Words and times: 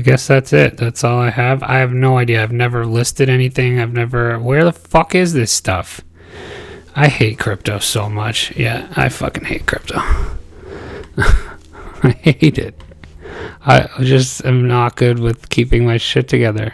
I 0.00 0.02
guess 0.02 0.26
that's 0.26 0.54
it. 0.54 0.78
That's 0.78 1.04
all 1.04 1.18
I 1.18 1.28
have. 1.28 1.62
I 1.62 1.76
have 1.76 1.92
no 1.92 2.16
idea. 2.16 2.42
I've 2.42 2.52
never 2.52 2.86
listed 2.86 3.28
anything. 3.28 3.78
I've 3.78 3.92
never. 3.92 4.38
Where 4.38 4.64
the 4.64 4.72
fuck 4.72 5.14
is 5.14 5.34
this 5.34 5.52
stuff? 5.52 6.00
I 6.96 7.08
hate 7.08 7.38
crypto 7.38 7.80
so 7.80 8.08
much. 8.08 8.56
Yeah, 8.56 8.90
I 8.96 9.10
fucking 9.10 9.44
hate 9.44 9.66
crypto. 9.66 9.98
I 11.18 12.16
hate 12.22 12.56
it. 12.56 12.82
I 13.66 13.90
just 14.00 14.42
am 14.46 14.66
not 14.66 14.96
good 14.96 15.18
with 15.18 15.50
keeping 15.50 15.84
my 15.84 15.98
shit 15.98 16.28
together. 16.28 16.72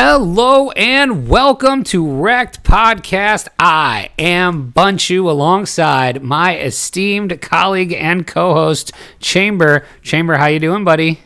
Hello 0.00 0.70
and 0.70 1.28
welcome 1.28 1.82
to 1.82 2.04
Rekt 2.04 2.62
Podcast. 2.62 3.48
I 3.58 4.10
am 4.16 4.72
Bunchu 4.72 5.28
alongside 5.28 6.22
my 6.22 6.56
esteemed 6.56 7.40
colleague 7.40 7.92
and 7.92 8.24
co-host 8.24 8.92
Chamber. 9.18 9.84
Chamber, 10.00 10.36
how 10.36 10.46
you 10.46 10.60
doing, 10.60 10.84
buddy? 10.84 11.18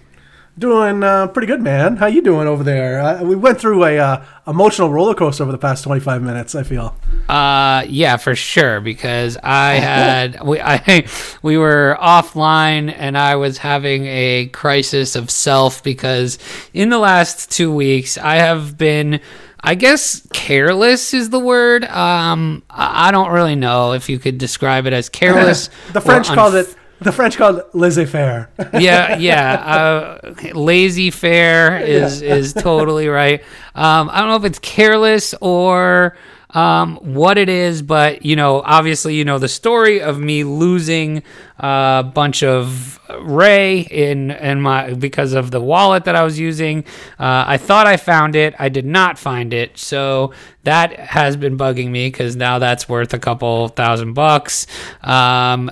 Doing 0.59 1.03
uh, 1.03 1.29
pretty 1.29 1.47
good, 1.47 1.63
man. 1.63 1.97
How 1.97 2.07
you 2.07 2.21
doing 2.21 2.47
over 2.47 2.63
there? 2.63 3.01
Uh, 3.01 3.23
we 3.23 3.35
went 3.35 3.59
through 3.59 3.85
a 3.85 3.99
uh, 3.99 4.25
emotional 4.47 4.91
roller 4.91 5.15
coaster 5.15 5.43
over 5.45 5.51
the 5.51 5.57
past 5.57 5.83
twenty 5.83 6.01
five 6.01 6.23
minutes. 6.23 6.55
I 6.55 6.63
feel. 6.63 6.95
Uh, 7.27 7.87
yeah, 7.89 8.19
for 8.19 8.35
sure. 8.35 8.83
Because 8.83 9.39
I 9.43 9.73
had 9.77 10.45
we 10.45 10.61
I 10.61 11.07
we 11.43 11.57
were 11.57 11.97
offline 11.99 12.95
and 12.95 13.17
I 13.17 13.37
was 13.37 13.57
having 13.57 14.05
a 14.05 14.49
crisis 14.49 15.17
of 15.17 15.31
self 15.31 15.83
because 15.83 16.39
in 16.75 16.91
the 16.91 16.99
last 16.99 17.51
two 17.51 17.73
weeks 17.73 18.19
I 18.19 18.35
have 18.37 18.77
been. 18.77 19.21
I 19.65 19.77
guess 19.77 20.27
careless 20.33 21.15
is 21.15 21.31
the 21.31 21.39
word. 21.39 21.85
Um, 21.85 22.65
I 22.69 23.13
don't 23.13 23.31
really 23.31 23.55
know 23.55 23.93
if 23.93 24.09
you 24.09 24.19
could 24.19 24.37
describe 24.37 24.87
it 24.87 24.93
as 24.93 25.09
careless. 25.09 25.71
the 25.93 26.01
French 26.01 26.27
unf- 26.27 26.35
called 26.35 26.57
it. 26.57 26.75
The 27.03 27.13
French 27.13 27.37
called 27.37 27.59
it 27.59 27.75
laissez-faire. 27.75 28.51
yeah, 28.81 29.17
yeah. 29.17 29.53
Uh, 29.55 30.35
lazy 30.55 31.11
fair 31.11 31.79
is 31.79 32.23
is 32.23 32.53
totally 32.53 33.09
right. 33.09 33.43
Um, 33.75 34.11
I 34.11 34.21
don't 34.21 34.29
know 34.29 34.37
if 34.37 34.45
it's 34.45 34.59
careless 34.59 35.35
or 35.41 36.17
um, 36.55 36.97
what 36.97 37.39
it 37.39 37.49
is, 37.49 37.83
but 37.83 38.25
you 38.25 38.37
know, 38.37 38.63
obviously, 38.65 39.15
you 39.15 39.25
know 39.25 39.39
the 39.39 39.49
story 39.49 40.01
of 40.03 40.19
me 40.19 40.45
losing 40.45 41.23
a 41.59 42.05
bunch 42.15 42.43
of 42.43 43.01
Ray 43.21 43.81
in 43.81 44.31
in 44.31 44.61
my 44.61 44.93
because 44.95 45.33
of 45.33 45.51
the 45.51 45.61
wallet 45.61 46.05
that 46.05 46.15
I 46.15 46.23
was 46.23 46.39
using. 46.39 46.85
Uh, 47.19 47.45
I 47.47 47.57
thought 47.57 47.87
I 47.87 47.97
found 47.97 48.37
it. 48.37 48.55
I 48.59 48.69
did 48.69 48.85
not 48.85 49.19
find 49.19 49.53
it, 49.53 49.79
so 49.79 50.33
that 50.65 50.99
has 50.99 51.37
been 51.37 51.57
bugging 51.57 51.91
me 51.91 52.09
because 52.09 52.37
now 52.37 52.59
that's 52.59 52.89
worth 52.89 53.15
a 53.15 53.19
couple 53.19 53.69
thousand 53.69 54.13
bucks. 54.13 54.67
Um, 55.03 55.71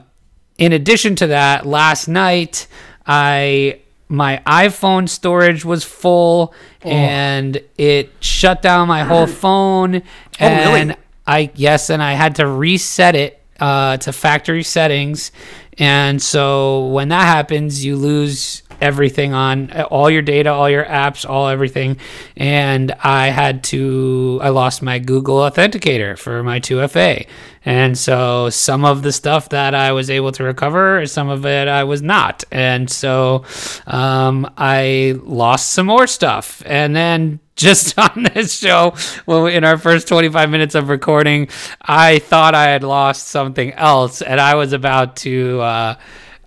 in 0.60 0.72
addition 0.72 1.16
to 1.16 1.28
that, 1.28 1.66
last 1.66 2.06
night 2.06 2.68
I 3.06 3.80
my 4.08 4.42
iPhone 4.46 5.08
storage 5.08 5.64
was 5.64 5.84
full 5.84 6.52
and 6.82 7.60
it 7.78 8.10
shut 8.20 8.60
down 8.60 8.86
my 8.86 9.04
whole 9.04 9.26
phone. 9.42 10.02
And 10.38 10.88
really? 10.90 10.96
I 11.26 11.50
yes, 11.54 11.90
and 11.90 12.02
I 12.02 12.12
had 12.12 12.36
to 12.36 12.46
reset 12.46 13.16
it 13.16 13.40
uh, 13.58 13.96
to 13.98 14.12
factory 14.12 14.62
settings. 14.62 15.32
And 15.78 16.20
so 16.20 16.86
when 16.88 17.08
that 17.08 17.24
happens, 17.24 17.82
you 17.84 17.96
lose 17.96 18.62
everything 18.80 19.32
on 19.32 19.70
all 19.82 20.10
your 20.10 20.22
data, 20.22 20.50
all 20.50 20.68
your 20.68 20.84
apps, 20.84 21.28
all 21.28 21.48
everything. 21.48 21.96
And 22.36 22.92
I 23.02 23.28
had 23.28 23.62
to, 23.64 24.40
I 24.42 24.48
lost 24.50 24.82
my 24.82 24.98
Google 24.98 25.36
Authenticator 25.36 26.18
for 26.18 26.42
my 26.42 26.60
2FA. 26.60 27.26
And 27.64 27.96
so 27.96 28.48
some 28.48 28.84
of 28.84 29.02
the 29.02 29.12
stuff 29.12 29.50
that 29.50 29.74
I 29.74 29.92
was 29.92 30.08
able 30.08 30.32
to 30.32 30.44
recover, 30.44 31.04
some 31.06 31.28
of 31.28 31.44
it 31.44 31.68
I 31.68 31.84
was 31.84 32.00
not. 32.00 32.42
And 32.50 32.90
so 32.90 33.44
um, 33.86 34.50
I 34.56 35.14
lost 35.22 35.70
some 35.70 35.86
more 35.86 36.06
stuff. 36.06 36.62
And 36.64 36.96
then 36.96 37.40
just 37.56 37.98
on 37.98 38.28
this 38.34 38.58
show, 38.58 38.94
when 39.26 39.42
we, 39.42 39.54
in 39.54 39.64
our 39.64 39.76
first 39.76 40.08
25 40.08 40.48
minutes 40.48 40.74
of 40.74 40.88
recording, 40.88 41.48
I 41.82 42.20
thought 42.20 42.54
I 42.54 42.68
had 42.68 42.82
lost 42.82 43.28
something 43.28 43.72
else 43.74 44.22
and 44.22 44.40
I 44.40 44.54
was 44.54 44.72
about 44.72 45.16
to. 45.16 45.60
Uh, 45.60 45.94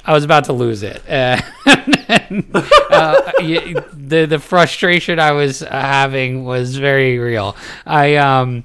I 0.05 0.11
was 0.11 0.25
about 0.25 0.45
to 0.45 0.53
lose 0.53 0.83
it. 0.83 1.01
Uh, 2.89 3.31
the 3.93 4.25
the 4.25 4.39
frustration 4.39 5.19
I 5.19 5.31
was 5.31 5.59
having 5.61 6.45
was 6.45 6.77
very 6.77 7.17
real. 7.19 7.55
I 7.85 8.15
um, 8.15 8.63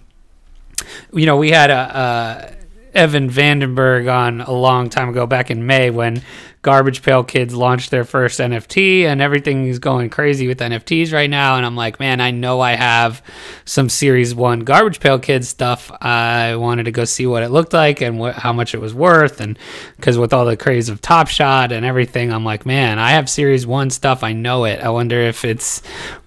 you 1.13 1.27
know, 1.27 1.37
we 1.37 1.51
had 1.51 1.71
a, 1.71 1.75
uh 1.75 2.53
Evan 2.95 3.29
Vandenberg 3.29 4.13
on 4.13 4.41
a 4.41 4.51
long 4.51 4.89
time 4.89 5.09
ago, 5.11 5.27
back 5.27 5.51
in 5.51 5.67
May, 5.67 5.91
when 5.91 6.23
Garbage 6.69 7.03
Pail 7.03 7.25
Kids 7.25 7.55
launched 7.55 7.91
their 7.91 8.05
first 8.05 8.39
NFT, 8.41 9.05
and 9.05 9.23
everything 9.23 9.69
is 9.69 9.79
going 9.79 10.11
crazy 10.11 10.47
with 10.47 10.59
NFTs 10.59 11.15
right 11.15 11.31
now. 11.31 11.57
And 11.57 11.65
I'm 11.65 11.77
like, 11.77 11.99
man, 11.99 12.21
I 12.21 12.31
know 12.31 12.61
I 12.61 12.73
have 12.73 13.23
some 13.65 13.89
Series 13.89 14.35
One 14.35 14.61
Garbage 14.61 15.01
Pail 15.01 15.19
Kids 15.19 15.49
stuff. 15.49 15.91
I 16.03 16.57
wanted 16.57 16.83
to 16.85 16.91
go 16.91 17.07
see 17.07 17.27
what 17.27 17.43
it 17.43 17.49
looked 17.49 17.73
like 17.73 18.03
and 18.03 18.19
what, 18.19 18.35
how 18.35 18.53
much 18.53 18.75
it 18.75 18.83
was 18.83 18.93
worth, 18.93 19.41
and 19.41 19.59
because 19.97 20.19
with 20.19 20.35
all 20.35 20.45
the 20.45 20.59
craze 20.59 20.91
of 20.91 21.01
Top 21.01 21.29
Shot 21.29 21.73
and 21.73 21.87
everything, 21.87 22.31
I'm 22.31 22.45
like, 22.45 22.67
man, 22.67 22.99
I 22.99 23.13
have 23.13 23.31
Series 23.31 23.67
One 23.67 23.89
stuff. 23.89 24.23
I 24.23 24.35
know 24.35 24.67
it. 24.67 24.81
I 24.81 24.91
wonder 24.91 25.19
if 25.23 25.47
it's 25.47 25.81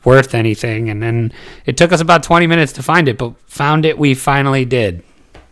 worth 0.03 0.33
anything. 0.33 0.89
And 0.89 1.03
then 1.03 1.33
it 1.67 1.77
took 1.77 1.91
us 1.91 2.01
about 2.01 2.23
20 2.23 2.47
minutes 2.47 2.73
to 2.73 2.81
find 2.81 3.07
it, 3.07 3.19
but 3.19 3.39
found 3.45 3.85
it. 3.85 3.95
We 3.95 4.15
finally 4.15 4.65
did. 4.65 5.03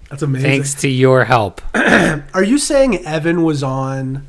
That's 0.09 0.23
amazing. 0.23 0.49
Thanks 0.49 0.73
to 0.81 0.89
your 0.89 1.25
help 1.25 1.61
Are 1.75 2.43
you 2.43 2.57
saying 2.57 3.05
Evan 3.05 3.43
was 3.43 3.61
on 3.61 4.25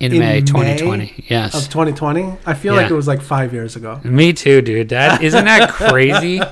in, 0.00 0.14
in 0.14 0.18
May 0.18 0.40
May 0.40 1.24
yes. 1.28 1.54
of 1.54 1.70
2020? 1.70 2.38
I 2.46 2.54
feel 2.54 2.74
like 2.74 2.90
it 2.90 2.94
was 2.94 3.06
like 3.06 3.20
five 3.20 3.52
years 3.52 3.76
ago. 3.76 4.00
Me 4.02 4.32
too, 4.32 4.62
dude. 4.62 4.88
That 4.88 5.22
isn't 5.22 5.44
that 5.44 5.70
crazy? 5.70 6.40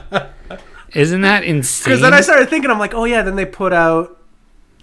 Isn't 0.94 1.20
that 1.20 1.44
insane? 1.44 1.84
Because 1.84 2.00
then 2.00 2.14
I 2.14 2.22
started 2.22 2.48
thinking, 2.48 2.70
I'm 2.70 2.78
like, 2.78 2.94
oh 2.94 3.04
yeah. 3.04 3.20
Then 3.20 3.36
they 3.36 3.44
put 3.44 3.74
out 3.74 4.18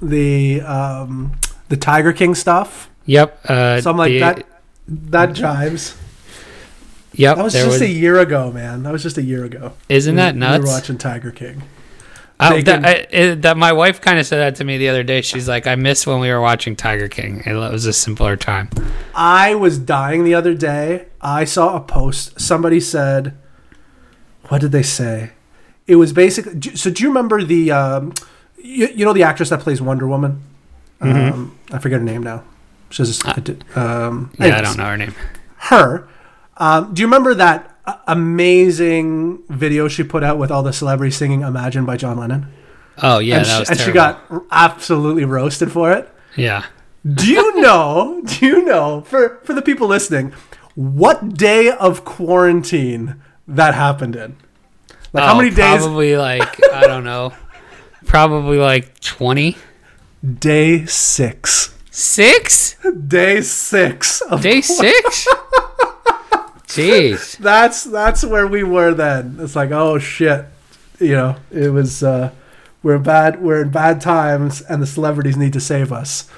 the 0.02 0.62
um, 0.62 1.32
the 1.70 1.78
Tiger 1.78 2.14
King 2.14 2.36
stuff. 2.36 2.90
Yep. 3.06 3.40
Uh, 3.46 3.82
So 3.82 3.90
I'm 3.90 3.98
like 3.98 4.12
the- 4.12 4.20
that. 4.20 4.44
That 4.88 5.30
jives. 5.30 5.98
Yep. 7.14 7.38
That 7.38 7.44
was 7.44 7.54
just 7.54 7.68
was, 7.68 7.82
a 7.82 7.90
year 7.90 8.20
ago, 8.20 8.52
man. 8.52 8.84
That 8.84 8.92
was 8.92 9.02
just 9.02 9.18
a 9.18 9.24
year 9.24 9.46
ago. 9.46 9.74
isn't 9.90 10.16
that 10.18 10.36
We- 10.36 10.40
nuts? 10.42 10.64
We 10.64 10.70
were 10.70 10.76
watching 10.76 10.98
Tiger 11.00 11.32
King. 11.32 11.64
Uh, 12.38 12.50
Making- 12.50 12.66
that, 12.66 12.86
I, 12.86 12.92
it, 13.16 13.42
that 13.44 13.56
my 13.58 13.72
wife 13.72 14.02
kind 14.02 14.20
of 14.20 14.26
said 14.26 14.40
that 14.40 14.56
to 14.56 14.64
me 14.66 14.78
the 14.78 14.90
other 14.90 15.04
day. 15.04 15.22
She's 15.22 15.48
like, 15.48 15.68
"I 15.68 15.76
miss 15.76 16.06
when 16.06 16.20
we 16.20 16.30
were 16.30 16.42
watching 16.42 16.76
Tiger 16.76 17.08
King. 17.08 17.42
It 17.46 17.54
was 17.54 17.86
a 17.86 17.94
simpler 17.94 18.36
time." 18.36 18.70
I 19.16 19.56
was 19.56 19.80
dying 19.80 20.26
the 20.26 20.34
other 20.34 20.54
day. 20.54 21.06
I 21.22 21.46
saw 21.46 21.78
a 21.78 21.80
post. 21.80 22.40
Somebody 22.42 22.82
said, 22.82 23.38
"What 24.50 24.60
did 24.62 24.72
they 24.74 24.84
say?" 24.84 25.32
It 25.88 25.96
was 25.96 26.12
basically. 26.14 26.76
So 26.76 26.90
do 26.90 27.04
you 27.04 27.10
remember 27.10 27.44
the, 27.44 27.72
um, 27.72 28.14
you, 28.58 28.88
you 28.88 29.06
know, 29.06 29.14
the 29.14 29.24
actress 29.24 29.50
that 29.50 29.62
plays 29.62 29.82
Wonder 29.82 30.08
Woman? 30.08 30.42
Mm-hmm. 31.00 31.34
Um, 31.34 31.58
I 31.72 31.80
forget 31.80 32.00
her 32.00 32.06
name 32.06 32.24
now. 32.24 32.44
She's 32.90 33.24
um, 33.26 33.32
Uh, 34.40 34.46
Yeah, 34.46 34.58
I 34.58 34.62
don't 34.62 34.78
know 34.78 34.86
her 34.86 34.98
name. 34.98 35.14
her. 35.58 36.08
Um, 36.58 36.94
do 36.94 37.02
you 37.02 37.08
remember 37.08 37.34
that 37.36 37.75
amazing 38.08 39.44
video 39.50 39.88
she 39.88 40.04
put 40.04 40.24
out 40.24 40.38
with 40.38 40.52
all 40.52 40.64
the 40.64 40.74
celebrities 40.74 41.16
singing 41.18 41.42
"Imagine" 41.42 41.86
by 41.86 41.98
John 41.98 42.18
Lennon? 42.18 42.48
Oh 43.02 43.20
yeah, 43.20 43.38
and 43.38 43.46
that 43.46 43.68
she, 43.68 43.72
and 43.72 43.80
she 43.80 43.92
got 43.92 44.22
absolutely 44.52 45.26
roasted 45.26 45.72
for 45.72 45.92
it. 45.92 46.10
yeah. 46.36 46.66
Do 47.06 47.28
you 47.32 47.62
know? 47.62 48.22
do 48.26 48.46
you 48.46 48.64
know 48.66 49.02
for 49.02 49.40
for 49.44 49.54
the 49.54 49.62
people 49.62 49.88
listening, 49.88 50.34
what 50.76 51.36
day 51.36 51.70
of 51.72 52.04
quarantine 52.06 53.22
that 53.48 53.74
happened 53.76 54.16
in? 54.16 54.36
Like 55.14 55.24
how 55.26 55.34
Oh, 55.34 55.38
many 55.38 55.50
days? 55.50 55.82
Probably 55.82 56.18
like 56.18 56.60
I 56.74 56.88
don't 56.88 57.04
know. 57.04 57.34
Probably 58.06 58.58
like 58.58 59.00
twenty 59.02 59.58
Day 60.24 60.86
six. 60.86 61.76
six. 61.92 62.76
Day 63.08 63.42
six. 63.42 64.22
Of, 64.22 64.42
Day 64.42 64.62
six. 64.62 65.28
Jeez. 66.76 67.38
that's 67.40 67.84
that's 67.84 68.24
where 68.24 68.48
we 68.48 68.64
were 68.64 68.94
then. 68.94 69.38
It's 69.40 69.56
like 69.56 69.72
oh 69.72 69.98
shit, 70.00 70.46
you 71.00 71.14
know. 71.14 71.36
It 71.52 71.70
was 71.70 72.04
uh, 72.04 72.32
we're 72.84 73.00
bad. 73.00 73.42
We're 73.42 73.62
in 73.64 73.70
bad 73.70 74.02
times, 74.02 74.62
and 74.62 74.82
the 74.82 74.88
celebrities 74.88 75.38
need 75.38 75.54
to 75.54 75.60
save 75.60 75.92
us. 75.92 76.30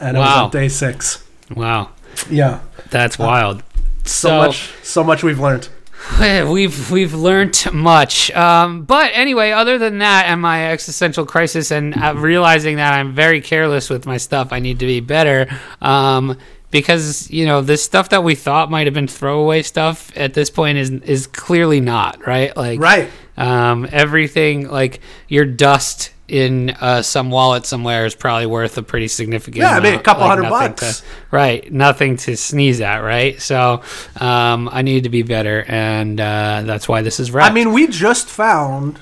And 0.00 0.16
it 0.16 0.20
was 0.20 0.38
on 0.38 0.50
day 0.50 0.68
six. 0.68 1.26
Wow. 1.54 1.90
Yeah. 2.30 2.60
That's 2.90 3.18
wild. 3.18 3.62
So, 4.04 4.28
So- 4.28 4.38
much. 4.38 4.70
So 4.82 5.04
much 5.04 5.22
we've 5.22 5.40
learned. 5.40 5.68
we've 6.20 6.90
we've 6.90 7.14
learned 7.14 7.64
much. 7.72 8.30
Um, 8.32 8.84
but 8.84 9.10
anyway, 9.14 9.50
other 9.50 9.78
than 9.78 9.98
that, 9.98 10.26
and 10.26 10.40
my 10.40 10.70
existential 10.70 11.26
crisis, 11.26 11.70
and 11.70 11.96
uh, 11.96 12.14
realizing 12.16 12.76
that 12.76 12.92
I'm 12.94 13.14
very 13.14 13.40
careless 13.40 13.90
with 13.90 14.06
my 14.06 14.16
stuff, 14.16 14.52
I 14.52 14.60
need 14.60 14.78
to 14.80 14.86
be 14.86 15.00
better. 15.00 15.48
Um, 15.80 16.38
because 16.70 17.30
you 17.30 17.46
know 17.46 17.60
this 17.62 17.82
stuff 17.82 18.08
that 18.10 18.22
we 18.24 18.34
thought 18.34 18.70
might 18.70 18.86
have 18.86 18.94
been 18.94 19.08
throwaway 19.08 19.62
stuff 19.62 20.12
at 20.16 20.34
this 20.34 20.50
point 20.50 20.78
is 20.78 20.90
is 20.90 21.26
clearly 21.26 21.80
not 21.80 22.26
right. 22.26 22.56
Like 22.56 22.80
Right. 22.80 23.10
um, 23.36 23.88
everything 23.92 24.68
like 24.68 25.00
your 25.28 25.44
dust 25.44 26.12
in 26.28 26.70
uh, 26.80 27.02
some 27.02 27.30
wallet 27.30 27.64
somewhere 27.64 28.04
is 28.04 28.16
probably 28.16 28.46
worth 28.46 28.76
a 28.78 28.82
pretty 28.82 29.06
significant. 29.06 29.58
Yeah, 29.58 29.76
I 29.76 29.80
mean, 29.80 29.94
a 29.94 30.02
couple 30.02 30.24
like, 30.24 30.30
hundred 30.38 30.50
bucks. 30.50 31.00
to- 31.00 31.06
right, 31.30 31.72
nothing 31.72 32.16
to 32.16 32.36
sneeze 32.36 32.80
at, 32.80 32.98
right? 32.98 33.40
So 33.40 33.82
um, 34.18 34.68
I 34.72 34.82
need 34.82 35.04
to 35.04 35.08
be 35.08 35.22
better, 35.22 35.64
and 35.68 36.20
uh, 36.20 36.62
that's 36.64 36.88
why 36.88 37.02
this 37.02 37.20
is 37.20 37.30
right. 37.30 37.48
I 37.48 37.54
mean, 37.54 37.72
we 37.72 37.86
just 37.86 38.26
found 38.26 38.98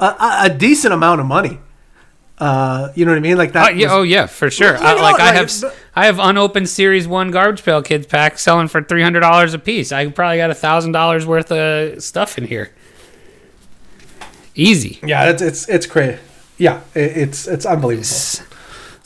a, 0.00 0.14
a 0.44 0.48
decent 0.48 0.94
amount 0.94 1.20
of 1.20 1.26
money. 1.26 1.58
Uh, 2.40 2.92
you 2.94 3.04
know 3.04 3.10
what 3.10 3.18
I 3.18 3.20
mean? 3.20 3.36
Like 3.36 3.52
that. 3.52 3.76
yeah, 3.76 3.86
was- 3.86 3.92
oh 3.94 4.02
yeah, 4.02 4.26
for 4.26 4.50
sure. 4.50 4.74
Well, 4.74 4.82
I, 4.86 4.90
you 4.90 4.96
know 4.96 5.02
like 5.02 5.12
what, 5.14 5.20
I 5.22 5.26
like, 5.26 5.34
have, 5.34 5.60
but- 5.60 5.76
I 5.96 6.06
have 6.06 6.18
unopened 6.18 6.68
Series 6.68 7.08
One 7.08 7.30
Garbage 7.30 7.64
Pail 7.64 7.82
Kids 7.82 8.06
pack 8.06 8.38
selling 8.38 8.68
for 8.68 8.82
three 8.82 9.02
hundred 9.02 9.20
dollars 9.20 9.54
a 9.54 9.58
piece. 9.58 9.90
I 9.92 10.06
probably 10.08 10.36
got 10.36 10.50
a 10.50 10.54
thousand 10.54 10.92
dollars 10.92 11.26
worth 11.26 11.50
of 11.50 12.02
stuff 12.02 12.38
in 12.38 12.44
here. 12.44 12.70
Easy. 14.54 14.98
yeah, 15.02 15.30
it's 15.30 15.42
it's 15.42 15.68
it's 15.68 15.86
crazy. 15.86 16.18
Yeah, 16.58 16.80
it, 16.94 17.16
it's 17.16 17.46
it's 17.46 17.66
unbelievable. 17.66 18.04
So, 18.04 18.44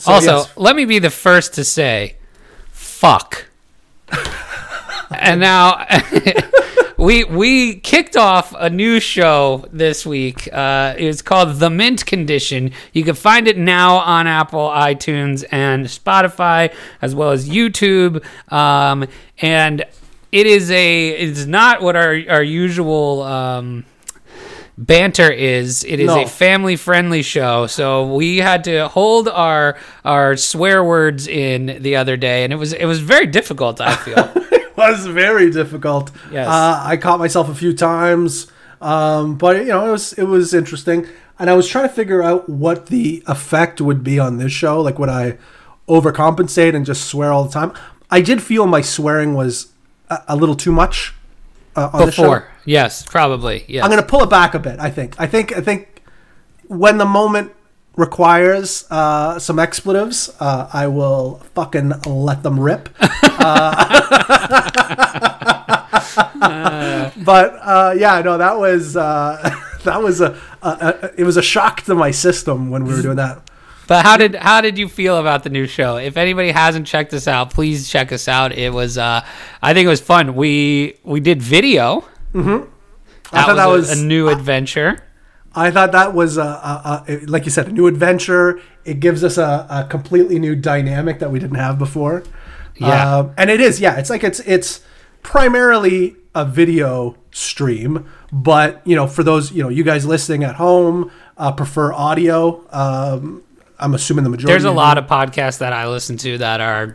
also, 0.06 0.36
yes. 0.38 0.52
let 0.56 0.74
me 0.76 0.84
be 0.84 0.98
the 0.98 1.10
first 1.10 1.54
to 1.54 1.64
say, 1.64 2.16
fuck. 2.70 3.46
and 5.10 5.40
now 5.40 5.86
we 7.02 7.24
we 7.24 7.74
kicked 7.80 8.16
off 8.16 8.54
a 8.56 8.70
new 8.70 9.00
show 9.00 9.64
this 9.72 10.06
week. 10.06 10.48
Uh, 10.52 10.94
it's 10.96 11.20
called 11.20 11.56
The 11.58 11.68
Mint 11.68 12.06
Condition. 12.06 12.70
You 12.92 13.02
can 13.04 13.14
find 13.16 13.48
it 13.48 13.58
now 13.58 13.96
on 13.96 14.26
Apple, 14.26 14.68
iTunes, 14.68 15.44
and 15.50 15.86
Spotify, 15.86 16.72
as 17.00 17.14
well 17.14 17.30
as 17.32 17.48
YouTube. 17.48 18.22
Um, 18.52 19.06
and 19.40 19.84
it 20.30 20.46
is 20.46 20.70
a 20.70 21.08
it's 21.08 21.44
not 21.44 21.82
what 21.82 21.96
our 21.96 22.18
our 22.28 22.42
usual. 22.42 23.22
Um, 23.22 23.84
banter 24.78 25.30
is 25.30 25.84
it 25.84 26.00
is 26.00 26.06
No. 26.06 26.22
a 26.22 26.26
family 26.26 26.76
friendly 26.76 27.20
show 27.22 27.66
so 27.66 28.14
we 28.14 28.38
had 28.38 28.64
to 28.64 28.88
hold 28.88 29.28
our 29.28 29.76
our 30.02 30.34
swear 30.38 30.82
words 30.82 31.28
in 31.28 31.76
the 31.82 31.94
other 31.96 32.16
day 32.16 32.42
and 32.42 32.54
it 32.54 32.56
was 32.56 32.72
it 32.72 32.86
was 32.86 32.98
very 32.98 33.26
difficult 33.26 33.82
i 33.82 33.94
feel 33.94 34.32
was 34.76 35.06
very 35.06 35.50
difficult. 35.50 36.10
Yes. 36.30 36.48
Uh, 36.48 36.82
I 36.84 36.96
caught 36.96 37.18
myself 37.18 37.48
a 37.48 37.54
few 37.54 37.72
times, 37.72 38.50
um, 38.80 39.36
but 39.36 39.56
you 39.58 39.66
know, 39.66 39.88
it 39.88 39.92
was 39.92 40.12
it 40.14 40.24
was 40.24 40.54
interesting, 40.54 41.06
and 41.38 41.50
I 41.50 41.54
was 41.54 41.68
trying 41.68 41.88
to 41.88 41.94
figure 41.94 42.22
out 42.22 42.48
what 42.48 42.86
the 42.86 43.22
effect 43.26 43.80
would 43.80 44.02
be 44.02 44.18
on 44.18 44.38
this 44.38 44.52
show. 44.52 44.80
Like, 44.80 44.98
would 44.98 45.08
I 45.08 45.38
overcompensate 45.88 46.74
and 46.74 46.86
just 46.86 47.04
swear 47.04 47.32
all 47.32 47.44
the 47.44 47.52
time? 47.52 47.72
I 48.10 48.20
did 48.20 48.42
feel 48.42 48.66
my 48.66 48.80
swearing 48.80 49.34
was 49.34 49.72
a, 50.10 50.22
a 50.28 50.36
little 50.36 50.54
too 50.56 50.72
much 50.72 51.14
uh, 51.76 51.90
on 51.92 52.06
the 52.06 52.12
show. 52.12 52.22
before 52.22 52.48
yes 52.64 53.04
probably 53.04 53.64
yes 53.66 53.82
I'm 53.82 53.90
gonna 53.90 54.02
pull 54.02 54.22
it 54.22 54.30
back 54.30 54.54
a 54.54 54.58
bit. 54.58 54.78
I 54.78 54.90
think. 54.90 55.16
I 55.18 55.26
think. 55.26 55.56
I 55.56 55.60
think 55.60 56.02
when 56.68 56.98
the 56.98 57.04
moment 57.04 57.52
requires 57.96 58.84
uh, 58.90 59.38
some 59.38 59.58
expletives, 59.58 60.34
uh, 60.40 60.68
I 60.72 60.86
will 60.86 61.40
fucking 61.54 61.92
let 62.06 62.42
them 62.42 62.58
rip. 62.60 62.88
Uh, 66.14 67.10
but 67.24 67.54
uh, 67.62 67.94
yeah, 67.96 68.20
no, 68.20 68.36
that 68.38 68.58
was 68.58 68.96
uh, 68.96 69.54
that 69.84 70.02
was 70.02 70.20
a, 70.20 70.38
a, 70.62 70.68
a 70.68 71.10
it 71.20 71.24
was 71.24 71.36
a 71.36 71.42
shock 71.42 71.82
to 71.82 71.94
my 71.94 72.10
system 72.10 72.70
when 72.70 72.84
we 72.84 72.94
were 72.94 73.02
doing 73.02 73.16
that. 73.16 73.48
but 73.86 74.04
how 74.04 74.16
did 74.16 74.34
how 74.34 74.60
did 74.60 74.76
you 74.78 74.88
feel 74.88 75.18
about 75.18 75.42
the 75.44 75.50
new 75.50 75.66
show 75.66 75.96
if 75.96 76.16
anybody 76.16 76.50
hasn't 76.50 76.86
checked 76.86 77.12
us 77.14 77.26
out 77.28 77.50
please 77.52 77.88
check 77.88 78.12
us 78.12 78.28
out 78.28 78.52
it 78.52 78.72
was 78.72 78.96
uh 78.98 79.20
i 79.62 79.74
think 79.74 79.84
it 79.86 79.88
was 79.88 80.00
fun 80.00 80.34
we 80.34 80.94
we 81.04 81.20
did 81.20 81.42
video 81.42 82.04
mm-hmm. 82.32 82.68
I 83.34 83.42
thought 83.44 83.56
that 83.56 83.66
a- 83.68 83.70
was- 83.70 83.90
a 83.90 84.04
new 84.04 84.28
adventure 84.28 84.98
I 85.54 85.70
thought 85.70 85.92
that 85.92 86.14
was 86.14 86.36
a, 86.38 86.42
a, 86.42 87.04
a 87.08 87.16
like 87.26 87.44
you 87.44 87.50
said, 87.50 87.68
a 87.68 87.72
new 87.72 87.86
adventure. 87.86 88.60
It 88.84 89.00
gives 89.00 89.22
us 89.22 89.38
a, 89.38 89.66
a 89.68 89.86
completely 89.88 90.38
new 90.38 90.56
dynamic 90.56 91.18
that 91.18 91.30
we 91.30 91.38
didn't 91.38 91.56
have 91.56 91.78
before. 91.78 92.24
Yeah. 92.76 93.18
Um, 93.18 93.34
and 93.36 93.50
it 93.50 93.60
is, 93.60 93.80
yeah. 93.80 93.98
It's 93.98 94.10
like 94.10 94.24
it's 94.24 94.40
it's 94.40 94.80
primarily 95.22 96.16
a 96.34 96.44
video 96.44 97.16
stream, 97.30 98.06
but 98.32 98.80
you 98.86 98.96
know, 98.96 99.06
for 99.06 99.22
those 99.22 99.52
you 99.52 99.62
know, 99.62 99.68
you 99.68 99.84
guys 99.84 100.04
listening 100.06 100.44
at 100.44 100.56
home 100.56 101.10
uh, 101.36 101.52
prefer 101.52 101.92
audio. 101.92 102.64
Um, 102.70 103.42
I'm 103.78 103.94
assuming 103.94 104.24
the 104.24 104.30
majority. 104.30 104.52
There's 104.52 104.64
a 104.64 104.70
lot 104.70 104.96
of 104.98 105.06
podcasts 105.06 105.58
that 105.58 105.72
I 105.72 105.88
listen 105.88 106.16
to 106.18 106.38
that 106.38 106.60
are 106.60 106.92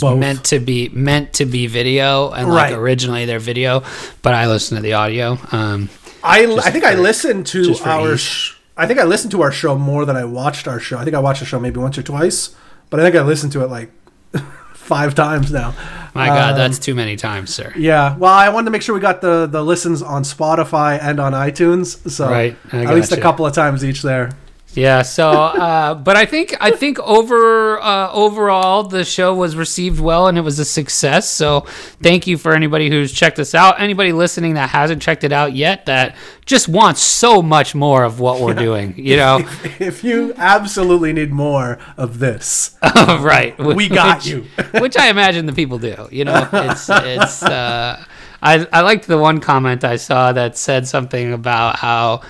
Both. 0.00 0.18
meant 0.18 0.44
to 0.46 0.60
be 0.60 0.88
meant 0.90 1.32
to 1.34 1.44
be 1.46 1.66
video 1.66 2.30
and 2.30 2.48
like 2.48 2.70
Right. 2.70 2.72
originally 2.78 3.24
they're 3.26 3.38
video, 3.38 3.82
but 4.22 4.34
I 4.34 4.46
listen 4.46 4.76
to 4.76 4.82
the 4.82 4.92
audio. 4.94 5.38
Um, 5.52 5.88
I, 6.22 6.44
I 6.64 6.70
think 6.70 6.84
I 6.84 6.94
listened 6.94 7.46
to 7.48 7.74
our. 7.84 8.16
Sh- 8.16 8.54
I 8.76 8.86
think 8.86 9.00
I 9.00 9.04
listened 9.04 9.32
to 9.32 9.42
our 9.42 9.50
show 9.50 9.76
more 9.76 10.04
than 10.04 10.16
I 10.16 10.24
watched 10.24 10.68
our 10.68 10.78
show. 10.78 10.98
I 10.98 11.04
think 11.04 11.16
I 11.16 11.18
watched 11.18 11.40
the 11.40 11.46
show 11.46 11.58
maybe 11.58 11.80
once 11.80 11.98
or 11.98 12.02
twice, 12.02 12.54
but 12.90 13.00
I 13.00 13.02
think 13.02 13.16
I 13.16 13.22
listened 13.22 13.52
to 13.52 13.62
it 13.64 13.70
like 13.70 13.90
five 14.74 15.14
times 15.14 15.50
now. 15.52 15.74
my 16.14 16.28
God, 16.28 16.52
Um, 16.52 16.58
that's 16.58 16.78
too 16.78 16.94
many 16.94 17.16
times, 17.16 17.52
sir. 17.52 17.72
Yeah, 17.76 18.16
well, 18.16 18.32
I 18.32 18.48
wanted 18.50 18.66
to 18.66 18.70
make 18.70 18.82
sure 18.82 18.94
we 18.94 19.00
got 19.00 19.20
the 19.20 19.46
the 19.46 19.62
listens 19.64 20.00
on 20.02 20.22
Spotify 20.22 20.98
and 21.02 21.18
on 21.20 21.32
iTunes, 21.32 22.08
so 22.10 22.28
Right, 22.30 22.56
at 22.72 22.94
least 22.94 23.12
a 23.12 23.20
couple 23.20 23.46
of 23.46 23.52
times 23.52 23.84
each 23.84 24.02
there. 24.02 24.30
Yeah. 24.74 25.02
So, 25.02 25.30
uh, 25.30 25.94
but 25.94 26.16
I 26.16 26.24
think 26.26 26.54
I 26.60 26.70
think 26.70 27.00
over 27.00 27.80
uh, 27.80 28.12
overall 28.12 28.84
the 28.84 29.04
show 29.04 29.34
was 29.34 29.56
received 29.56 29.98
well 29.98 30.28
and 30.28 30.38
it 30.38 30.42
was 30.42 30.58
a 30.58 30.64
success. 30.64 31.28
So, 31.28 31.60
thank 32.02 32.26
you 32.26 32.36
for 32.38 32.54
anybody 32.54 32.88
who's 32.90 33.12
checked 33.12 33.38
us 33.38 33.54
out. 33.54 33.80
Anybody 33.80 34.12
listening 34.12 34.54
that 34.54 34.68
hasn't 34.70 35.02
checked 35.02 35.24
it 35.24 35.32
out 35.32 35.54
yet 35.54 35.86
that 35.86 36.14
just 36.46 36.68
wants 36.68 37.00
so 37.00 37.42
much 37.42 37.74
more 37.74 38.04
of 38.04 38.20
what 38.20 38.40
we're 38.40 38.54
doing. 38.54 38.94
You 38.96 39.16
know, 39.16 39.38
If 39.80 40.04
you 40.04 40.32
absolutely 40.36 41.12
need 41.12 41.32
more 41.32 41.78
of 41.96 42.18
this, 42.18 42.76
right? 42.96 43.58
We 43.58 43.88
got 43.88 44.18
Which- 44.18 44.26
you. 44.26 44.46
which 44.80 44.96
I 44.96 45.08
imagine 45.08 45.46
the 45.46 45.52
people 45.54 45.78
do. 45.78 46.08
You 46.12 46.24
know, 46.24 46.48
it's 46.52 46.88
it's. 46.88 47.42
Uh, 47.42 48.04
I 48.40 48.64
I 48.72 48.82
liked 48.82 49.08
the 49.08 49.18
one 49.18 49.40
comment 49.40 49.82
I 49.82 49.96
saw 49.96 50.32
that 50.32 50.56
said 50.56 50.86
something 50.86 51.32
about 51.32 51.76
how, 51.76 52.20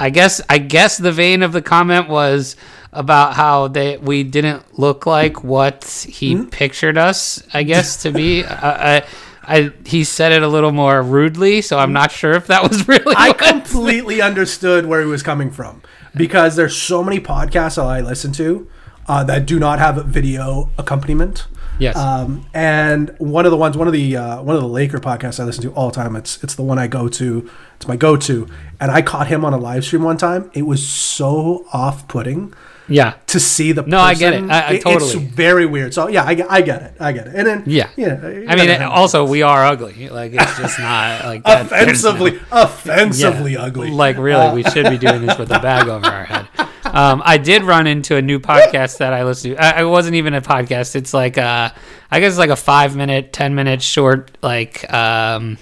I 0.00 0.10
guess 0.10 0.40
I 0.48 0.58
guess 0.58 0.98
the 0.98 1.12
vein 1.12 1.42
of 1.42 1.52
the 1.52 1.62
comment 1.62 2.08
was 2.08 2.56
about 2.92 3.34
how 3.34 3.68
they 3.68 3.98
we 3.98 4.24
didn't 4.24 4.78
look 4.78 5.06
like 5.06 5.44
what 5.44 5.84
he 6.08 6.34
Hmm? 6.34 6.44
pictured 6.46 6.98
us. 6.98 7.42
I 7.54 7.62
guess 7.72 8.02
to 8.02 8.10
be. 8.10 8.44
I, 8.44 8.96
I, 8.98 9.02
I 9.44 9.72
he 9.84 10.04
said 10.04 10.32
it 10.32 10.42
a 10.42 10.48
little 10.48 10.72
more 10.72 11.02
rudely, 11.02 11.60
so 11.62 11.78
I'm 11.78 11.92
not 11.92 12.10
sure 12.12 12.32
if 12.32 12.46
that 12.48 12.62
was 12.68 12.88
really. 12.94 13.14
I 13.16 13.32
completely 13.32 14.20
understood 14.20 14.86
where 14.86 15.00
he 15.00 15.06
was 15.06 15.22
coming 15.22 15.50
from 15.50 15.82
because 16.16 16.56
there's 16.56 16.76
so 16.76 17.02
many 17.04 17.20
podcasts 17.20 17.76
that 17.76 17.84
I 17.84 18.00
listen 18.00 18.32
to 18.32 18.68
uh, 19.06 19.22
that 19.24 19.46
do 19.46 19.58
not 19.58 19.78
have 19.78 19.98
a 19.98 20.02
video 20.02 20.70
accompaniment. 20.78 21.46
Yes. 21.80 21.96
Um, 21.96 22.46
and 22.54 23.14
one 23.18 23.46
of 23.46 23.50
the 23.50 23.56
ones, 23.56 23.76
one 23.76 23.86
of 23.86 23.92
the 23.92 24.16
uh, 24.16 24.42
one 24.42 24.54
of 24.54 24.62
the 24.62 24.68
Laker 24.68 25.00
podcasts 25.00 25.40
I 25.40 25.44
listen 25.44 25.62
to 25.62 25.72
all 25.72 25.88
the 25.90 25.96
time. 25.96 26.14
It's 26.16 26.42
it's 26.44 26.54
the 26.54 26.62
one 26.62 26.78
I 26.78 26.86
go 26.86 27.08
to. 27.08 27.50
It's 27.76 27.88
my 27.88 27.96
go 27.96 28.16
to. 28.16 28.46
And 28.78 28.90
I 28.90 29.02
caught 29.02 29.26
him 29.28 29.44
on 29.44 29.52
a 29.54 29.58
live 29.58 29.84
stream 29.84 30.02
one 30.02 30.16
time. 30.18 30.50
It 30.54 30.62
was 30.62 30.86
so 30.86 31.66
off 31.72 32.06
putting 32.08 32.52
yeah. 32.88 33.14
to 33.28 33.40
see 33.40 33.72
the. 33.72 33.82
No, 33.82 33.98
I 33.98 34.14
get 34.14 34.34
it. 34.34 34.44
I- 34.50 34.60
I 34.60 34.70
It's 34.74 34.84
totally- 34.84 35.24
very 35.24 35.64
weird. 35.64 35.94
So 35.94 36.08
yeah, 36.08 36.24
I, 36.24 36.34
get- 36.34 36.50
I 36.50 36.60
get 36.60 36.82
it. 36.82 36.94
I 37.00 37.12
get 37.12 37.26
it. 37.28 37.34
And 37.34 37.46
then 37.46 37.62
Yeah. 37.66 37.88
yeah. 37.96 38.20
I 38.48 38.56
mean, 38.56 38.82
also 38.82 39.24
we 39.24 39.40
are 39.42 39.64
ugly. 39.64 40.08
Like 40.10 40.32
it's 40.34 40.58
just 40.58 40.78
not 40.80 41.24
like 41.24 41.44
that. 41.44 41.70
There's 41.70 42.04
no- 42.04 42.10
offensively, 42.10 42.40
offensively 42.52 43.52
Yeah. 43.54 43.62
ugly. 43.62 43.90
Like 43.90 44.18
really, 44.18 44.54
we 44.54 44.62
should 44.70 44.90
be 44.90 44.98
doing 44.98 45.24
this 45.24 45.38
with 45.38 45.50
a 45.50 45.58
bag 45.60 45.88
over 45.88 46.06
our 46.06 46.24
head. 46.24 46.48
Um, 46.92 47.22
I 47.24 47.38
did 47.38 47.62
run 47.62 47.86
into 47.86 48.16
a 48.16 48.22
new 48.22 48.38
podcast 48.40 48.98
that 48.98 49.12
I 49.12 49.24
listened 49.24 49.56
to. 49.56 49.62
I, 49.62 49.82
it 49.82 49.84
wasn't 49.84 50.16
even 50.16 50.34
a 50.34 50.40
podcast. 50.42 50.96
It's 50.96 51.14
like 51.14 51.36
a, 51.36 51.74
I 52.10 52.20
guess 52.20 52.30
it's 52.32 52.38
like 52.38 52.50
a 52.50 52.56
five 52.56 52.96
minute, 52.96 53.32
ten 53.32 53.54
minute 53.54 53.82
short 53.82 54.36
like 54.42 54.92
um, 54.92 55.58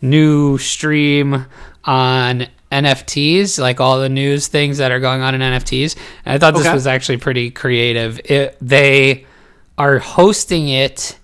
new 0.00 0.58
stream 0.58 1.46
on 1.84 2.46
NFTs, 2.72 3.58
like 3.58 3.80
all 3.80 4.00
the 4.00 4.08
news 4.08 4.48
things 4.48 4.78
that 4.78 4.90
are 4.92 5.00
going 5.00 5.22
on 5.22 5.34
in 5.34 5.40
NFTs. 5.40 5.96
And 6.24 6.34
I 6.34 6.38
thought 6.38 6.54
this 6.54 6.66
Okay. 6.66 6.74
was 6.74 6.86
actually 6.86 7.18
pretty 7.18 7.50
creative. 7.50 8.20
It, 8.24 8.56
they 8.60 9.26
are 9.78 9.98
hosting 9.98 10.68
it 10.68 11.18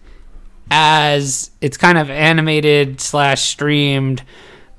as 0.70 1.50
it's 1.60 1.76
kind 1.76 1.98
of 1.98 2.10
animated 2.10 3.00
slash 3.00 3.42
streamed, 3.42 4.22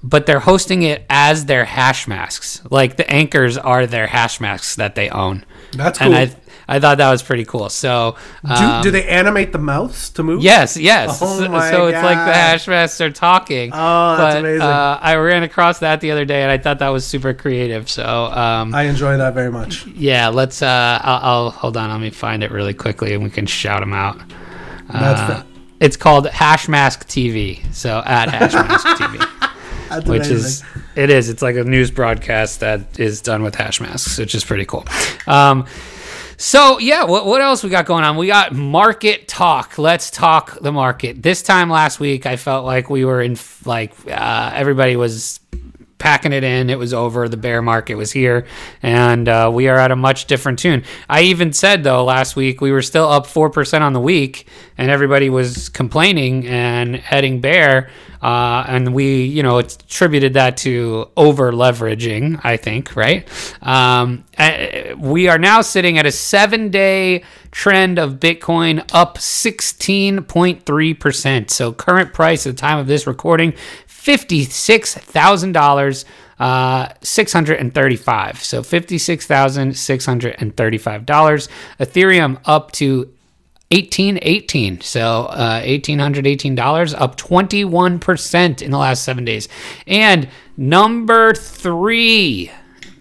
but 0.03 0.25
they're 0.25 0.39
hosting 0.41 0.83
it 0.83 1.05
as 1.09 1.45
their 1.45 1.65
hash 1.65 2.07
masks. 2.07 2.61
Like 2.69 2.97
the 2.97 3.09
anchors 3.09 3.57
are 3.57 3.87
their 3.87 4.07
hash 4.07 4.41
masks 4.41 4.75
that 4.75 4.95
they 4.95 5.09
own. 5.09 5.45
That's 5.71 5.97
cool. 5.97 6.13
And. 6.13 6.31
I 6.31 6.35
I 6.67 6.79
thought 6.79 6.97
that 6.97 7.11
was 7.11 7.21
pretty 7.21 7.45
cool. 7.45 7.69
So, 7.69 8.15
Do, 8.45 8.53
um, 8.53 8.83
do 8.83 8.91
they 8.91 9.07
animate 9.07 9.51
the 9.51 9.57
mouths 9.57 10.09
to 10.11 10.23
move? 10.23 10.41
Yes, 10.41 10.77
yes. 10.77 11.19
Oh 11.21 11.39
so 11.39 11.49
my 11.49 11.69
so 11.69 11.87
it's 11.87 12.01
like 12.01 12.17
the 12.17 12.33
hash 12.33 12.67
masks 12.67 13.01
are 13.01 13.11
talking. 13.11 13.71
Oh, 13.73 14.17
that's 14.17 14.35
but, 14.35 14.39
amazing. 14.39 14.61
Uh, 14.61 14.99
I 15.01 15.15
ran 15.15 15.43
across 15.43 15.79
that 15.79 15.99
the 15.99 16.11
other 16.11 16.25
day, 16.25 16.41
and 16.41 16.51
I 16.51 16.57
thought 16.57 16.79
that 16.79 16.89
was 16.89 17.05
super 17.05 17.33
creative. 17.33 17.89
So, 17.89 18.05
um, 18.05 18.73
I 18.73 18.83
enjoy 18.83 19.17
that 19.17 19.33
very 19.33 19.51
much. 19.51 19.85
yeah, 19.87 20.29
let's. 20.29 20.61
Uh, 20.61 20.99
I'll, 21.01 21.19
I'll 21.21 21.49
hold 21.51 21.77
on. 21.77 21.89
Let 21.89 21.99
me 21.99 22.11
find 22.11 22.43
it 22.43 22.51
really 22.51 22.73
quickly, 22.73 23.13
and 23.13 23.23
we 23.23 23.29
can 23.29 23.45
shout 23.45 23.81
them 23.81 23.93
out. 23.93 24.21
That's 24.89 25.19
Uh, 25.19 25.43
it's 25.79 25.97
called 25.97 26.27
Hash 26.27 26.69
Mask 26.69 27.07
TV. 27.07 27.73
So 27.73 28.01
at 28.05 28.29
Hash 28.29 28.53
Mask 28.53 28.87
TV. 28.87 29.29
That's 29.93 30.07
which 30.07 30.27
amazing. 30.27 30.35
is 30.37 30.63
it 30.95 31.09
is 31.09 31.29
it's 31.29 31.41
like 31.41 31.55
a 31.55 31.63
news 31.63 31.91
broadcast 31.91 32.59
that 32.61 32.99
is 32.99 33.21
done 33.21 33.43
with 33.43 33.55
hash 33.55 33.79
masks 33.81 34.17
which 34.17 34.35
is 34.35 34.43
pretty 34.43 34.65
cool 34.65 34.85
um 35.27 35.65
so 36.37 36.79
yeah 36.79 37.03
what, 37.03 37.25
what 37.25 37.41
else 37.41 37.63
we 37.63 37.69
got 37.69 37.85
going 37.85 38.03
on 38.03 38.17
we 38.17 38.27
got 38.27 38.53
market 38.53 39.27
talk 39.27 39.77
let's 39.77 40.11
talk 40.11 40.59
the 40.61 40.71
market 40.71 41.21
this 41.21 41.41
time 41.41 41.69
last 41.69 41.99
week 41.99 42.25
i 42.25 42.35
felt 42.35 42.65
like 42.65 42.89
we 42.89 43.05
were 43.05 43.21
in 43.21 43.37
like 43.65 43.93
uh, 44.07 44.51
everybody 44.53 44.95
was 44.95 45.39
packing 46.03 46.33
it 46.33 46.43
in. 46.43 46.69
It 46.69 46.77
was 46.77 46.93
over. 46.93 47.29
The 47.29 47.37
bear 47.37 47.61
market 47.61 47.95
was 47.95 48.11
here, 48.11 48.45
and 48.83 49.29
uh, 49.29 49.49
we 49.51 49.69
are 49.69 49.77
at 49.77 49.89
a 49.89 49.95
much 49.95 50.25
different 50.25 50.59
tune. 50.59 50.83
I 51.09 51.21
even 51.21 51.53
said 51.53 51.85
though 51.85 52.03
last 52.03 52.35
week 52.35 52.59
we 52.59 52.73
were 52.73 52.81
still 52.81 53.07
up 53.09 53.25
four 53.25 53.49
percent 53.49 53.85
on 53.85 53.93
the 53.93 54.01
week, 54.01 54.45
and 54.77 54.91
everybody 54.91 55.29
was 55.29 55.69
complaining 55.69 56.45
and 56.45 56.97
heading 56.97 57.39
bear. 57.39 57.89
Uh, 58.23 58.65
and 58.69 58.93
we, 58.93 59.25
you 59.25 59.43
know, 59.43 59.57
attributed 59.57 60.35
that 60.35 60.55
to 60.55 61.09
over 61.17 61.51
leveraging. 61.51 62.39
I 62.43 62.55
think, 62.55 62.95
right? 62.95 63.27
Um, 63.61 64.23
we 64.97 65.27
are 65.27 65.37
now 65.37 65.59
sitting 65.61 65.97
at 65.97 66.05
a 66.05 66.11
seven-day 66.11 67.25
trend 67.51 67.99
of 67.99 68.13
Bitcoin 68.13 68.89
up 68.93 69.17
16.3%. 69.17 71.49
So 71.49 71.73
current 71.73 72.13
price 72.13 72.47
at 72.47 72.55
the 72.55 72.59
time 72.59 72.79
of 72.79 72.87
this 72.87 73.05
recording, 73.05 73.51
$56,000. 73.87 76.05
Uh, 76.39 76.89
635 77.01 78.43
so 78.43 78.63
$56,635 78.63 81.47
Ethereum 81.79 82.41
up 82.45 82.71
to 82.71 83.12
1818 83.73 84.81
so 84.81 85.25
uh, 85.25 85.61
$1818 85.61 86.95
up 86.99 87.17
21% 87.17 88.61
in 88.61 88.71
the 88.71 88.77
last 88.77 89.03
seven 89.03 89.25
days 89.25 89.47
and 89.87 90.27
number 90.57 91.33
three 91.33 92.51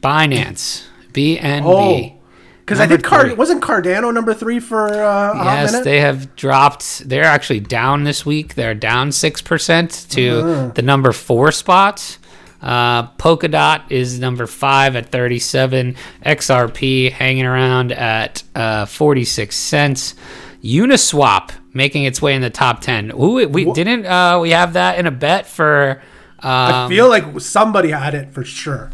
binance 0.01 0.85
bnb 1.13 1.63
Oh, 1.65 2.19
because 2.61 2.79
I 2.81 2.87
think 2.87 3.03
Card 3.03 3.37
wasn't 3.37 3.63
Cardano 3.63 4.15
number 4.15 4.33
three 4.33 4.61
for 4.61 4.87
uh, 4.89 5.35
Yes, 5.35 5.83
they 5.85 6.01
have 6.01 6.35
dropped. 6.37 7.07
They're 7.09 7.25
actually 7.25 7.59
down 7.61 8.05
this 8.05 8.25
week. 8.25 8.55
They're 8.55 8.73
down 8.75 9.11
six 9.13 9.43
percent 9.43 10.07
to 10.11 10.29
Uh-huh. 10.41 10.69
the 10.75 10.81
number 10.83 11.11
four 11.13 11.51
spot. 11.51 12.19
Uh, 12.63 13.09
Polkadot 13.17 13.83
is 13.91 14.21
number 14.21 14.47
five 14.47 14.95
at 14.95 15.11
thirty-seven. 15.11 15.97
XRP 16.25 17.11
hanging 17.11 17.45
around 17.47 17.91
at 17.93 18.45
uh, 18.55 18.87
forty-six 18.87 19.57
cents. 19.57 20.15
Uniswap 20.63 21.51
making 21.75 22.05
its 22.05 22.23
way 22.23 22.35
in 22.35 22.43
the 22.43 22.51
top 22.51 22.81
ten. 22.81 23.11
Ooh, 23.13 23.47
we 23.49 23.71
didn't. 23.73 24.07
Uh, 24.07 24.39
we 24.41 24.51
have 24.51 24.75
that 24.75 24.99
in 24.99 25.07
a 25.07 25.11
bet 25.11 25.47
for. 25.47 26.01
I 26.41 26.85
Um, 26.85 26.89
feel 26.91 27.09
like 27.09 27.41
somebody 27.41 27.91
had 27.91 28.15
it 28.15 28.33
for 28.33 28.45
sure. 28.45 28.91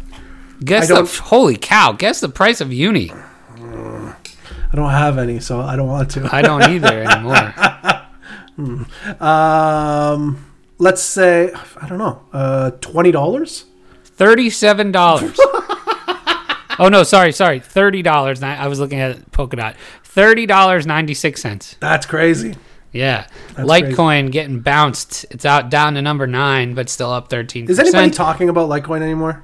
guess 0.63 0.85
I 0.85 0.87
the 0.87 0.93
don't- 1.01 1.17
holy 1.17 1.55
cow! 1.57 1.91
Guess 1.93 2.19
the 2.21 2.29
price 2.29 2.61
of 2.61 2.71
Uni. 2.73 3.11
I 4.71 4.75
don't 4.75 4.91
have 4.91 5.17
any, 5.17 5.39
so 5.39 5.61
I 5.61 5.75
don't 5.75 5.87
want 5.87 6.11
to. 6.11 6.29
I 6.31 6.41
don't 6.43 6.61
either 6.63 7.03
anymore. 7.07 7.53
Um, 9.19 10.45
let's 10.77 11.01
say 11.01 11.51
I 11.81 11.87
don't 11.87 11.97
know, 11.97 12.21
uh, 12.33 12.71
twenty 12.81 13.11
dollars. 13.11 13.65
Thirty-seven 14.03 14.91
dollars. 14.91 15.39
oh 16.79 16.89
no, 16.89 17.03
sorry, 17.03 17.31
sorry, 17.31 17.59
thirty 17.59 18.01
dollars. 18.01 18.41
I 18.41 18.67
was 18.67 18.79
looking 18.79 18.99
at 18.99 19.31
Polkadot. 19.31 19.75
Thirty 20.03 20.45
dollars 20.45 20.87
ninety-six 20.87 21.41
cents. 21.41 21.75
That's 21.79 22.05
crazy. 22.05 22.55
Yeah, 22.91 23.27
That's 23.55 23.69
Litecoin 23.69 24.31
getting 24.31 24.61
bounced. 24.61 25.25
It's 25.29 25.45
out 25.45 25.69
down 25.69 25.93
to 25.93 26.01
number 26.01 26.25
nine, 26.25 26.73
but 26.73 26.89
still 26.89 27.11
up 27.11 27.29
thirteen. 27.29 27.69
Is 27.69 27.77
anybody 27.77 28.09
talking 28.09 28.49
about 28.49 28.69
Litecoin 28.69 29.01
anymore? 29.01 29.43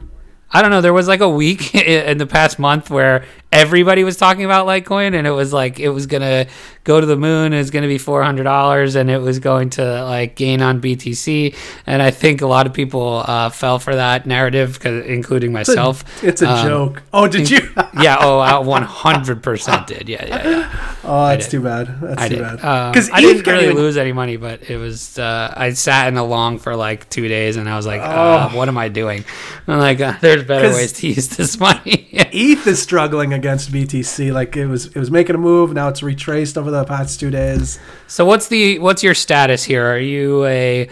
I 0.51 0.61
don't 0.61 0.71
know. 0.71 0.81
There 0.81 0.93
was 0.93 1.07
like 1.07 1.19
a 1.19 1.29
week 1.29 1.75
in 1.75 2.17
the 2.17 2.25
past 2.25 2.59
month 2.59 2.89
where 2.89 3.25
everybody 3.55 4.03
was 4.03 4.17
talking 4.17 4.45
about 4.45 4.67
Litecoin, 4.67 5.15
and 5.15 5.25
it 5.25 5.31
was 5.31 5.53
like 5.53 5.79
it 5.79 5.89
was 5.89 6.05
gonna 6.07 6.45
go 6.83 6.99
to 6.99 7.05
the 7.05 7.15
moon. 7.15 7.53
It 7.53 7.57
was 7.57 7.71
gonna 7.71 7.87
be 7.87 7.97
four 7.97 8.23
hundred 8.23 8.43
dollars, 8.43 8.95
and 8.95 9.09
it 9.09 9.19
was 9.19 9.39
going 9.39 9.69
to 9.71 10.03
like 10.03 10.35
gain 10.35 10.61
on 10.61 10.81
BTC. 10.81 11.55
And 11.87 12.01
I 12.01 12.11
think 12.11 12.41
a 12.41 12.47
lot 12.47 12.67
of 12.67 12.73
people 12.73 13.23
uh, 13.25 13.49
fell 13.49 13.79
for 13.79 13.95
that 13.95 14.25
narrative, 14.25 14.83
including 14.85 15.51
myself. 15.51 16.03
It's 16.23 16.41
a 16.41 16.49
Um, 16.49 16.67
joke. 16.67 17.03
Oh, 17.13 17.27
did 17.27 17.49
you? 17.49 17.59
Yeah. 18.01 18.17
Oh, 18.19 18.39
I 18.39 18.57
one 18.59 18.83
hundred 18.83 19.41
percent 19.43 19.87
did. 19.87 20.09
Yeah, 20.09 20.25
yeah, 20.25 20.47
yeah. 20.47 20.95
oh, 21.03 21.27
that's 21.27 21.47
too 21.47 21.61
bad. 21.61 21.99
That's 22.01 22.21
I 22.21 22.29
too 22.29 22.35
did. 22.35 22.41
bad. 22.41 22.65
Um, 22.65 22.91
Because 22.91 23.09
I 23.11 23.21
didn't 23.21 23.45
really 23.45 23.73
lose 23.73 23.97
any 23.97 24.11
money, 24.11 24.37
but 24.37 24.69
it 24.69 24.77
was. 24.77 25.17
Uh, 25.17 25.53
I 25.55 25.71
sat 25.73 26.07
in 26.07 26.15
the 26.15 26.23
long 26.23 26.59
for 26.59 26.75
like 26.75 27.09
two 27.09 27.27
days, 27.27 27.57
and 27.57 27.69
I 27.69 27.75
was 27.75 27.85
like, 27.85 28.01
uh, 28.01 28.49
"What 28.51 28.67
am 28.67 28.77
I 28.77 28.89
doing?" 28.89 29.25
I'm 29.67 29.79
like, 29.79 29.99
uh, 30.01 30.13
"There's 30.21 30.43
better 30.43 30.69
ways 30.69 30.93
to 30.93 31.07
use 31.07 31.29
this 31.29 31.59
money." 31.59 32.07
ETH 32.11 32.67
is 32.67 32.81
struggling 32.81 33.33
against 33.33 33.71
BTC. 33.71 34.33
Like 34.33 34.55
it 34.57 34.67
was, 34.67 34.87
it 34.87 34.97
was 34.97 35.11
making 35.11 35.35
a 35.35 35.39
move. 35.39 35.73
Now 35.73 35.87
it's 35.87 36.03
retraced 36.03 36.57
over 36.57 36.71
the 36.71 36.83
past 36.83 37.19
two 37.19 37.31
days. 37.31 37.79
so 38.07 38.25
what's 38.25 38.47
the 38.47 38.79
what's 38.79 39.03
your 39.03 39.13
status 39.13 39.63
here? 39.63 39.85
Are 39.85 39.99
you 39.99 40.45
a 40.45 40.89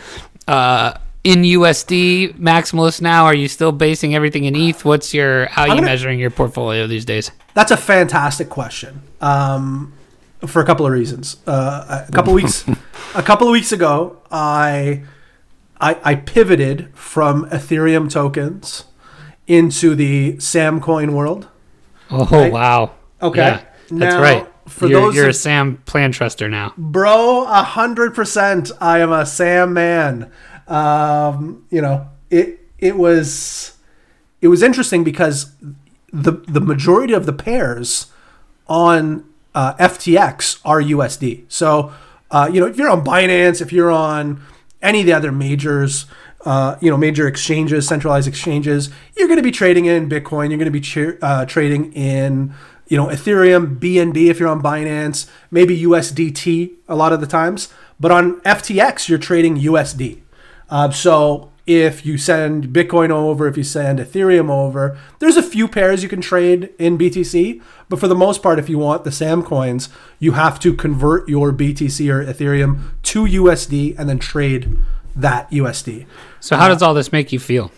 uh, 0.48 0.94
in 1.24 1.42
USD 1.44 2.38
maximalist 2.38 3.02
now? 3.02 3.26
Are 3.26 3.36
you 3.36 3.48
still 3.48 3.72
basing 3.72 4.14
everything 4.16 4.44
in 4.46 4.56
ETH? 4.56 4.84
What's 4.86 5.14
your 5.14 5.46
how 5.48 5.64
are 5.64 5.68
you 5.70 5.74
gonna- 5.76 5.86
measuring 5.86 6.20
your 6.20 6.30
portfolio 6.30 6.88
these 6.88 7.06
days? 7.06 7.32
That's 7.54 7.72
a 7.72 7.78
fantastic 7.78 8.50
question. 8.50 9.02
Um, 9.22 9.94
for 10.46 10.62
a 10.62 10.66
couple 10.66 10.86
of 10.86 10.92
reasons. 10.92 11.38
Uh, 11.48 12.06
a 12.08 12.12
couple 12.12 12.34
weeks, 12.34 12.66
a 13.16 13.24
couple 13.24 13.48
of 13.48 13.52
weeks 13.54 13.72
ago, 13.72 14.18
I, 14.32 15.04
I, 15.80 15.98
I 16.04 16.16
pivoted 16.16 16.90
from 16.94 17.46
Ethereum 17.50 18.10
tokens 18.12 18.86
into 19.48 19.96
the 19.96 20.38
Sam 20.40 20.82
coin 20.82 21.14
world. 21.14 21.48
Oh 22.12 22.26
Right. 22.26 22.52
wow! 22.52 22.92
Okay. 23.22 23.40
Yeah, 23.40 23.62
that's 23.90 24.16
Now, 24.16 24.22
right. 24.22 24.48
for 24.68 24.88
you're, 24.88 25.02
those 25.02 25.16
you're 25.16 25.30
a 25.30 25.34
Sam 25.34 25.78
plan 25.86 26.12
truster 26.12 26.50
now. 26.50 26.74
Bro, 26.78 27.46
a 27.48 27.64
hundred 27.64 28.14
percent. 28.14 28.72
I 28.82 29.00
am 29.00 29.12
a 29.14 29.26
Sam 29.26 29.74
man. 29.74 30.30
Um, 30.68 31.66
you 31.70 31.82
know, 31.82 32.08
it 32.30 32.60
it 32.78 32.98
was 32.98 33.78
it 34.42 34.48
was 34.48 34.64
interesting 34.64 35.04
because 35.04 35.54
the 36.12 36.34
the 36.48 36.62
majority 36.62 37.14
of 37.14 37.26
the 37.26 37.34
pairs 37.34 38.12
on 38.68 39.26
uh, 39.56 39.74
FTX 39.76 40.60
are 40.66 40.82
USD. 40.82 41.46
So, 41.48 41.94
uh, 42.32 42.50
you 42.52 42.60
know, 42.60 42.68
if 42.68 42.78
you're 42.78 42.90
on 42.90 43.04
Binance, 43.04 43.62
if 43.62 43.72
you're 43.72 43.92
on 43.92 44.42
any 44.82 45.02
of 45.02 45.06
the 45.06 45.14
other 45.14 45.32
majors, 45.32 46.06
uh, 46.46 46.76
you 46.82 46.90
know, 46.90 46.98
major 46.98 47.28
exchanges, 47.28 47.88
centralized 47.88 48.28
exchanges, 48.28 48.90
you're 49.16 49.28
going 49.28 49.38
to 49.38 49.44
be 49.44 49.52
trading 49.52 49.86
in 49.86 50.10
Bitcoin. 50.10 50.50
You're 50.50 50.60
going 50.60 50.72
to 50.72 50.80
be 50.80 51.18
uh, 51.22 51.46
trading 51.46 51.94
in, 51.94 52.54
you 52.88 52.98
know, 52.98 53.08
Ethereum, 53.08 53.80
BNB 53.80 54.30
if 54.30 54.40
you're 54.40 54.50
on 54.50 54.62
Binance, 54.62 55.30
maybe 55.52 55.82
USDT 55.84 56.74
a 56.88 56.96
lot 56.96 57.14
of 57.14 57.22
the 57.22 57.28
times. 57.28 57.70
But 58.00 58.12
on 58.12 58.42
FTX, 58.42 59.08
you're 59.08 59.20
trading 59.20 59.58
USD. 59.58 60.23
Uh, 60.70 60.90
so 60.92 61.52
if 61.66 62.06
you 62.06 62.18
send 62.18 62.68
Bitcoin 62.68 63.10
over, 63.10 63.48
if 63.48 63.56
you 63.56 63.64
send 63.64 64.00
Ethereum 64.00 64.50
over, 64.50 64.98
there's 65.20 65.38
a 65.38 65.44
few 65.44 65.68
pairs 65.68 66.04
you 66.04 66.10
can 66.10 66.20
trade 66.20 66.70
in 66.78 66.98
BTC. 66.98 67.62
But 67.88 68.00
for 68.00 68.08
the 68.08 68.16
most 68.16 68.44
part, 68.44 68.60
if 68.60 68.70
you 68.70 68.78
want 68.78 69.04
the 69.04 69.12
SAM 69.12 69.44
coins, 69.44 69.90
you 70.20 70.34
have 70.34 70.60
to 70.60 70.74
convert 70.74 71.30
your 71.30 71.54
BTC 71.54 72.14
or 72.14 72.26
Ethereum 72.26 72.92
to 73.04 73.24
USD 73.24 73.98
and 73.98 74.10
then 74.10 74.20
trade 74.20 74.78
that 75.16 75.50
USD. 75.52 76.06
So 76.40 76.58
how 76.58 76.68
does 76.68 76.82
all 76.82 76.94
this 76.94 77.12
make 77.12 77.32
you 77.32 77.40
feel? 77.40 77.72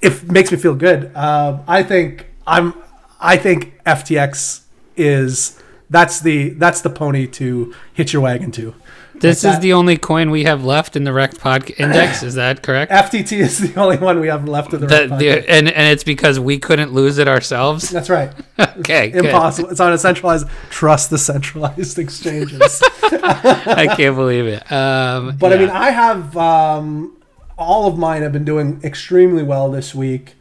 It 0.00 0.30
makes 0.30 0.50
me 0.50 0.56
feel 0.56 0.74
good. 0.74 1.14
Um, 1.14 1.62
I 1.68 1.82
think 1.82 2.26
I'm. 2.46 2.74
I 3.20 3.36
think 3.36 3.78
FTX 3.84 4.62
is 4.96 5.60
that's 5.90 6.20
the 6.20 6.50
that's 6.50 6.80
the 6.80 6.88
pony 6.88 7.26
to 7.26 7.74
hit 7.92 8.14
your 8.14 8.22
wagon 8.22 8.50
to. 8.52 8.74
This 9.20 9.44
Like 9.44 9.50
is 9.50 9.56
that. 9.56 9.62
the 9.62 9.72
only 9.74 9.96
coin 9.98 10.30
we 10.30 10.44
have 10.44 10.64
left 10.64 10.96
in 10.96 11.04
the 11.04 11.10
Rekt 11.10 11.38
Pod 11.38 11.70
Index. 11.78 12.22
Is 12.22 12.34
that 12.36 12.62
correct? 12.62 12.90
FTT 12.90 13.32
is 13.38 13.58
the 13.58 13.78
only 13.78 13.98
one 13.98 14.18
we 14.20 14.28
have 14.28 14.48
left 14.48 14.72
in 14.72 14.80
the. 14.80 14.86
The, 14.86 15.16
the, 15.18 15.50
and 15.50 15.68
and 15.68 15.92
it's 15.92 16.04
because 16.04 16.40
we 16.40 16.58
couldn't 16.58 16.92
lose 16.92 17.18
it 17.18 17.28
ourselves. 17.28 17.90
That's 17.90 18.10
right. 18.10 18.32
Okay, 18.80 19.10
good. 19.10 19.24
Impossible. 19.26 19.70
It's 19.70 19.80
on 19.80 19.92
a 19.92 19.98
centralized. 19.98 20.46
Trust 20.70 21.08
the 21.10 21.16
centralized 21.18 21.98
exchanges. 22.04 22.82
I 23.02 23.92
can't 23.96 24.16
believe 24.16 24.46
it. 24.46 24.70
Um, 24.70 25.36
But 25.38 25.52
I 25.52 25.56
mean, 25.56 25.70
I 25.70 25.90
have 25.90 26.36
um, 26.36 27.16
all 27.56 27.86
of 27.88 27.98
mine 27.98 28.20
have 28.22 28.32
been 28.32 28.44
doing 28.44 28.80
extremely 28.84 29.42
well 29.42 29.70
this 29.70 29.94
week. 29.94 30.34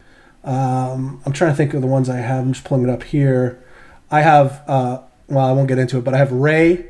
Um, 0.44 1.22
I'm 1.26 1.34
trying 1.34 1.52
to 1.52 1.56
think 1.56 1.74
of 1.74 1.82
the 1.82 1.88
ones 1.88 2.10
I 2.10 2.18
have. 2.18 2.44
I'm 2.44 2.54
just 2.54 2.66
pulling 2.66 2.84
it 2.88 2.90
up 2.90 3.04
here. 3.04 3.64
I 4.12 4.22
have. 4.22 4.64
Uh, 4.68 5.02
well, 5.28 5.46
I 5.46 5.52
won't 5.52 5.68
get 5.68 5.78
into 5.80 5.98
it, 5.98 6.04
but 6.04 6.14
I 6.14 6.18
have 6.18 6.32
Ray. 6.32 6.88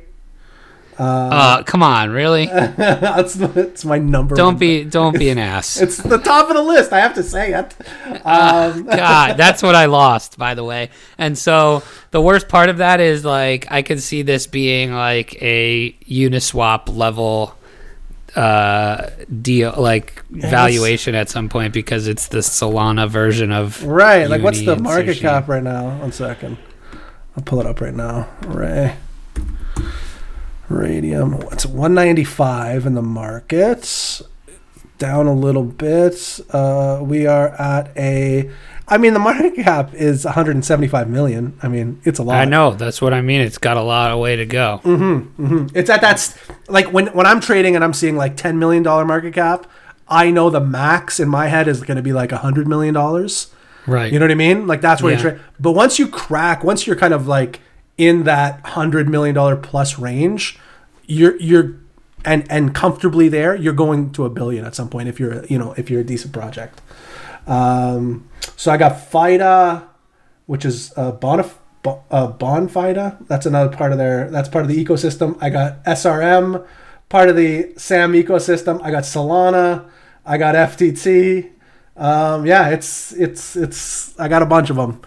Uh, 1.00 1.64
come 1.64 1.82
on, 1.82 2.10
really? 2.10 2.46
that's, 2.78 3.36
that's 3.36 3.86
my 3.86 3.98
number. 3.98 4.36
Don't 4.36 4.56
one. 4.56 4.58
be 4.58 4.84
don't 4.84 5.18
be 5.18 5.30
an 5.30 5.38
ass. 5.54 5.80
It's 5.80 5.98
the 5.98 6.18
top 6.18 6.50
of 6.50 6.58
the 6.58 6.62
list. 6.62 6.92
I 6.92 7.00
have 7.00 7.14
to 7.16 7.24
say 7.24 7.54
it. 7.54 7.76
Um, 8.26 8.84
God, 8.84 9.38
that's 9.38 9.64
what 9.64 9.76
I 9.76 9.86
lost, 9.86 10.38
by 10.38 10.54
the 10.54 10.64
way. 10.64 10.90
And 11.18 11.38
so 11.38 11.84
the 12.12 12.22
worst 12.22 12.50
part 12.50 12.70
of 12.70 12.78
that 12.78 13.00
is 13.00 13.24
like 13.24 13.72
I 13.72 13.82
could 13.82 14.02
see 14.02 14.24
this 14.24 14.46
being 14.46 14.94
like 14.94 15.42
a 15.42 15.94
Uniswap 16.08 16.94
level 16.96 17.56
uh 18.36 19.10
deal 19.42 19.74
like 19.78 20.24
valuation 20.30 21.16
at 21.16 21.30
some 21.30 21.50
point 21.50 21.74
because 21.74 22.08
it's 22.08 22.28
the 22.28 22.40
Solana 22.40 23.10
version 23.10 23.52
of 23.52 23.84
right. 23.84 24.30
Like, 24.30 24.42
what's 24.42 24.64
the 24.64 24.76
market 24.76 25.18
cap 25.18 25.48
right 25.48 25.64
now? 25.64 25.98
One 26.00 26.12
second. 26.12 26.58
I'll 27.38 27.44
pull 27.44 27.62
it 27.62 27.66
up 27.66 27.80
right 27.80 27.96
now. 27.96 28.28
Ray. 28.48 28.96
Raydium. 30.70 31.52
It's 31.52 31.66
195 31.66 32.86
in 32.86 32.94
the 32.94 33.02
markets. 33.02 34.22
Down 34.98 35.28
a 35.28 35.34
little 35.34 35.64
bit. 35.64 36.40
Uh, 36.52 37.00
we 37.02 37.26
are 37.26 37.50
at 37.60 37.92
a. 37.98 38.50
I 38.88 38.98
mean, 38.98 39.14
the 39.14 39.20
market 39.20 39.56
cap 39.56 39.94
is 39.94 40.26
175 40.26 41.08
million. 41.10 41.58
I 41.64 41.68
mean, 41.70 42.02
it's 42.04 42.20
a 42.20 42.24
lot. 42.24 42.36
I 42.38 42.46
know, 42.46 42.72
that's 42.72 43.02
what 43.02 43.14
I 43.14 43.22
mean. 43.22 43.40
It's 43.42 43.58
got 43.60 43.78
a 43.78 43.82
lot 43.82 44.12
of 44.12 44.20
way 44.20 44.36
to 44.36 44.46
go. 44.46 44.82
Mhm 44.84 45.32
mhm 45.38 45.72
it's 45.76 45.90
at 45.90 46.02
that 46.02 46.36
like 46.68 46.88
when 46.92 47.08
when 47.08 47.26
I'm 47.26 47.40
trading 47.40 47.76
and 47.76 47.84
I'm 47.84 47.94
seeing 47.94 48.18
like 48.18 48.36
10 48.36 48.60
million 48.60 48.84
dollar 48.84 49.06
market 49.06 49.34
cap. 49.34 49.68
I 50.08 50.32
know 50.32 50.50
the 50.50 50.60
max 50.60 51.20
in 51.20 51.30
my 51.30 51.48
head 51.48 51.68
is 51.68 51.82
going 51.84 51.98
to 51.98 52.04
be 52.04 52.14
like 52.14 52.32
100 52.32 52.68
million 52.68 52.94
dollars. 52.96 53.54
Right. 53.88 54.12
You 54.12 54.20
know 54.20 54.26
what 54.26 54.32
I 54.32 54.36
mean? 54.36 54.68
Like 54.68 54.82
that's 54.82 55.02
where 55.02 55.12
Yeah. 55.14 55.18
you 55.18 55.30
trade. 55.32 55.40
But 55.60 55.72
once 55.74 55.98
you 56.00 56.08
crack, 56.08 56.64
once 56.64 56.86
you're 56.88 56.96
kind 56.98 57.14
of 57.14 57.26
like 57.28 57.62
in 58.00 58.24
that 58.24 58.66
hundred 58.66 59.10
million 59.10 59.36
dollar 59.36 59.56
plus 59.56 60.00
range, 60.00 60.58
you're 61.06 61.40
you're 61.40 61.76
and 62.26 62.50
and 62.50 62.74
comfortably 62.74 63.28
there, 63.28 63.56
you're 63.56 63.74
going 63.74 64.12
to 64.14 64.26
a 64.26 64.30
billion 64.30 64.66
at 64.66 64.74
some 64.74 64.90
point 64.90 65.10
if 65.10 65.20
you're 65.20 65.46
you 65.46 65.60
know 65.60 65.74
if 65.78 65.92
you're 65.92 66.02
a 66.02 66.04
decent 66.06 66.34
project. 66.34 66.82
Um, 67.46 68.28
so 68.56 68.72
I 68.72 68.78
got 68.78 68.94
FIDA, 69.12 69.88
which 70.46 70.64
is 70.66 70.94
uh, 70.96 71.12
Bonif- 71.12 71.58
Bo- 71.84 72.04
uh, 72.10 72.32
Bonfida. 72.32 73.28
That's 73.28 73.46
another 73.46 73.76
part 73.76 73.92
of 73.92 73.98
their. 73.98 74.30
That's 74.32 74.48
part 74.48 74.64
of 74.64 74.70
the 74.72 74.84
ecosystem. 74.84 75.38
I 75.42 75.50
got 75.50 75.84
SRM, 75.84 76.66
part 77.10 77.30
of 77.30 77.36
the 77.36 77.74
SAM 77.76 78.14
ecosystem. 78.14 78.82
I 78.82 78.92
got 78.92 79.04
Solana. 79.04 79.90
I 80.26 80.38
got 80.38 80.56
FTT. 80.56 81.52
Um, 81.98 82.46
yeah, 82.46 82.70
it's 82.70 83.12
it's 83.14 83.58
it's. 83.58 84.18
I 84.18 84.30
got 84.30 84.42
a 84.42 84.46
bunch 84.46 84.70
of 84.70 84.78
them, 84.78 85.02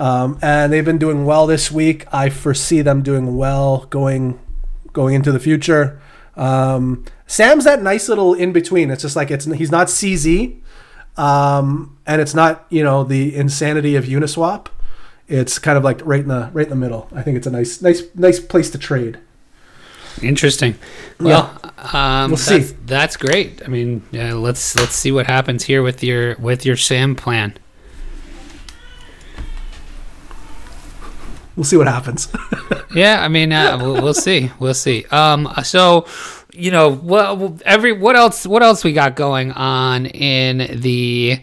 um, 0.00 0.38
and 0.40 0.72
they've 0.72 0.84
been 0.84 0.98
doing 0.98 1.26
well 1.26 1.46
this 1.46 1.70
week. 1.70 2.06
I 2.10 2.30
foresee 2.30 2.80
them 2.80 3.02
doing 3.02 3.36
well 3.36 3.86
going 3.90 4.40
going 4.94 5.14
into 5.14 5.30
the 5.30 5.38
future. 5.38 6.00
Um, 6.36 7.04
Sam's 7.26 7.64
that 7.64 7.82
nice 7.82 8.08
little 8.08 8.32
in 8.32 8.52
between. 8.52 8.90
It's 8.90 9.02
just 9.02 9.14
like 9.14 9.30
it's 9.30 9.44
he's 9.44 9.70
not 9.70 9.88
CZ, 9.88 10.58
um, 11.18 11.98
and 12.06 12.22
it's 12.22 12.34
not 12.34 12.64
you 12.70 12.82
know 12.82 13.04
the 13.04 13.36
insanity 13.36 13.94
of 13.94 14.06
Uniswap. 14.06 14.68
It's 15.28 15.58
kind 15.58 15.76
of 15.76 15.84
like 15.84 16.00
right 16.04 16.22
in 16.22 16.28
the 16.28 16.48
right 16.54 16.64
in 16.64 16.70
the 16.70 16.76
middle. 16.76 17.06
I 17.14 17.20
think 17.20 17.36
it's 17.36 17.46
a 17.46 17.50
nice 17.50 17.82
nice 17.82 18.02
nice 18.14 18.40
place 18.40 18.70
to 18.70 18.78
trade. 18.78 19.18
Interesting. 20.22 20.76
Well, 21.20 21.56
um, 21.92 22.30
We'll 22.30 22.36
see. 22.38 22.58
that's, 22.58 22.74
that's 22.86 23.16
great. 23.16 23.62
I 23.64 23.68
mean, 23.68 24.02
yeah, 24.12 24.32
let's 24.32 24.74
let's 24.76 24.94
see 24.94 25.12
what 25.12 25.26
happens 25.26 25.62
here 25.62 25.82
with 25.82 26.02
your 26.02 26.36
with 26.36 26.64
your 26.64 26.76
SAM 26.76 27.16
plan. 27.16 27.54
We'll 31.56 31.64
see 31.64 31.76
what 31.76 31.88
happens. 31.88 32.28
Yeah, 32.92 33.22
I 33.22 33.28
mean, 33.28 33.52
uh, 33.52 33.78
we'll, 33.80 34.02
we'll 34.02 34.14
see. 34.14 34.50
We'll 34.58 34.74
see. 34.74 35.04
Um, 35.12 35.48
so, 35.62 36.06
you 36.52 36.72
know, 36.72 36.88
well, 36.88 37.56
every 37.64 37.92
what 37.92 38.16
else? 38.16 38.44
What 38.44 38.64
else 38.64 38.82
we 38.82 38.92
got 38.92 39.14
going 39.14 39.52
on 39.52 40.06
in 40.06 40.80
the 40.80 41.40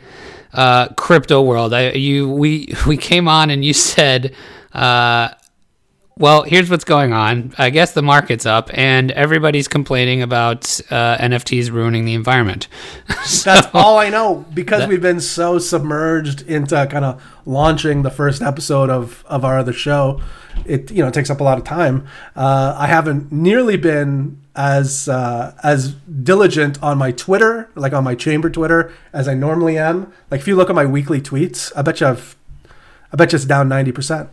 uh, 0.54 0.90
crypto 0.90 1.42
world? 1.42 1.74
I, 1.74 1.92
you, 1.92 2.30
we, 2.30 2.74
we 2.88 2.98
came 2.98 3.30
on 3.30 3.50
and 3.50 3.64
you 3.64 3.72
said, 3.72 4.36
uh, 4.74 5.30
well, 6.17 6.43
here's 6.43 6.69
what's 6.69 6.84
going 6.84 7.13
on. 7.13 7.53
I 7.58 7.69
guess 7.69 7.91
the 7.91 8.01
market's 8.01 8.45
up 8.45 8.69
and 8.73 9.12
everybody's 9.12 9.67
complaining 9.67 10.23
about 10.23 10.82
uh, 10.89 11.17
NFTs 11.17 11.71
ruining 11.71 12.06
the 12.06 12.15
environment. 12.15 12.67
That's 13.08 13.67
all 13.73 13.99
I 13.99 14.10
know 14.10 14.45
because 14.53 14.88
we've 14.88 15.01
been 15.01 15.19
so 15.21 15.60
submerged 15.60 16.41
into 16.43 16.88
kind 16.88 17.06
of 17.06 17.23
launching 17.45 18.01
the 18.01 18.10
first 18.10 18.41
episode 18.41 18.89
of 18.89 19.23
of 19.27 19.45
our 19.45 19.60
other 19.60 19.73
show. 19.73 20.19
It 20.65 20.89
you 20.89 21.03
know 21.03 21.12
takes 21.12 21.30
up 21.30 21.39
a 21.39 21.43
lot 21.43 21.60
of 21.60 21.63
time. 21.63 22.08
Uh, 22.36 22.75
I 22.77 22.88
haven't 22.88 23.32
nearly 23.32 23.77
been 23.77 24.41
as 24.56 25.08
uh, 25.08 25.56
as 25.63 25.93
diligent 25.93 26.82
on 26.82 26.97
my 26.97 27.12
Twitter, 27.12 27.69
like 27.75 27.93
on 27.93 28.03
my 28.03 28.15
chamber 28.15 28.49
Twitter, 28.49 28.91
as 29.13 29.27
I 29.27 29.36
normally 29.36 29.77
am. 29.77 30.12
Like 30.32 30.41
if 30.41 30.47
you 30.47 30.56
look 30.56 30.69
at 30.69 30.75
my 30.75 30.86
weekly 30.86 31.21
tweets, 31.21 31.71
I 31.75 31.84
bet 31.84 32.01
you 32.01 32.08
I've 32.08 32.36
I 33.13 33.15
bet 33.17 33.32
you 33.32 33.36
it's 33.36 33.45
down 33.45 33.69
ninety 33.69 33.91
percent. 33.91 34.30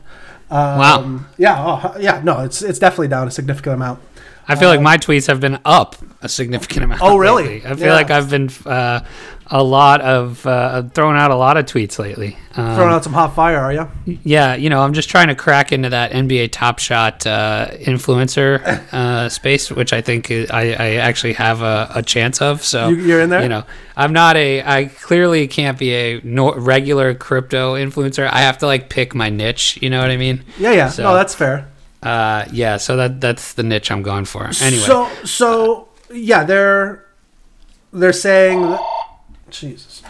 Um, 0.54 0.78
Wow. 0.78 1.20
Yeah. 1.36 1.56
Oh, 1.58 1.96
yeah. 1.98 2.20
No, 2.22 2.40
it's 2.40 2.62
it's 2.62 2.78
definitely 2.78 3.08
down 3.08 3.26
a 3.28 3.30
significant 3.30 3.74
amount. 3.74 4.00
I 4.46 4.56
feel 4.56 4.68
like 4.68 4.80
my 4.82 4.98
tweets 4.98 5.26
have 5.28 5.40
been 5.40 5.58
up 5.64 5.96
a 6.20 6.28
significant 6.28 6.84
amount. 6.84 7.00
Oh, 7.02 7.16
really? 7.16 7.44
lately. 7.44 7.70
I 7.70 7.74
feel 7.74 7.86
Yeah. 7.86 7.94
like 7.94 8.10
I've 8.10 8.28
been 8.30 8.50
uh, 8.66 9.00
a 9.48 9.62
lot 9.62 10.00
of 10.00 10.46
uh, 10.46 10.82
throwing 10.94 11.16
out 11.16 11.30
a 11.30 11.36
lot 11.36 11.56
of 11.56 11.66
tweets 11.66 11.98
lately. 11.98 12.36
Um, 12.56 12.76
Throwing 12.76 12.92
out 12.92 13.04
some 13.04 13.12
hot 13.12 13.34
fire, 13.34 13.58
are 13.58 13.72
you? 13.72 14.18
yeah, 14.22 14.54
you 14.54 14.70
know, 14.70 14.80
I'm 14.80 14.92
just 14.94 15.08
trying 15.10 15.28
to 15.28 15.34
crack 15.34 15.72
into 15.72 15.90
that 15.90 16.12
NBA 16.12 16.50
Top 16.52 16.78
Shot 16.78 17.26
uh, 17.26 17.68
influencer 17.72 18.62
uh, 18.92 19.28
space, 19.28 19.70
which 19.70 19.92
I 19.92 20.00
think 20.00 20.30
I, 20.30 20.72
I 20.72 20.90
actually 20.96 21.32
have 21.34 21.62
a, 21.62 21.90
a 21.94 22.02
chance 22.02 22.40
of. 22.40 22.62
So 22.64 22.88
You- 22.88 22.96
you're 22.96 23.20
in 23.20 23.30
there? 23.30 23.42
You 23.42 23.48
know, 23.48 23.64
I'm 23.96 24.12
not 24.12 24.36
a. 24.36 24.62
I 24.62 24.86
clearly 24.86 25.46
can't 25.48 25.78
be 25.78 25.92
a 25.94 26.20
no, 26.22 26.54
regular 26.54 27.14
crypto 27.14 27.74
influencer. 27.74 28.28
I 28.30 28.40
have 28.42 28.58
to 28.58 28.66
like 28.66 28.88
pick 28.88 29.14
my 29.14 29.30
niche. 29.30 29.78
You 29.82 29.90
know 29.90 30.00
what 30.00 30.10
I 30.10 30.16
mean? 30.16 30.44
Yeah. 30.58 30.72
Yeah. 30.72 30.88
So- 30.90 31.02
no, 31.02 31.14
that's 31.14 31.34
fair. 31.34 31.68
Uh, 32.02 32.44
yeah. 32.52 32.76
So 32.76 32.96
that 32.96 33.20
that's 33.20 33.54
the 33.54 33.62
niche 33.62 33.90
I'm 33.90 34.02
going 34.02 34.26
for. 34.26 34.44
Anyway. 34.62 34.82
So 34.84 35.08
so 35.24 35.88
yeah, 36.12 36.44
they're 36.44 37.04
they're 37.92 38.12
saying 38.12 38.76
Jesus. 39.54 40.02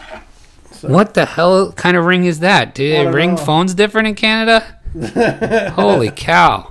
What 0.81 1.13
the 1.13 1.25
hell 1.25 1.71
kind 1.71 1.95
of 1.95 2.05
ring 2.05 2.25
is 2.25 2.39
that? 2.39 2.75
Do 2.75 2.87
they 2.89 3.07
ring 3.07 3.31
know. 3.31 3.37
phones 3.37 3.73
different 3.73 4.07
in 4.09 4.15
Canada? 4.15 4.79
Holy 5.75 6.09
cow! 6.11 6.69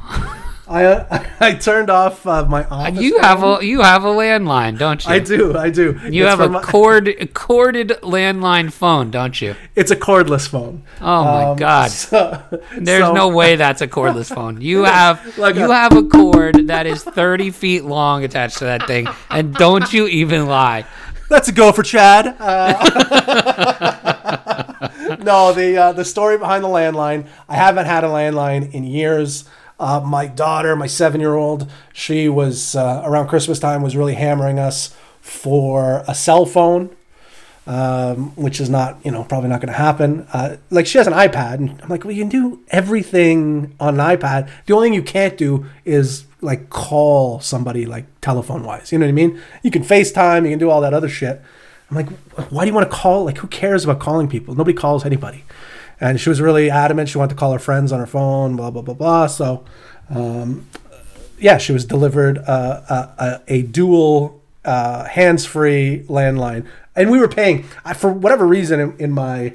I 0.66 0.84
uh, 0.84 1.24
I 1.40 1.54
turned 1.54 1.90
off 1.90 2.26
uh, 2.26 2.44
my 2.46 2.64
office. 2.66 3.00
You 3.00 3.18
have 3.20 3.42
a 3.42 3.58
you 3.64 3.82
have 3.82 4.04
a 4.04 4.08
landline, 4.08 4.78
don't 4.78 5.04
you? 5.04 5.10
I 5.12 5.18
do. 5.18 5.56
I 5.56 5.70
do. 5.70 5.98
You 6.10 6.24
It's 6.26 6.30
have 6.30 6.40
a 6.40 6.48
my- 6.48 6.62
cord 6.72 7.30
corded 7.34 7.88
landline 8.02 8.72
phone, 8.72 9.10
don't 9.10 9.40
you? 9.40 9.56
It's 9.74 9.90
a 9.90 9.96
cordless 9.96 10.48
phone. 10.48 10.82
Oh 11.00 11.24
my 11.24 11.44
Um, 11.50 11.56
god! 11.58 11.90
so- 11.90 12.42
There's 12.78 13.04
so- 13.04 13.12
no 13.14 13.28
way 13.28 13.56
that's 13.56 13.82
a 13.82 13.88
cordless 13.88 14.34
phone. 14.34 14.60
You 14.62 14.84
have 14.84 15.36
Like 15.38 15.56
you 15.56 15.70
a- 15.70 15.74
have 15.74 15.94
a 15.96 16.02
cord 16.04 16.66
that 16.68 16.86
is 16.86 17.02
30 17.04 17.50
feet 17.50 17.84
long 17.84 18.24
attached 18.24 18.58
to 18.58 18.64
that 18.64 18.86
thing, 18.86 19.06
and 19.30 19.54
don't 19.54 19.92
you 19.92 20.06
even 20.08 20.46
lie. 20.46 20.84
That's 21.28 21.48
a 21.48 21.52
go 21.52 21.72
for 21.72 21.82
Chad. 21.82 22.36
Uh, 22.38 22.72
no, 25.20 25.52
the 25.52 25.76
uh, 25.76 25.92
the 25.92 26.04
story 26.04 26.38
behind 26.38 26.62
the 26.64 26.68
landline. 26.68 27.26
I 27.48 27.56
haven't 27.56 27.86
had 27.86 28.04
a 28.04 28.08
landline 28.08 28.72
in 28.72 28.84
years. 28.84 29.44
Uh, 29.80 30.00
my 30.00 30.26
daughter, 30.26 30.76
my 30.76 30.86
seven 30.86 31.20
year 31.20 31.34
old, 31.34 31.68
she 31.92 32.28
was 32.28 32.76
uh, 32.76 33.02
around 33.04 33.28
Christmas 33.28 33.58
time 33.58 33.82
was 33.82 33.96
really 33.96 34.14
hammering 34.14 34.58
us 34.58 34.94
for 35.20 36.04
a 36.06 36.14
cell 36.14 36.46
phone, 36.46 36.94
um, 37.66 38.34
which 38.36 38.60
is 38.60 38.68
not 38.68 38.98
you 39.04 39.10
know 39.10 39.24
probably 39.24 39.48
not 39.48 39.60
going 39.60 39.72
to 39.72 39.78
happen. 39.78 40.26
Uh, 40.32 40.56
like 40.70 40.86
she 40.86 40.98
has 40.98 41.06
an 41.06 41.14
iPad, 41.14 41.54
and 41.54 41.80
I'm 41.82 41.88
like, 41.88 42.04
well, 42.04 42.12
you 42.12 42.22
can 42.22 42.28
do 42.28 42.60
everything 42.68 43.74
on 43.80 43.98
an 44.00 44.16
iPad. 44.16 44.50
The 44.66 44.74
only 44.74 44.88
thing 44.88 44.94
you 44.94 45.02
can't 45.02 45.36
do 45.36 45.66
is 45.84 46.26
like 46.40 46.70
call 46.70 47.40
somebody 47.40 47.86
like 47.86 48.04
telephone 48.20 48.64
wise. 48.64 48.92
You 48.92 48.98
know 48.98 49.06
what 49.06 49.10
I 49.10 49.12
mean? 49.12 49.40
You 49.62 49.70
can 49.70 49.82
FaceTime, 49.82 50.44
you 50.44 50.50
can 50.50 50.58
do 50.58 50.70
all 50.70 50.82
that 50.82 50.94
other 50.94 51.08
shit. 51.08 51.40
I'm 51.90 51.96
like, 51.96 52.08
why 52.50 52.64
do 52.64 52.68
you 52.68 52.74
want 52.74 52.90
to 52.90 52.96
call? 52.96 53.24
Like, 53.24 53.38
who 53.38 53.46
cares 53.48 53.84
about 53.84 54.00
calling 54.00 54.28
people? 54.28 54.54
Nobody 54.54 54.76
calls 54.76 55.04
anybody. 55.04 55.44
And 56.00 56.20
she 56.20 56.28
was 56.28 56.40
really 56.40 56.70
adamant. 56.70 57.08
She 57.08 57.18
wanted 57.18 57.30
to 57.30 57.36
call 57.36 57.52
her 57.52 57.58
friends 57.58 57.92
on 57.92 58.00
her 58.00 58.06
phone, 58.06 58.56
blah, 58.56 58.70
blah, 58.70 58.82
blah, 58.82 58.94
blah. 58.94 59.26
So, 59.26 59.64
um, 60.10 60.66
yeah, 61.38 61.58
she 61.58 61.72
was 61.72 61.84
delivered 61.84 62.38
uh, 62.38 62.82
a, 62.88 63.24
a, 63.24 63.42
a 63.48 63.62
dual 63.62 64.40
uh, 64.64 65.04
hands 65.04 65.44
free 65.44 66.04
landline. 66.08 66.66
And 66.96 67.10
we 67.10 67.18
were 67.18 67.28
paying, 67.28 67.66
I, 67.84 67.94
for 67.94 68.12
whatever 68.12 68.46
reason, 68.46 68.80
in, 68.80 68.96
in 68.98 69.10
my 69.12 69.54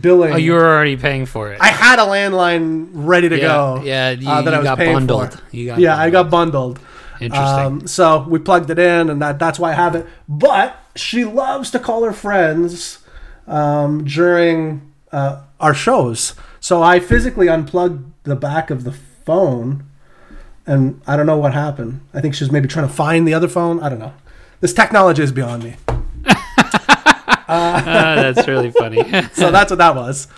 billing. 0.00 0.32
Oh, 0.32 0.36
you 0.36 0.52
were 0.52 0.64
already 0.64 0.96
paying 0.96 1.26
for 1.26 1.52
it. 1.52 1.60
I 1.60 1.68
had 1.68 1.98
a 1.98 2.02
landline 2.02 2.90
ready 2.92 3.28
to 3.28 3.36
yeah, 3.36 3.42
go. 3.42 3.82
yeah. 3.84 4.10
You, 4.10 4.28
uh, 4.28 4.42
that 4.42 4.50
you 4.50 4.56
I 4.56 4.58
was 4.58 4.64
got 4.64 4.78
paying 4.78 4.94
bundled. 4.94 5.34
for. 5.34 5.56
You 5.56 5.66
got 5.66 5.78
yeah, 5.78 5.96
I 5.96 6.10
got 6.10 6.30
bundled. 6.30 6.78
Interesting. 7.20 7.66
Um, 7.66 7.86
so 7.86 8.26
we 8.28 8.38
plugged 8.40 8.68
it 8.70 8.78
in, 8.78 9.08
and 9.08 9.22
that, 9.22 9.38
that's 9.38 9.58
why 9.58 9.70
I 9.70 9.74
have 9.74 9.94
it. 9.94 10.06
But 10.28 10.76
she 10.96 11.24
loves 11.24 11.70
to 11.70 11.78
call 11.78 12.02
her 12.02 12.12
friends 12.12 12.98
um, 13.46 14.04
during 14.04 14.92
uh, 15.12 15.42
our 15.60 15.74
shows. 15.74 16.34
So 16.58 16.82
I 16.82 16.98
physically 16.98 17.48
unplugged 17.48 18.12
the 18.24 18.34
back 18.34 18.70
of 18.70 18.84
the 18.84 18.92
phone, 18.92 19.84
and 20.66 21.00
I 21.06 21.16
don't 21.16 21.26
know 21.26 21.36
what 21.36 21.54
happened. 21.54 22.00
I 22.12 22.20
think 22.20 22.34
she 22.34 22.44
was 22.44 22.50
maybe 22.50 22.66
trying 22.66 22.88
to 22.88 22.92
find 22.92 23.26
the 23.26 23.34
other 23.34 23.48
phone. 23.48 23.80
I 23.80 23.88
don't 23.88 23.98
know. 24.00 24.14
This 24.62 24.72
technology 24.72 25.22
is 25.24 25.32
beyond 25.32 25.64
me. 25.64 25.74
Ah, 27.48 28.14
that's 28.32 28.46
really 28.46 28.70
funny. 28.70 29.02
So 29.34 29.50
that's 29.50 29.70
what 29.72 29.78
that 29.78 29.96
was. 29.96 30.28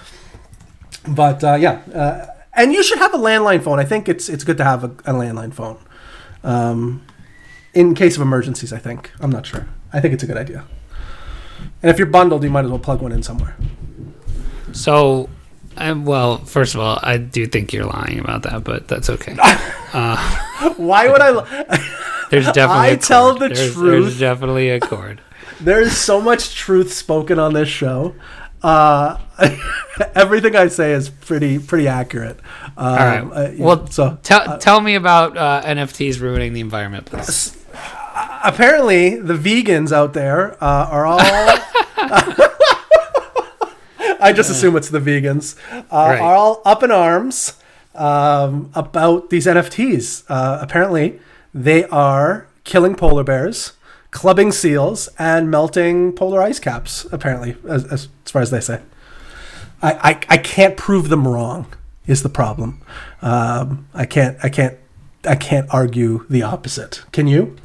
But 1.06 1.44
uh, 1.44 1.54
yeah, 1.56 1.82
uh, 1.94 2.26
and 2.54 2.72
you 2.72 2.82
should 2.82 2.98
have 2.98 3.12
a 3.12 3.18
landline 3.18 3.62
phone. 3.62 3.78
I 3.78 3.84
think 3.84 4.08
it's 4.08 4.30
it's 4.30 4.42
good 4.42 4.56
to 4.56 4.64
have 4.64 4.82
a, 4.82 4.86
a 5.04 5.12
landline 5.12 5.52
phone, 5.52 5.76
um, 6.42 7.02
in 7.74 7.94
case 7.94 8.16
of 8.16 8.22
emergencies. 8.22 8.72
I 8.72 8.78
think 8.78 9.12
I'm 9.20 9.30
not 9.30 9.44
sure. 9.44 9.68
I 9.92 10.00
think 10.00 10.14
it's 10.14 10.22
a 10.22 10.26
good 10.26 10.38
idea. 10.38 10.64
And 11.82 11.90
if 11.90 11.98
you're 11.98 12.06
bundled, 12.08 12.42
you 12.44 12.50
might 12.50 12.64
as 12.64 12.70
well 12.70 12.78
plug 12.78 13.02
one 13.02 13.12
in 13.12 13.22
somewhere. 13.22 13.54
so, 14.72 15.28
um, 15.76 16.06
well, 16.06 16.38
first 16.38 16.74
of 16.74 16.80
all, 16.80 16.98
I 17.02 17.18
do 17.18 17.46
think 17.46 17.74
you're 17.74 17.84
lying 17.84 18.18
about 18.18 18.42
that, 18.44 18.64
but 18.64 18.88
that's 18.88 19.10
okay. 19.10 19.34
Why 20.78 21.08
would 21.10 21.20
I? 21.20 21.30
li- 21.30 21.84
There's 22.30 22.46
definitely. 22.46 22.74
I 22.76 22.86
a 22.88 22.96
tell 22.96 23.34
the 23.34 23.48
there's, 23.48 23.72
truth. 23.74 24.02
There's 24.04 24.18
definitely 24.20 24.70
a 24.70 24.80
cord. 24.80 25.20
There 25.60 25.80
is 25.80 25.96
so 25.96 26.20
much 26.20 26.54
truth 26.56 26.92
spoken 26.92 27.38
on 27.38 27.54
this 27.54 27.68
show. 27.68 28.16
Uh, 28.62 29.18
everything 30.14 30.56
I 30.56 30.66
say 30.66 30.92
is 30.92 31.08
pretty 31.08 31.58
pretty 31.60 31.86
accurate. 31.86 32.40
Um, 32.76 32.86
All 32.86 32.96
right. 32.96 33.20
uh, 33.22 33.50
yeah, 33.50 33.64
well, 33.64 33.86
so 33.86 34.18
tell 34.24 34.58
tell 34.58 34.80
me 34.80 34.96
about 34.96 35.36
uh, 35.36 35.62
NFTs 35.64 36.20
ruining 36.20 36.54
the 36.54 36.60
environment, 36.60 37.06
please. 37.06 37.56
apparently 38.42 39.14
the 39.16 39.34
vegans 39.34 39.92
out 39.92 40.12
there 40.12 40.54
uh, 40.62 40.88
are 40.90 41.06
all. 41.06 41.20
I 44.20 44.32
just 44.34 44.50
assume 44.50 44.76
it's 44.76 44.88
the 44.88 45.00
vegans 45.00 45.56
uh, 45.70 45.82
Right. 45.92 46.20
are 46.20 46.34
all 46.34 46.62
up 46.64 46.82
in 46.82 46.90
arms 46.90 47.54
um, 47.94 48.70
about 48.74 49.30
these 49.30 49.46
NFTs. 49.46 50.24
Uh, 50.28 50.58
apparently, 50.60 51.20
they 51.54 51.84
are 51.84 52.48
killing 52.64 52.96
polar 52.96 53.22
bears, 53.22 53.74
clubbing 54.10 54.50
seals, 54.52 55.08
and 55.18 55.50
melting 55.50 56.12
polar 56.12 56.42
ice 56.42 56.58
caps. 56.58 57.06
Apparently, 57.12 57.56
as, 57.68 57.84
as, 57.86 58.08
far 58.26 58.42
as 58.42 58.50
they 58.50 58.60
say, 58.60 58.82
I, 59.80 59.92
I 59.92 60.20
I 60.34 60.38
can't 60.38 60.76
prove 60.76 61.08
them 61.08 61.26
wrong. 61.26 61.66
Is 62.06 62.22
the 62.22 62.28
problem? 62.28 62.82
Um, 63.22 63.86
I 63.94 64.04
can't 64.04 64.36
I 64.42 64.48
can't 64.48 64.76
I 65.24 65.36
can't 65.36 65.72
argue 65.72 66.26
the 66.28 66.42
opposite. 66.42 67.02
Can 67.12 67.26
you? 67.26 67.56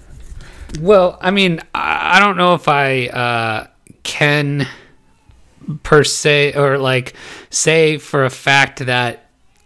Well, 0.80 1.18
I 1.20 1.32
mean, 1.32 1.60
I 1.74 2.18
I 2.18 2.20
don't 2.20 2.38
know 2.38 2.54
if 2.54 2.68
I 2.68 3.08
uh, 3.08 3.68
can 4.04 4.68
per 5.84 6.04
se 6.04 6.54
or 6.54 6.78
like 6.78 7.14
say 7.50 7.98
for 7.98 8.26
a 8.26 8.30
fact 8.30 8.86
that 8.86 9.26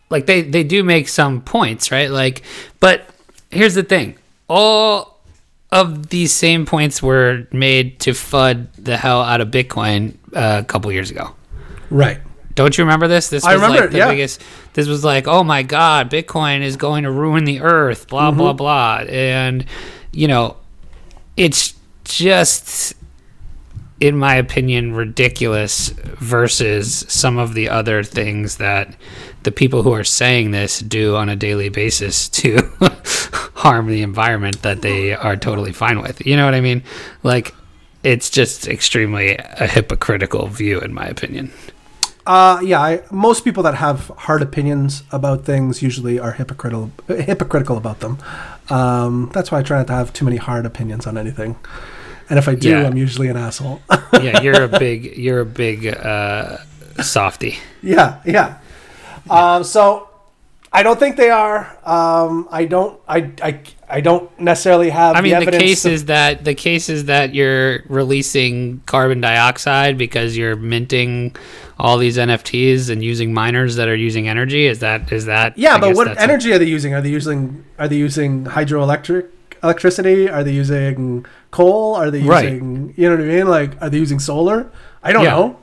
like 0.10 0.26
they 0.26 0.42
they 0.42 0.64
do 0.64 0.84
make 0.84 1.08
some 1.08 1.42
points, 1.42 1.92
right? 1.92 2.10
Like, 2.10 2.44
but 2.80 3.13
here's 3.54 3.76
the 3.76 3.84
thing: 3.84 4.18
all 4.48 5.20
of 5.72 6.10
these 6.10 6.32
same 6.32 6.66
points 6.66 7.02
were 7.02 7.48
made 7.52 8.00
to 8.02 8.12
fud 8.12 8.68
the 8.78 8.98
hell 8.98 9.22
out 9.22 9.42
of 9.42 9.50
Bitcoin 9.50 10.16
uh, 10.36 10.62
a 10.62 10.66
couple 10.66 10.92
years 10.92 11.10
ago. 11.10 11.32
Right. 11.90 12.20
Don't 12.56 12.78
you 12.78 12.84
remember 12.84 13.08
this? 13.08 13.30
This 13.30 13.44
I 13.44 13.54
was 13.54 13.62
remember 13.62 13.80
like 13.82 13.90
it, 13.90 13.92
the 13.94 13.98
yeah. 13.98 14.10
biggest. 14.10 14.42
This 14.74 14.88
was 14.88 15.04
like, 15.04 15.28
oh 15.28 15.44
my 15.44 15.64
god, 15.64 16.12
Bitcoin 16.12 16.62
is 16.62 16.78
going 16.78 17.04
to 17.04 17.12
ruin 17.12 17.46
the 17.46 17.62
earth. 17.62 18.08
Blah 18.08 18.30
Mm-hmm. 18.30 18.38
blah 18.38 18.54
blah. 18.54 18.98
And 19.08 19.66
you 20.12 20.28
know, 20.28 20.58
it's 21.36 21.74
just, 22.04 22.94
in 24.00 24.16
my 24.18 24.36
opinion, 24.36 24.94
ridiculous 24.94 25.90
versus 25.90 27.06
some 27.08 27.40
of 27.40 27.56
the 27.56 27.70
other 27.70 28.04
things 28.04 28.58
that 28.58 28.96
the 29.44 29.52
people 29.52 29.84
who 29.84 29.92
are 29.92 30.04
saying 30.04 30.52
this 30.52 30.80
do 30.80 31.16
on 31.16 31.30
a 31.30 31.36
daily 31.36 31.70
basis 31.70 32.30
to 32.40 32.58
harm 33.56 33.88
the 33.88 34.02
environment 34.02 34.62
that 34.62 34.82
they 34.82 35.14
are 35.14 35.36
totally 35.36 35.72
fine 35.72 36.02
with. 36.02 36.26
You 36.26 36.36
know 36.38 36.46
what 36.46 36.54
I 36.56 36.62
mean? 36.62 36.84
Like, 37.24 37.54
it's 38.04 38.30
just 38.30 38.68
extremely 38.68 39.36
a 39.38 39.68
hypocritical 39.68 40.48
view, 40.48 40.80
in 40.82 40.94
my 40.94 41.06
opinion. 41.06 41.52
Uh, 42.26 42.60
yeah, 42.64 42.80
I, 42.82 43.02
most 43.12 43.44
people 43.44 43.64
that 43.64 43.76
have 43.76 44.08
hard 44.18 44.42
opinions 44.42 45.04
about 45.12 45.44
things 45.46 45.82
usually 45.82 46.20
are 46.20 46.32
hypocritical 46.32 46.92
hypocritical 47.08 47.76
about 47.78 48.00
them. 48.00 48.18
Um, 48.70 49.30
that's 49.34 49.52
why 49.52 49.60
I 49.60 49.62
try 49.64 49.78
not 49.80 49.88
to 49.88 49.94
have 49.94 50.14
too 50.14 50.24
many 50.24 50.38
hard 50.38 50.66
opinions 50.66 51.06
on 51.06 51.18
anything. 51.18 51.58
And 52.30 52.40
if 52.40 52.48
I 52.48 52.56
do, 52.56 52.70
Yeah. 52.70 52.84
I'm 52.88 52.96
usually 52.98 53.28
an 53.28 53.36
asshole. 53.36 53.82
yeah, 54.22 54.40
you're 54.42 54.64
a 54.64 54.68
big 54.80 55.18
you're 55.18 55.42
a 55.42 55.46
big 55.46 55.86
uh, 55.86 56.58
softy. 57.02 57.58
yeah, 57.82 58.22
yeah. 58.26 58.58
Um, 59.30 59.64
so 59.64 60.10
I 60.72 60.84
don't 60.84 61.00
think 61.00 61.16
they 61.18 61.30
are. 61.30 61.78
Um, 61.86 62.48
I 62.52 62.66
don't. 62.66 63.00
I, 63.08 63.32
I, 63.42 63.60
I 63.90 64.02
don't 64.02 64.28
necessarily 64.40 64.90
have. 64.90 65.16
I 65.16 65.22
mean, 65.22 65.32
the, 65.32 65.38
evidence 65.38 65.64
case 65.64 65.82
to- 65.84 65.92
is 65.92 66.06
that 66.06 66.44
the 66.44 66.56
case 66.56 66.90
is 66.90 67.06
that 67.06 67.34
you're 67.36 67.84
releasing 67.88 68.80
carbon 68.88 69.22
dioxide 69.22 69.98
because 69.98 70.36
you're 70.36 70.56
minting 70.56 71.36
all 71.80 71.98
these 71.98 72.18
NFTs 72.18 72.90
and 72.90 73.04
using 73.04 73.34
miners 73.34 73.76
that 73.76 73.88
are 73.88 73.96
using 73.96 74.28
energy. 74.28 74.66
Is 74.66 74.80
that 74.80 75.12
is 75.12 75.26
that? 75.26 75.58
Yeah, 75.58 75.76
I 75.76 75.80
but 75.80 75.96
what 75.96 76.18
energy 76.20 76.52
are 76.54 76.60
they 76.60 76.66
using? 76.66 76.94
Are 76.94 77.02
they 77.02 77.10
using 77.10 77.64
are 77.78 77.88
they 77.88 77.98
using 77.98 78.46
hydroelectric 78.46 79.30
electricity? 79.62 80.28
Are 80.30 80.44
they 80.44 80.54
using 80.54 81.26
coal? 81.52 81.96
Are 81.96 82.10
they 82.12 82.22
Right. 82.22 82.46
using 82.54 82.94
you 82.98 83.10
know 83.10 83.16
what 83.16 83.24
I 83.24 83.28
mean? 83.28 83.48
Like 83.48 83.82
are 83.82 83.90
they 83.90 84.00
using 84.00 84.20
solar? 84.20 84.72
I 85.04 85.14
don't 85.14 85.24
Yeah. 85.24 85.32
know. 85.36 85.60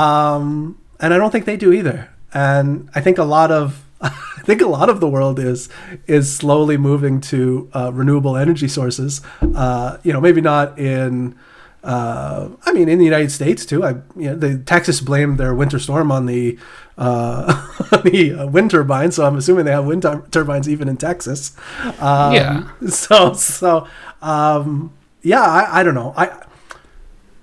Um, 0.00 0.78
and 1.00 1.14
I 1.14 1.18
don't 1.18 1.30
think 1.30 1.44
they 1.46 1.56
do 1.56 1.72
either. 1.72 2.10
And 2.34 2.90
I 2.94 3.00
think 3.00 3.18
a 3.18 3.24
lot 3.24 3.50
of 3.50 3.84
I 4.00 4.42
think 4.44 4.60
a 4.60 4.66
lot 4.68 4.88
of 4.90 5.00
the 5.00 5.08
world 5.08 5.38
is 5.38 5.68
is 6.06 6.34
slowly 6.34 6.76
moving 6.76 7.20
to 7.22 7.70
uh, 7.74 7.92
renewable 7.92 8.36
energy 8.36 8.68
sources. 8.68 9.22
Uh, 9.54 9.98
you 10.02 10.12
know, 10.12 10.20
maybe 10.20 10.40
not 10.40 10.78
in. 10.78 11.36
Uh, 11.82 12.48
I 12.64 12.72
mean, 12.72 12.88
in 12.88 12.98
the 12.98 13.04
United 13.04 13.30
States 13.30 13.66
too. 13.66 13.84
I, 13.84 13.90
you 14.16 14.30
know, 14.30 14.36
the 14.36 14.56
Texas 14.56 15.02
blamed 15.02 15.36
their 15.36 15.54
winter 15.54 15.78
storm 15.78 16.10
on 16.10 16.24
the 16.24 16.58
uh, 16.96 17.68
on 17.92 18.02
the 18.04 18.32
uh, 18.32 18.46
wind 18.46 18.70
turbines, 18.70 19.16
so 19.16 19.26
I'm 19.26 19.36
assuming 19.36 19.66
they 19.66 19.70
have 19.72 19.84
wind 19.84 20.00
tur- 20.02 20.24
turbines 20.30 20.66
even 20.66 20.88
in 20.88 20.96
Texas. 20.96 21.54
Um, 22.00 22.32
Yeah. 22.34 22.68
So 22.88 23.34
so 23.34 23.86
um, 24.22 24.94
yeah, 25.22 25.42
I, 25.42 25.80
I 25.80 25.82
don't 25.82 25.94
know. 25.94 26.14
I 26.16 26.30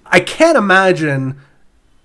I 0.08 0.20
can't 0.22 0.58
imagine 0.58 1.40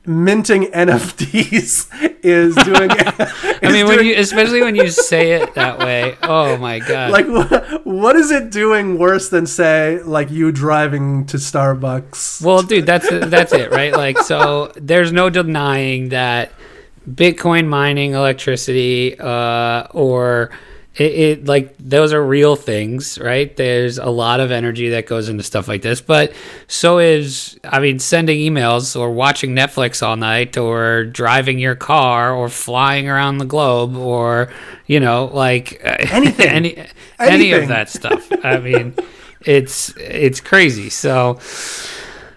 minting 0.06 0.64
NFTs 0.64 2.18
is 2.22 2.54
doing. 2.56 2.90
I 2.90 3.58
mean, 3.72 3.86
when 3.86 4.04
you 4.04 4.14
especially 4.16 4.62
when 4.62 4.74
you 4.74 4.88
say 4.88 5.32
it 5.32 5.54
that 5.54 5.78
way. 5.78 6.16
Oh 6.22 6.56
my 6.56 6.78
god! 6.78 7.10
like 7.10 7.26
what, 7.26 7.86
what 7.86 8.16
is 8.16 8.30
it 8.30 8.50
doing 8.50 8.98
worse 8.98 9.28
than 9.28 9.46
say 9.46 10.02
like 10.02 10.30
you 10.30 10.52
driving 10.52 11.26
to 11.26 11.36
Starbucks? 11.36 12.44
Well, 12.44 12.62
dude, 12.62 12.86
that's 12.86 13.08
that's 13.08 13.52
it, 13.52 13.70
right? 13.70 13.92
Like, 13.92 14.18
so 14.18 14.72
there's 14.76 15.12
no 15.12 15.30
denying 15.30 16.10
that 16.10 16.52
Bitcoin 17.08 17.66
mining 17.66 18.12
electricity, 18.12 19.18
uh, 19.18 19.86
or 19.90 20.50
it, 20.96 21.12
it 21.12 21.44
like 21.44 21.76
those 21.78 22.12
are 22.12 22.24
real 22.24 22.56
things, 22.56 23.18
right? 23.18 23.54
There's 23.54 23.98
a 23.98 24.08
lot 24.08 24.40
of 24.40 24.50
energy 24.50 24.90
that 24.90 25.06
goes 25.06 25.28
into 25.28 25.42
stuff 25.42 25.68
like 25.68 25.82
this, 25.82 26.00
but 26.00 26.32
so 26.68 26.98
is, 26.98 27.58
I 27.64 27.80
mean, 27.80 27.98
sending 27.98 28.38
emails 28.38 28.98
or 28.98 29.10
watching 29.10 29.54
Netflix 29.54 30.02
all 30.06 30.16
night, 30.16 30.56
or 30.56 31.04
driving 31.04 31.58
your 31.58 31.74
car, 31.74 32.34
or 32.34 32.48
flying 32.48 33.08
around 33.08 33.38
the 33.38 33.44
globe, 33.44 33.96
or 33.96 34.50
you 34.86 35.00
know, 35.00 35.26
like 35.32 35.80
Anything. 35.84 36.48
any 36.48 36.86
any 37.18 37.52
of 37.52 37.68
that 37.68 37.90
stuff. 37.90 38.26
I 38.42 38.58
mean, 38.58 38.94
it's 39.42 39.94
it's 39.96 40.40
crazy. 40.40 40.88
So 40.88 41.38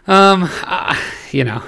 um, 0.07 0.49
uh, 0.63 0.99
you 1.31 1.43
know, 1.43 1.63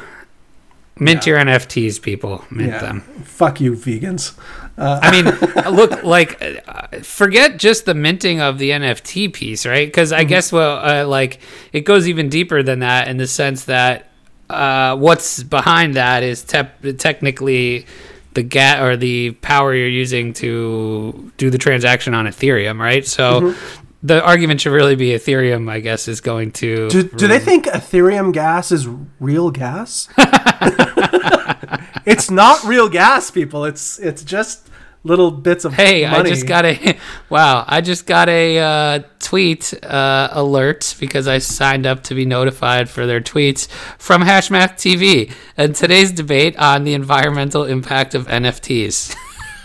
mint 0.99 1.25
your 1.25 1.37
NFTs, 1.37 2.01
people. 2.01 2.43
Mint 2.49 2.71
yeah, 2.71 2.79
them. 2.79 3.01
fuck 3.23 3.61
you, 3.61 3.73
vegans. 3.73 4.37
I 4.81 5.11
mean, 5.11 5.25
look, 5.75 6.03
like, 6.03 6.41
uh, 6.67 6.99
forget 7.03 7.57
just 7.57 7.85
the 7.85 7.93
minting 7.93 8.41
of 8.41 8.57
the 8.57 8.71
NFT 8.71 9.33
piece, 9.33 9.65
right? 9.65 9.87
Because 9.87 10.11
I 10.11 10.23
guess, 10.23 10.51
well, 10.51 10.77
uh, 10.83 11.07
like, 11.07 11.39
it 11.71 11.81
goes 11.81 12.07
even 12.07 12.29
deeper 12.29 12.63
than 12.63 12.79
that 12.79 13.07
in 13.07 13.17
the 13.17 13.27
sense 13.27 13.65
that 13.65 14.09
uh, 14.49 14.97
what's 14.97 15.43
behind 15.43 15.95
that 15.95 16.23
is 16.23 16.43
te- 16.43 16.93
technically 16.93 17.85
the 18.33 18.43
gat 18.43 18.81
or 18.81 18.97
the 18.97 19.31
power 19.31 19.73
you're 19.73 19.87
using 19.87 20.33
to 20.33 21.31
do 21.37 21.49
the 21.49 21.57
transaction 21.57 22.13
on 22.13 22.25
Ethereum, 22.25 22.79
right? 22.79 23.05
So. 23.05 23.55
The 24.03 24.19
argument 24.25 24.61
should 24.61 24.71
really 24.71 24.95
be 24.95 25.09
Ethereum, 25.09 25.69
I 25.69 25.79
guess, 25.79 26.07
is 26.07 26.21
going 26.21 26.53
to. 26.53 26.89
Do, 26.89 27.03
do 27.03 27.27
they 27.27 27.37
think 27.37 27.67
Ethereum 27.67 28.33
gas 28.33 28.71
is 28.71 28.87
real 29.19 29.51
gas? 29.51 30.09
it's 32.05 32.31
not 32.31 32.63
real 32.63 32.89
gas, 32.89 33.31
people. 33.31 33.65
It's 33.65 33.99
it's 33.99 34.23
just 34.23 34.70
little 35.03 35.31
bits 35.31 35.65
of 35.65 35.73
Hey, 35.73 36.05
money. 36.05 36.29
I 36.29 36.33
just 36.33 36.47
got 36.47 36.65
a 36.65 36.97
wow! 37.29 37.65
I 37.67 37.81
just 37.81 38.05
got 38.05 38.29
a 38.29 38.59
uh, 38.59 38.99
tweet 39.19 39.73
uh, 39.83 40.29
alert 40.31 40.95
because 40.99 41.27
I 41.27 41.39
signed 41.39 41.85
up 41.85 42.03
to 42.03 42.15
be 42.15 42.25
notified 42.25 42.89
for 42.89 43.05
their 43.05 43.21
tweets 43.21 43.67
from 43.97 44.21
Hash 44.21 44.49
Mask 44.49 44.75
TV 44.75 45.31
and 45.57 45.75
today's 45.75 46.11
debate 46.11 46.57
on 46.57 46.83
the 46.83 46.93
environmental 46.93 47.65
impact 47.65 48.15
of 48.15 48.27
NFTs. 48.27 49.15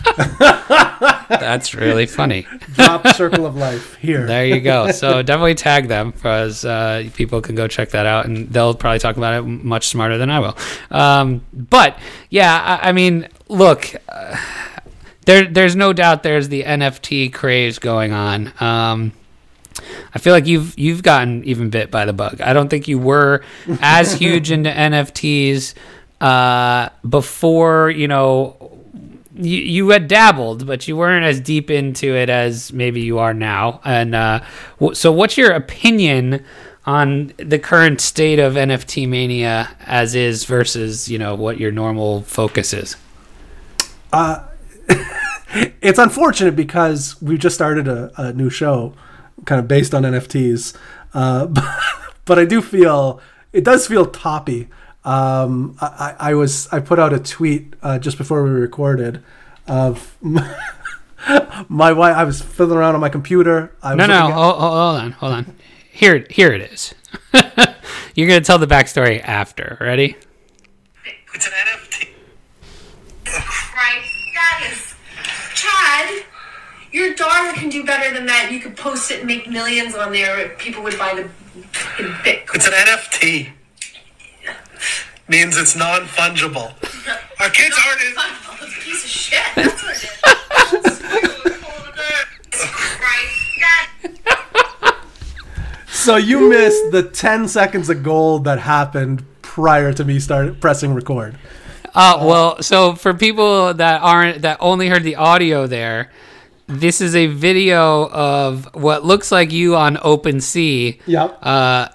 That's 1.29 1.73
really 1.73 2.05
funny. 2.05 2.47
drop 2.73 3.07
circle 3.09 3.45
of 3.45 3.55
life 3.55 3.95
here. 3.95 4.25
There 4.25 4.45
you 4.45 4.61
go. 4.61 4.91
So 4.91 5.21
definitely 5.21 5.55
tag 5.55 5.87
them 5.87 6.11
because 6.11 6.63
uh, 6.63 7.09
people 7.15 7.41
can 7.41 7.55
go 7.55 7.67
check 7.67 7.89
that 7.89 8.05
out, 8.05 8.25
and 8.25 8.49
they'll 8.49 8.73
probably 8.73 8.99
talk 8.99 9.17
about 9.17 9.33
it 9.33 9.41
much 9.45 9.87
smarter 9.87 10.17
than 10.17 10.29
I 10.29 10.39
will. 10.39 10.57
Um, 10.91 11.45
but 11.53 11.99
yeah, 12.29 12.79
I, 12.81 12.89
I 12.89 12.91
mean, 12.91 13.27
look, 13.49 13.93
uh, 14.07 14.37
there, 15.27 15.45
there's 15.45 15.75
no 15.75 15.91
doubt 15.91 16.23
there's 16.23 16.47
the 16.47 16.63
NFT 16.63 17.33
craze 17.33 17.79
going 17.79 18.13
on. 18.13 18.53
Um, 18.61 19.11
I 20.15 20.19
feel 20.19 20.31
like 20.31 20.47
you've 20.47 20.79
you've 20.79 21.03
gotten 21.03 21.43
even 21.43 21.69
bit 21.69 21.91
by 21.91 22.05
the 22.05 22.13
bug. 22.13 22.39
I 22.39 22.53
don't 22.53 22.69
think 22.69 22.87
you 22.87 22.97
were 22.97 23.43
as 23.81 24.13
huge 24.13 24.51
into 24.51 24.69
NFTs 24.69 25.73
uh, 26.21 26.89
before. 27.07 27.89
You 27.89 28.07
know, 28.07 28.79
you, 29.35 29.57
you 29.57 29.89
had 29.89 30.07
dabbled, 30.07 30.65
but 30.65 30.87
you 30.87 30.95
weren't 30.95 31.25
as 31.25 31.41
deep 31.41 31.69
into 31.69 32.15
it 32.15 32.29
as 32.29 32.71
maybe 32.71 33.01
you 33.01 33.19
are 33.19 33.33
now. 33.33 33.81
And 33.83 34.15
uh, 34.15 34.39
w- 34.79 34.95
so, 34.95 35.11
what's 35.11 35.37
your 35.37 35.51
opinion 35.51 36.45
on 36.85 37.33
the 37.35 37.59
current 37.59 37.99
state 37.99 38.39
of 38.39 38.53
NFT 38.53 39.09
mania 39.09 39.75
as 39.85 40.15
is 40.15 40.45
versus 40.45 41.09
you 41.09 41.19
know 41.19 41.35
what 41.35 41.59
your 41.59 41.73
normal 41.73 42.21
focus 42.21 42.71
is? 42.71 42.95
It's 45.81 45.99
unfortunate 45.99 46.55
because 46.55 47.19
we 47.21 47.37
just 47.37 47.55
started 47.55 47.87
a, 47.87 48.11
a 48.17 48.33
new 48.33 48.49
show 48.49 48.93
kind 49.45 49.59
of 49.59 49.67
based 49.67 49.93
on 49.93 50.03
NFTs. 50.03 50.75
Uh, 51.13 51.45
but, 51.47 51.65
but 52.25 52.39
I 52.39 52.45
do 52.45 52.61
feel 52.61 53.19
it 53.53 53.63
does 53.63 53.87
feel 53.87 54.05
toppy. 54.05 54.67
Um, 55.05 55.77
I, 55.79 56.15
I 56.19 56.29
I 56.31 56.33
was 56.33 56.67
I 56.71 56.79
put 56.81 56.99
out 56.99 57.13
a 57.13 57.19
tweet 57.19 57.73
uh, 57.81 57.97
just 57.99 58.17
before 58.17 58.43
we 58.43 58.49
recorded 58.49 59.23
of 59.67 60.17
my 61.69 61.93
wife. 61.93 62.15
I 62.15 62.23
was 62.25 62.41
fiddling 62.41 62.77
around 62.77 62.95
on 62.95 63.01
my 63.01 63.09
computer. 63.09 63.73
I 63.81 63.95
was 63.95 63.97
No, 63.99 64.05
no, 64.05 64.13
looking 64.15 64.31
at- 64.31 64.37
hold, 64.37 64.59
hold 64.59 64.73
on, 65.01 65.11
hold 65.13 65.33
on. 65.33 65.55
Here, 65.91 66.25
here 66.29 66.51
it 66.51 66.61
is. 66.61 66.93
You're 68.15 68.27
gonna 68.27 68.41
tell 68.41 68.59
the 68.59 68.67
backstory 68.67 69.21
after. 69.23 69.77
Ready? 69.79 70.15
It's 71.33 71.45
an 71.47 71.53
NFT. 71.53 72.09
Christ, 73.25 74.11
that 74.33 74.69
is. 74.71 74.93
Chad, 75.97 76.23
your 76.91 77.13
daughter 77.15 77.53
can 77.53 77.69
do 77.69 77.83
better 77.83 78.13
than 78.13 78.25
that. 78.27 78.51
You 78.51 78.59
could 78.59 78.75
post 78.77 79.11
it 79.11 79.19
and 79.19 79.27
make 79.27 79.49
millions 79.49 79.95
on 79.95 80.11
there. 80.11 80.49
People 80.57 80.83
would 80.83 80.97
buy 80.97 81.15
the 81.15 81.29
fucking 81.71 82.05
Bitcoin. 82.23 82.55
It's 82.55 82.67
an 82.67 82.73
NFT. 82.73 83.49
Means 85.27 85.57
it's 85.57 85.75
non 85.75 86.01
fungible. 86.03 86.73
Our 87.39 87.49
kids 87.49 87.75
aren't. 87.85 88.01
In- 88.01 88.13
it's 88.61 88.77
a 88.77 88.81
piece 88.81 89.03
of 89.03 89.09
shit. 89.09 89.43
That's 89.55 89.83
what 89.83 89.91
it 89.91 90.03
is. 90.03 90.13
So 95.89 96.15
you 96.15 96.49
missed 96.49 96.91
the 96.91 97.03
10 97.03 97.49
seconds 97.49 97.89
of 97.89 98.01
gold 98.01 98.45
that 98.45 98.59
happened 98.59 99.25
prior 99.41 99.91
to 99.91 100.05
me 100.05 100.21
start 100.21 100.61
pressing 100.61 100.93
record. 100.93 101.37
Uh, 101.97 102.19
well, 102.21 102.61
so 102.61 102.93
for 102.93 103.11
people 103.15 103.73
that 103.73 104.01
aren't 104.03 104.43
that 104.43 104.57
only 104.59 104.87
heard 104.87 105.01
the 105.01 105.15
audio 105.15 105.65
there, 105.65 106.11
this 106.67 107.01
is 107.01 107.15
a 107.15 107.25
video 107.25 108.07
of 108.11 108.69
what 108.75 109.03
looks 109.03 109.31
like 109.31 109.51
you 109.51 109.75
on 109.75 109.95
OpenSea, 109.97 110.99
Yep. 111.07 111.39
uh, 111.41 111.87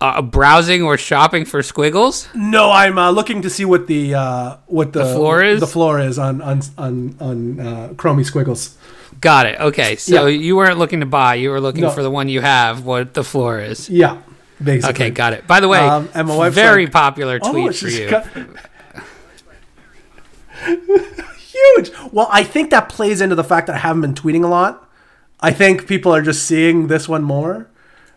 uh, 0.00 0.22
browsing 0.22 0.82
or 0.82 0.96
shopping 0.96 1.44
for 1.44 1.64
squiggles. 1.64 2.28
No, 2.32 2.70
I'm 2.70 2.96
uh, 2.96 3.10
looking 3.10 3.42
to 3.42 3.50
see 3.50 3.64
what 3.64 3.88
the 3.88 4.14
uh, 4.14 4.56
what 4.66 4.92
the, 4.92 5.04
floor 5.04 5.42
is? 5.42 5.58
The 5.58 5.66
floor 5.66 5.98
is 5.98 6.16
on 6.16 6.40
on 6.40 6.60
on 6.78 7.16
on 7.20 7.60
uh, 7.60 7.88
Chromie 7.96 8.24
Squiggles. 8.24 8.76
Got 9.20 9.46
it. 9.46 9.60
Okay, 9.60 9.96
so 9.96 10.26
Yeah. 10.26 10.38
you 10.38 10.54
weren't 10.56 10.78
looking 10.78 11.00
to 11.00 11.06
buy; 11.06 11.34
you 11.34 11.50
were 11.50 11.60
looking 11.60 11.82
No. 11.82 11.90
for 11.90 12.02
the 12.04 12.10
one 12.10 12.28
you 12.28 12.40
have. 12.40 12.84
What 12.84 13.14
the 13.14 13.24
floor 13.24 13.58
is. 13.58 13.90
Yeah, 13.90 14.18
basically. 14.62 15.06
Okay, 15.06 15.10
got 15.10 15.32
it. 15.34 15.46
By 15.48 15.58
the 15.60 15.66
way, 15.68 15.80
Um, 15.80 16.08
and 16.14 16.28
my 16.28 16.36
wife's 16.36 16.54
very 16.54 16.84
like, 16.84 16.92
popular 16.92 17.38
Oh, 17.42 17.50
tweet 17.52 17.74
for 17.74 17.88
you. 17.88 18.08
got- 18.08 18.26
Huge. 20.66 21.90
Well, 22.12 22.28
I 22.30 22.44
think 22.44 22.70
that 22.70 22.88
plays 22.88 23.20
into 23.20 23.34
the 23.34 23.44
fact 23.44 23.66
that 23.66 23.76
I 23.76 23.78
haven't 23.78 24.02
been 24.02 24.14
tweeting 24.14 24.44
a 24.44 24.48
lot. 24.48 24.88
I 25.40 25.52
think 25.52 25.86
people 25.86 26.14
are 26.14 26.22
just 26.22 26.44
seeing 26.44 26.86
this 26.88 27.08
one 27.08 27.22
more. 27.22 27.68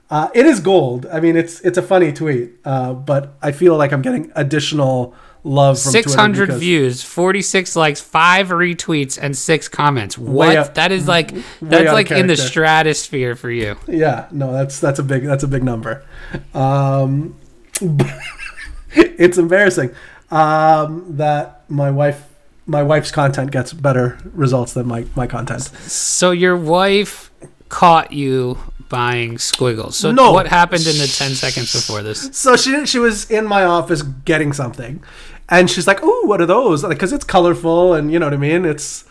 Uh, 0.09 0.29
it 0.35 0.45
is 0.45 0.59
gold. 0.59 1.05
I 1.11 1.19
mean, 1.19 1.35
it's 1.35 1.59
it's 1.61 1.77
a 1.77 1.81
funny 1.81 2.11
tweet, 2.11 2.51
uh, 2.65 2.93
but 2.93 3.33
I 3.41 3.51
feel 3.51 3.77
like 3.77 3.91
I'm 3.91 4.01
getting 4.01 4.31
additional 4.35 5.15
love 5.43 5.81
from 5.81 5.91
600 5.91 6.47
because- 6.47 6.59
views, 6.59 7.03
46 7.03 7.75
likes, 7.75 7.99
five 8.01 8.49
retweets, 8.49 9.17
and 9.19 9.35
six 9.35 9.67
comments. 9.67 10.17
What? 10.17 10.55
up- 10.55 10.75
that 10.75 10.91
is 10.91 11.07
like 11.07 11.33
that's 11.61 11.91
like 11.91 12.11
in 12.11 12.27
the 12.27 12.37
stratosphere 12.37 13.35
for 13.35 13.49
you. 13.49 13.75
Yeah, 13.87 14.27
no, 14.31 14.51
that's 14.51 14.79
that's 14.79 14.99
a 14.99 15.03
big 15.03 15.23
that's 15.23 15.43
a 15.43 15.47
big 15.47 15.63
number. 15.63 16.05
Um, 16.53 17.35
it's 18.91 19.37
embarrassing 19.37 19.95
um, 20.29 21.17
that 21.17 21.63
my 21.69 21.89
wife 21.89 22.27
my 22.65 22.81
wife's 22.83 23.11
content 23.11 23.51
gets 23.51 23.73
better 23.73 24.17
results 24.33 24.73
than 24.73 24.87
my 24.87 25.05
my 25.15 25.27
content. 25.27 25.63
So 25.89 26.31
your 26.31 26.55
wife 26.57 27.31
caught 27.69 28.13
you 28.13 28.57
buying 28.89 29.37
squiggles. 29.39 29.97
So 29.97 30.11
No. 30.11 30.31
what 30.31 30.47
happened 30.47 30.85
in 30.85 30.97
the 30.99 31.07
10 31.07 31.31
seconds 31.35 31.73
before 31.73 32.03
this? 32.03 32.29
So 32.33 32.55
she 32.55 32.85
she 32.85 32.99
was 32.99 33.29
in 33.31 33.45
my 33.47 33.63
office 33.63 34.01
getting 34.01 34.53
something, 34.53 35.03
and 35.49 35.69
she's 35.69 35.87
like, 35.87 35.99
"Oh, 36.03 36.21
what 36.25 36.39
are 36.41 36.45
those?" 36.45 36.83
Like 36.83 36.91
Because 36.97 37.11
it's 37.13 37.25
colorful, 37.25 37.93
and 37.95 38.11
you 38.11 38.19
know 38.19 38.27
what 38.27 38.33
I 38.33 38.37
mean. 38.37 38.65
It's 38.65 39.03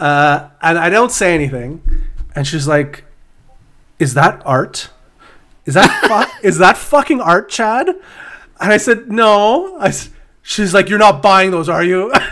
uh, 0.00 0.48
and 0.62 0.78
I 0.78 0.88
don't 0.88 1.12
say 1.12 1.34
anything, 1.34 1.82
and 2.34 2.46
she's 2.46 2.66
like, 2.66 3.04
"Is 3.98 4.14
that 4.14 4.40
art? 4.46 4.88
Is 5.66 5.74
that 5.74 5.90
fu- 6.08 6.36
is 6.48 6.56
that 6.58 6.76
fucking 6.78 7.20
art, 7.20 7.48
Chad?" 7.50 7.88
And 8.60 8.72
I 8.72 8.78
said, 8.78 9.10
"No." 9.12 9.76
I 9.78 9.92
she's 10.42 10.72
like, 10.72 10.88
"You're 10.88 10.98
not 10.98 11.20
buying 11.22 11.50
those, 11.50 11.68
are 11.68 11.84
you?" 11.84 12.10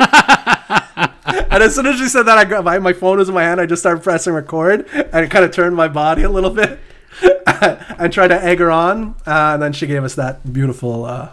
and 1.50 1.62
as 1.62 1.74
soon 1.74 1.86
as 1.86 1.98
she 1.98 2.08
said 2.08 2.24
that, 2.24 2.38
I 2.38 2.44
got 2.44 2.64
my, 2.64 2.78
my 2.78 2.92
phone 2.92 3.18
was 3.18 3.28
in 3.28 3.34
my 3.34 3.42
hand. 3.42 3.60
I 3.60 3.66
just 3.66 3.82
started 3.82 4.02
pressing 4.02 4.32
record, 4.32 4.88
and 4.92 5.24
it 5.24 5.30
kind 5.30 5.44
of 5.44 5.52
turned 5.52 5.76
my 5.76 5.88
body 5.88 6.22
a 6.22 6.30
little 6.30 6.50
bit, 6.50 6.78
and 7.46 8.12
tried 8.12 8.28
to 8.28 8.42
egg 8.42 8.60
her 8.60 8.70
on. 8.70 9.14
Uh, 9.26 9.52
and 9.54 9.62
then 9.62 9.72
she 9.72 9.86
gave 9.86 10.04
us 10.04 10.14
that 10.14 10.52
beautiful, 10.52 11.04
uh, 11.04 11.30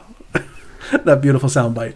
that 1.04 1.22
beautiful 1.22 1.50
sound 1.50 1.76
bite. 1.76 1.96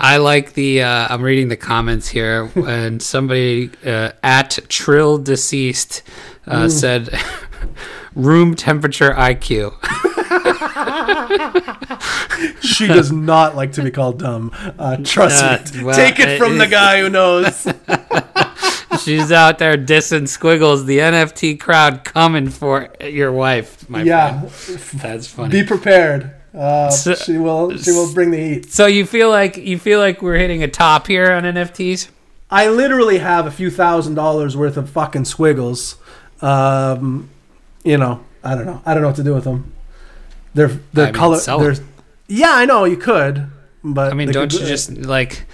I 0.00 0.16
like 0.16 0.54
the 0.54 0.82
uh, 0.82 1.08
I'm 1.10 1.22
reading 1.22 1.48
the 1.48 1.58
comments 1.58 2.08
here 2.08 2.50
and 2.56 3.02
somebody 3.02 3.70
uh, 3.84 4.12
at 4.22 4.58
Trill 4.70 5.18
Deceased 5.18 6.02
uh, 6.46 6.70
said 6.70 7.10
room 8.14 8.54
temperature 8.54 9.10
IQ. 9.10 9.74
She 12.60 12.86
does 12.86 13.12
not 13.12 13.56
like 13.56 13.72
to 13.72 13.82
be 13.82 13.90
called 13.90 14.18
dumb. 14.20 14.50
Uh, 14.78 14.96
trust 15.02 15.42
Uh, 15.44 15.58
me. 15.78 15.84
well, 15.84 15.94
Take 15.94 16.18
it 16.18 16.38
from 16.38 16.58
the 16.58 16.66
guy 16.66 17.00
who 17.00 17.10
knows. 17.10 17.66
She's 19.02 19.30
out 19.32 19.58
there 19.58 19.76
dissing 19.76 20.28
squiggles. 20.28 20.84
The 20.86 20.98
NFT 20.98 21.58
crowd 21.60 22.04
coming 22.04 22.48
for 22.48 22.88
your 23.00 23.32
wife, 23.32 23.88
my 23.88 23.98
friend. 23.98 24.06
yeah, 24.08 24.40
friend. 24.46 25.00
That's 25.02 25.26
funny. 25.26 25.50
be 25.50 25.64
prepared. 25.66 26.32
Uh, 26.54 26.90
So- 26.90 27.14
she 27.14 27.38
will. 27.38 27.76
She 27.76 27.92
will 27.92 28.12
bring 28.12 28.30
the 28.30 28.38
heat. 28.38 28.72
so 28.72 28.86
you 28.86 29.06
feel 29.06 29.30
like 29.30 29.56
you 29.56 29.78
feel 29.78 30.00
like 30.00 30.22
we're 30.22 30.36
hitting 30.38 30.62
a 30.62 30.68
top 30.68 31.06
here 31.06 31.30
on 31.32 31.44
NFTs? 31.44 32.08
I 32.50 32.68
literally 32.68 33.18
have 33.18 33.46
a 33.46 33.50
few 33.52 33.70
thousand 33.70 34.14
dollars 34.14 34.56
worth 34.56 34.76
of 34.76 34.90
fucking 34.90 35.26
squiggles. 35.26 35.96
Um, 36.42 37.28
you 37.84 37.96
know, 37.96 38.24
I 38.42 38.54
don't 38.54 38.66
know. 38.66 38.82
I 38.84 38.92
don't 38.94 39.02
know 39.02 39.08
what 39.08 39.16
to 39.16 39.22
do 39.24 39.34
with 39.34 39.44
them. 39.44 39.72
They're 40.54 40.68
they're 40.92 41.08
I 41.08 41.12
color. 41.12 41.38
they're, 41.38 41.70
'em. 41.72 41.88
yeah, 42.28 42.50
I 42.52 42.64
know 42.64 42.84
you 42.84 42.96
could, 42.96 43.46
but 43.84 44.10
I 44.10 44.14
mean, 44.14 44.30
don't 44.30 44.50
could- 44.50 44.60
you 44.60 44.66
just 44.66 44.90
like? 44.96 45.46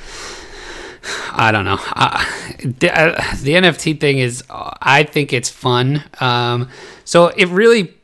I 1.32 1.52
don't 1.52 1.64
know. 1.64 1.78
The, 2.80 2.90
uh, 2.90 3.34
the 3.42 3.52
NFT 3.54 4.00
thing 4.00 4.18
is, 4.18 4.42
uh, 4.50 4.70
I 4.80 5.04
think 5.04 5.32
it's 5.32 5.48
fun. 5.50 6.02
Um, 6.20 6.68
so 7.04 7.26
it 7.28 7.48
really, 7.48 7.94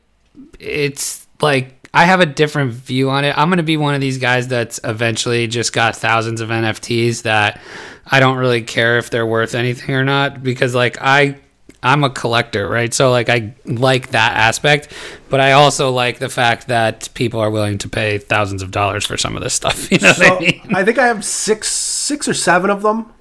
it's 0.61 1.27
like 1.41 1.89
I 1.95 2.05
have 2.05 2.21
a 2.21 2.27
different 2.27 2.73
view 2.73 3.11
on 3.11 3.25
it. 3.25 3.37
I'm 3.37 3.49
gonna 3.49 3.63
be 3.65 3.77
one 3.77 3.95
of 3.95 4.01
these 4.01 4.19
guys 4.19 4.47
that's 4.47 4.79
eventually 4.85 5.47
just 5.49 5.73
got 5.73 5.97
thousands 5.97 6.41
of 6.41 6.51
NFTs 6.51 7.23
that 7.23 7.61
I 8.07 8.21
don't 8.21 8.37
really 8.37 8.63
care 8.63 8.99
if 8.99 9.11
they're 9.11 9.27
worth 9.27 9.55
anything 9.55 9.95
or 9.95 10.05
not 10.05 10.43
because 10.43 10.75
like 10.75 10.99
I. 11.01 11.39
I'm 11.83 12.05
a 12.05 12.11
collector, 12.11 12.69
right? 12.69 12.93
So 12.95 13.11
like 13.11 13.29
I 13.29 13.55
like 13.65 14.11
that 14.11 14.37
aspect, 14.37 14.89
but 15.29 15.41
I 15.41 15.53
also 15.53 15.91
like 15.91 16.19
the 16.21 16.29
fact 16.29 16.69
that 16.69 17.09
people 17.15 17.41
are 17.41 17.51
willing 17.51 17.79
to 17.79 17.89
pay 17.89 18.19
thousands 18.19 18.63
of 18.63 18.71
dollars 18.71 19.05
for 19.05 19.17
some 19.17 19.37
of 19.37 19.43
this 19.43 19.55
stuff. 19.55 19.89
You 19.93 19.99
know 19.99 20.09
what 20.09 20.17
So 20.17 20.37
I 20.37 20.41
mean? 20.41 20.63
I 20.75 20.85
think 20.85 20.99
I 20.99 21.07
have 21.07 21.25
six, 21.25 21.69
six 21.73 22.29
or 22.29 22.35
seven 22.35 22.71
of 22.71 22.83
them. 22.83 23.13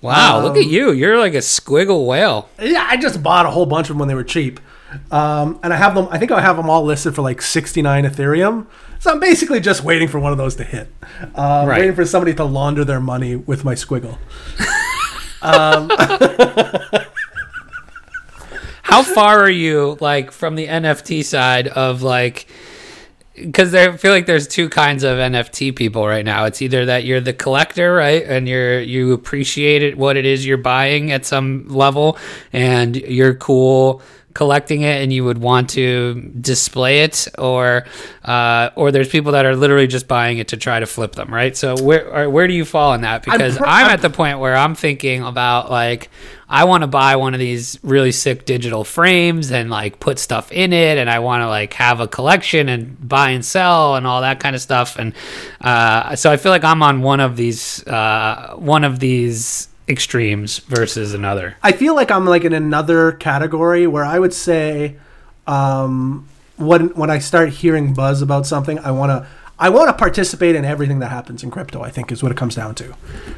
Wow, 0.00 0.42
look 0.42 0.56
at 0.56 0.66
you. 0.66 0.92
You're 0.92 1.18
like 1.18 1.34
a 1.34 1.38
squiggle 1.38 2.06
whale. 2.06 2.48
Yeah, 2.60 2.86
I 2.88 2.96
just 2.96 3.20
bought 3.22 3.46
a 3.46 3.50
whole 3.50 3.66
bunch 3.66 3.86
of 3.86 3.94
them 3.94 3.98
when 3.98 4.08
they 4.08 4.14
were 4.14 4.22
cheap. 4.24 4.60
Um, 5.10 5.58
and 5.62 5.72
I 5.72 5.76
have 5.76 5.94
them, 5.94 6.08
I 6.10 6.18
think 6.18 6.30
I 6.30 6.40
have 6.40 6.56
them 6.56 6.70
all 6.70 6.84
listed 6.84 7.14
for 7.14 7.22
like 7.22 7.42
69 7.42 8.04
Ethereum. 8.04 8.66
So 9.00 9.10
I'm 9.12 9.20
basically 9.20 9.60
just 9.60 9.82
waiting 9.84 10.08
for 10.08 10.18
one 10.18 10.32
of 10.32 10.38
those 10.38 10.54
to 10.56 10.64
hit. 10.64 10.88
Uh, 11.34 11.64
Right. 11.68 11.80
Waiting 11.80 11.94
for 11.94 12.04
somebody 12.06 12.32
to 12.34 12.44
launder 12.44 12.84
their 12.84 13.00
money 13.00 13.36
with 13.36 13.64
my 13.64 13.74
squiggle. 13.74 14.18
How 18.88 19.02
far 19.02 19.40
are 19.40 19.50
you 19.50 19.98
like 20.00 20.30
from 20.30 20.54
the 20.54 20.66
NFT 20.66 21.22
side 21.22 21.68
of 21.68 22.00
like 22.00 22.46
because 23.34 23.74
I 23.74 23.94
feel 23.98 24.12
like 24.12 24.24
there's 24.24 24.48
two 24.48 24.70
kinds 24.70 25.04
of 25.04 25.18
NFT 25.18 25.76
people 25.76 26.06
right 26.06 26.24
now. 26.24 26.46
It's 26.46 26.62
either 26.62 26.86
that 26.86 27.04
you're 27.04 27.20
the 27.20 27.34
collector, 27.34 27.92
right, 27.92 28.24
and 28.24 28.48
you're 28.48 28.80
you 28.80 29.12
appreciate 29.12 29.82
it 29.82 29.98
what 29.98 30.16
it 30.16 30.24
is 30.24 30.46
you're 30.46 30.56
buying 30.56 31.12
at 31.12 31.26
some 31.26 31.68
level, 31.68 32.16
and 32.50 32.96
you're 32.96 33.34
cool 33.34 34.00
collecting 34.38 34.82
it 34.82 35.02
and 35.02 35.12
you 35.12 35.24
would 35.24 35.38
want 35.38 35.68
to 35.70 36.14
display 36.40 37.00
it 37.02 37.26
or 37.36 37.84
uh, 38.24 38.70
or 38.76 38.92
there's 38.92 39.08
people 39.08 39.32
that 39.32 39.44
are 39.44 39.56
literally 39.56 39.88
just 39.88 40.06
buying 40.06 40.38
it 40.38 40.46
to 40.48 40.56
try 40.56 40.78
to 40.78 40.86
flip 40.86 41.12
them 41.16 41.34
right? 41.34 41.56
So 41.56 41.74
where 41.82 42.30
where 42.30 42.46
do 42.46 42.54
you 42.54 42.64
fall 42.64 42.94
in 42.94 43.00
that? 43.00 43.24
Because 43.24 43.58
pr- 43.58 43.64
I'm, 43.66 43.86
I'm- 43.86 43.90
at 43.90 44.00
the 44.00 44.10
point 44.10 44.38
where 44.38 44.56
I'm 44.56 44.74
thinking 44.76 45.24
about 45.24 45.70
like 45.72 46.08
I 46.48 46.64
want 46.64 46.82
to 46.82 46.86
buy 46.86 47.16
one 47.16 47.34
of 47.34 47.40
these 47.40 47.78
really 47.82 48.12
sick 48.12 48.46
digital 48.46 48.84
frames 48.84 49.50
and 49.50 49.68
like 49.68 49.98
put 50.00 50.18
stuff 50.18 50.50
in 50.52 50.72
it 50.72 50.96
and 50.96 51.10
I 51.10 51.18
want 51.18 51.42
to 51.42 51.48
like 51.48 51.74
have 51.74 52.00
a 52.00 52.08
collection 52.08 52.68
and 52.70 52.96
buy 53.06 53.30
and 53.30 53.44
sell 53.44 53.96
and 53.96 54.06
all 54.06 54.20
that 54.22 54.40
kind 54.40 54.54
of 54.56 54.62
stuff. 54.62 54.98
And 54.98 55.12
uh, 55.60 56.16
so 56.16 56.30
I 56.30 56.36
feel 56.38 56.52
like 56.52 56.64
I'm 56.64 56.82
on 56.82 57.02
one 57.02 57.20
of 57.20 57.36
these 57.36 57.86
uh, 57.86 58.54
one 58.56 58.84
of 58.84 58.98
these 59.00 59.67
extremes 59.88 60.58
versus 60.58 61.14
another 61.14 61.56
I 61.62 61.72
feel 61.72 61.94
like 61.94 62.10
I'm 62.10 62.26
like 62.26 62.44
in 62.44 62.52
another 62.52 63.12
category 63.12 63.86
where 63.86 64.04
I 64.04 64.18
would 64.18 64.34
say, 64.34 64.96
um, 65.46 66.28
when 66.56 66.88
when 66.90 67.10
I 67.10 67.18
start 67.18 67.50
hearing 67.50 67.94
buzz 67.94 68.20
about 68.22 68.46
something, 68.46 68.78
I 68.80 68.90
want 68.90 69.10
to 69.10 69.26
I 69.60 69.70
want 69.70 69.88
to 69.88 69.94
participate 69.94 70.54
in 70.54 70.64
everything 70.64 71.00
that 71.00 71.08
happens 71.08 71.42
in 71.42 71.50
crypto. 71.50 71.82
I 71.82 71.90
think 71.90 72.12
is 72.12 72.22
what 72.22 72.30
it 72.30 72.38
comes 72.38 72.54
down 72.54 72.74
to. 72.76 72.94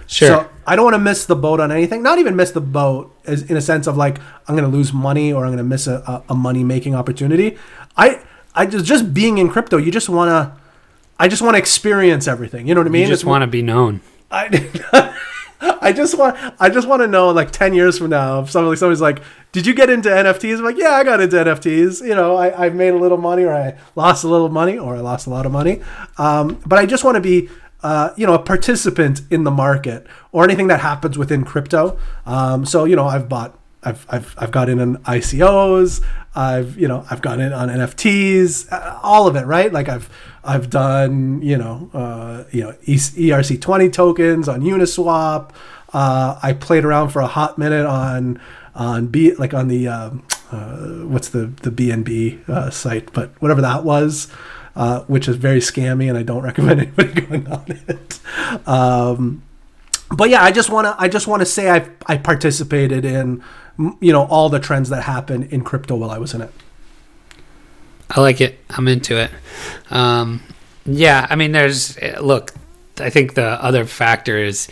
Sure. 0.06 0.28
So 0.28 0.50
I 0.66 0.76
don't 0.76 0.84
want 0.84 0.94
to 0.94 0.98
miss 0.98 1.24
the 1.26 1.36
boat 1.36 1.60
on 1.60 1.70
anything. 1.72 2.02
Not 2.02 2.18
even 2.18 2.36
miss 2.36 2.50
the 2.50 2.60
boat 2.60 3.14
as 3.24 3.42
in 3.50 3.56
a 3.56 3.60
sense 3.60 3.86
of 3.86 3.96
like 3.96 4.18
I'm 4.46 4.56
going 4.56 4.70
to 4.70 4.76
lose 4.76 4.92
money 4.92 5.32
or 5.32 5.44
I'm 5.44 5.50
going 5.50 5.58
to 5.58 5.64
miss 5.64 5.86
a, 5.86 6.02
a, 6.06 6.24
a 6.30 6.34
money 6.34 6.64
making 6.64 6.94
opportunity. 6.94 7.58
I 7.96 8.20
I 8.54 8.66
just 8.66 8.84
just 8.84 9.14
being 9.14 9.38
in 9.38 9.48
crypto, 9.48 9.76
you 9.76 9.92
just 9.92 10.08
want 10.08 10.28
to. 10.30 10.60
I 11.18 11.28
just 11.28 11.42
want 11.42 11.54
to 11.54 11.58
experience 11.58 12.26
everything. 12.26 12.66
You 12.66 12.74
know 12.74 12.80
what 12.80 12.86
I 12.86 12.90
mean? 12.90 13.02
you 13.02 13.08
just 13.08 13.26
want 13.26 13.42
to 13.42 13.46
be 13.46 13.60
known 13.60 14.00
I, 14.30 14.48
I 15.80 15.92
just 15.92 16.16
want 16.16 16.36
I 16.58 16.70
just 16.70 16.88
want 16.88 17.02
to 17.02 17.06
know 17.06 17.30
like 17.30 17.50
ten 17.50 17.74
years 17.74 17.98
from 17.98 18.10
now 18.10 18.40
if 18.40 18.50
somebody 18.50 18.76
somebody's 18.76 19.00
like, 19.00 19.22
did 19.52 19.66
you 19.66 19.74
get 19.74 19.90
into 19.90 20.08
NFTs? 20.08 20.58
I'm 20.58 20.64
like, 20.64 20.78
yeah, 20.78 20.92
I 20.92 21.04
got 21.04 21.20
into 21.20 21.36
NFTs. 21.36 22.06
You 22.06 22.14
know, 22.14 22.36
I, 22.36 22.66
I 22.66 22.70
made 22.70 22.94
a 22.94 22.98
little 22.98 23.18
money 23.18 23.44
or 23.44 23.52
I 23.52 23.76
lost 23.94 24.24
a 24.24 24.28
little 24.28 24.48
money 24.48 24.78
or 24.78 24.96
I 24.96 25.00
lost 25.00 25.26
a 25.26 25.30
lot 25.30 25.44
of 25.44 25.52
money. 25.52 25.82
Um, 26.18 26.60
but 26.66 26.78
I 26.78 26.86
just 26.86 27.04
want 27.04 27.16
to 27.16 27.20
be 27.20 27.50
uh, 27.82 28.10
you 28.16 28.26
know 28.26 28.34
a 28.34 28.38
participant 28.38 29.22
in 29.30 29.44
the 29.44 29.50
market 29.50 30.06
or 30.32 30.44
anything 30.44 30.68
that 30.68 30.80
happens 30.80 31.18
within 31.18 31.44
crypto. 31.44 31.98
Um, 32.24 32.64
so 32.64 32.84
you 32.84 32.96
know, 32.96 33.06
I've 33.06 33.28
bought. 33.28 33.59
I've, 33.82 34.06
I've, 34.10 34.34
I've 34.38 34.50
got 34.50 34.68
in 34.68 34.80
on 34.80 34.96
ICOs. 34.98 36.02
I've 36.34 36.78
you 36.78 36.86
know 36.86 37.04
I've 37.10 37.22
got 37.22 37.40
in 37.40 37.52
on 37.52 37.68
NFTs, 37.68 38.70
uh, 38.72 39.00
all 39.02 39.26
of 39.26 39.36
it, 39.36 39.46
right? 39.46 39.72
Like 39.72 39.88
I've 39.88 40.08
I've 40.44 40.70
done 40.70 41.42
you 41.42 41.56
know 41.56 41.90
uh, 41.92 42.44
you 42.50 42.62
know 42.62 42.72
ERC 42.82 43.60
twenty 43.60 43.88
tokens 43.90 44.48
on 44.48 44.60
Uniswap. 44.60 45.50
Uh, 45.92 46.38
I 46.40 46.52
played 46.52 46.84
around 46.84 47.08
for 47.08 47.20
a 47.20 47.26
hot 47.26 47.58
minute 47.58 47.86
on 47.86 48.40
on 48.74 49.08
B 49.08 49.34
like 49.34 49.54
on 49.54 49.68
the 49.68 49.88
um, 49.88 50.22
uh, 50.52 50.76
what's 51.06 51.30
the 51.30 51.46
the 51.62 51.70
BNB 51.70 52.48
uh, 52.48 52.70
site, 52.70 53.12
but 53.12 53.30
whatever 53.40 53.60
that 53.62 53.82
was, 53.82 54.30
uh, 54.76 55.00
which 55.02 55.26
is 55.26 55.36
very 55.36 55.60
scammy, 55.60 56.08
and 56.08 56.16
I 56.16 56.22
don't 56.22 56.42
recommend 56.44 56.80
anybody 56.80 57.20
going 57.22 57.46
on 57.48 57.64
it. 57.68 58.20
Um, 58.68 59.42
but 60.10 60.28
yeah, 60.28 60.42
I 60.42 60.52
just 60.52 60.70
want 60.70 60.86
to 60.86 60.94
I 60.98 61.08
just 61.08 61.26
want 61.26 61.40
to 61.40 61.46
say 61.46 61.70
I 61.70 61.88
I 62.06 62.18
participated 62.18 63.04
in 63.04 63.42
you 64.00 64.12
know 64.12 64.24
all 64.26 64.48
the 64.48 64.60
trends 64.60 64.88
that 64.90 65.02
happened 65.04 65.44
in 65.52 65.62
crypto 65.62 65.96
while 65.96 66.10
I 66.10 66.18
was 66.18 66.34
in 66.34 66.40
it. 66.42 66.50
I 68.10 68.20
like 68.20 68.40
it. 68.40 68.58
I'm 68.70 68.88
into 68.88 69.16
it. 69.20 69.30
Um, 69.90 70.42
yeah, 70.84 71.26
I 71.30 71.36
mean, 71.36 71.52
there's 71.52 71.96
look. 72.20 72.52
I 72.98 73.08
think 73.10 73.34
the 73.34 73.44
other 73.62 73.84
factor 73.86 74.36
is 74.36 74.68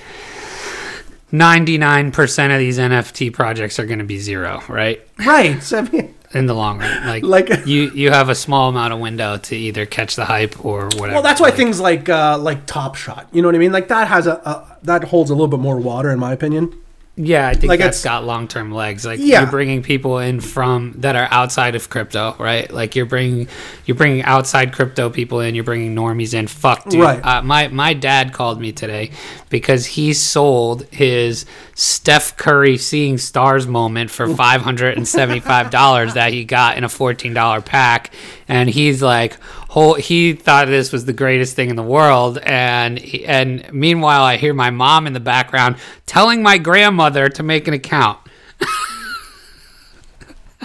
99% 1.33 2.53
of 2.55 2.59
these 2.59 2.79
NFT 2.79 3.33
projects 3.33 3.79
are 3.79 3.87
going 3.87 3.99
to 3.99 4.05
be 4.05 4.19
zero, 4.19 4.63
right? 4.69 5.01
Right. 5.19 5.63
So, 5.63 5.79
I 5.79 5.83
mean, 5.83 6.15
In 6.35 6.47
the 6.47 6.55
long 6.55 6.79
run, 6.79 7.07
like, 7.07 7.23
Like- 7.49 7.67
you 7.67 7.91
you 7.91 8.11
have 8.11 8.29
a 8.29 8.35
small 8.35 8.69
amount 8.71 8.93
of 8.93 9.01
window 9.01 9.37
to 9.39 9.57
either 9.57 9.87
catch 9.87 10.17
the 10.17 10.25
hype 10.27 10.63
or 10.65 10.85
whatever. 10.97 11.13
well, 11.15 11.23
that's 11.23 11.41
why 11.41 11.49
Like, 11.49 11.57
things 11.57 11.81
like 11.81 12.09
uh, 12.09 12.39
like 12.39 12.67
Top 12.67 12.95
Shot, 12.97 13.29
you 13.33 13.41
know 13.43 13.49
what 13.49 13.55
I 13.55 13.59
mean? 13.59 13.73
Like 13.73 13.89
that 13.89 14.09
has 14.09 14.27
a, 14.27 14.33
a 14.35 14.77
that 14.83 15.05
holds 15.05 15.31
a 15.31 15.35
little 15.35 15.49
bit 15.49 15.61
more 15.61 15.79
water 15.79 16.11
in 16.11 16.19
my 16.19 16.33
opinion. 16.33 16.73
Yeah, 17.21 17.49
I 17.49 17.55
think 17.55 17.69
like, 17.69 17.81
that's 17.81 18.03
got 18.05 18.25
long 18.25 18.47
term 18.47 18.71
legs. 18.71 19.05
Like 19.05 19.19
Yeah. 19.19 19.41
you're 19.43 19.51
bringing 19.51 19.83
people 19.83 20.19
in 20.19 20.41
from 20.41 20.95
that 20.99 21.17
are 21.17 21.27
outside 21.33 21.75
of 21.75 21.91
crypto, 21.91 22.37
right? 22.39 22.71
Like 22.73 22.95
you're 22.95 23.07
bringing 23.07 23.49
you're 23.87 23.97
bringing 23.97 24.23
outside 24.23 24.73
crypto 24.73 25.11
people 25.11 25.41
in. 25.41 25.57
You're 25.57 25.65
bringing 25.65 25.97
normies 25.97 26.33
in. 26.33 26.47
Fuck, 26.47 26.89
dude. 26.89 27.01
Right. 27.01 27.25
Uh, 27.25 27.43
my 27.43 27.67
my 27.69 27.93
dad 27.93 28.33
called 28.33 28.61
me 28.61 28.71
today 28.71 29.11
because 29.51 29.85
he 29.87 30.13
sold 30.13 30.85
his 30.93 31.45
Steph 31.75 32.37
Curry 32.37 32.77
seeing 32.79 33.19
stars 33.19 33.67
moment 33.67 34.13
for 34.13 34.33
five 34.33 34.63
hundred 34.63 34.97
and 34.97 35.07
seventy 35.07 35.41
five 35.41 35.71
dollars 35.71 36.15
that 36.15 36.33
he 36.33 36.45
got 36.45 36.79
in 36.79 36.85
a 36.85 36.89
fourteen 36.89 37.35
dollar 37.35 37.61
pack, 37.61 38.13
and 38.47 38.71
he's 38.71 39.03
like, 39.03 39.37
whole 39.69 39.95
he 39.95 40.33
thought 40.33 40.67
this 40.67 40.93
was 40.93 41.05
the 41.05 41.13
greatest 41.13 41.55
thing 41.55 41.71
in 41.71 41.77
the 41.77 41.83
world, 41.83 42.39
and 42.39 42.99
and 43.27 43.73
meanwhile 43.73 44.25
I 44.25 44.37
hear 44.37 44.55
my 44.55 44.71
mom 44.71 45.07
in 45.07 45.13
the 45.13 45.21
background 45.21 45.77
telling 46.07 46.43
my 46.43 46.59
grandmother 46.59 47.29
to 47.29 47.43
make 47.43 47.69
an 47.69 47.75
account. 47.75 48.19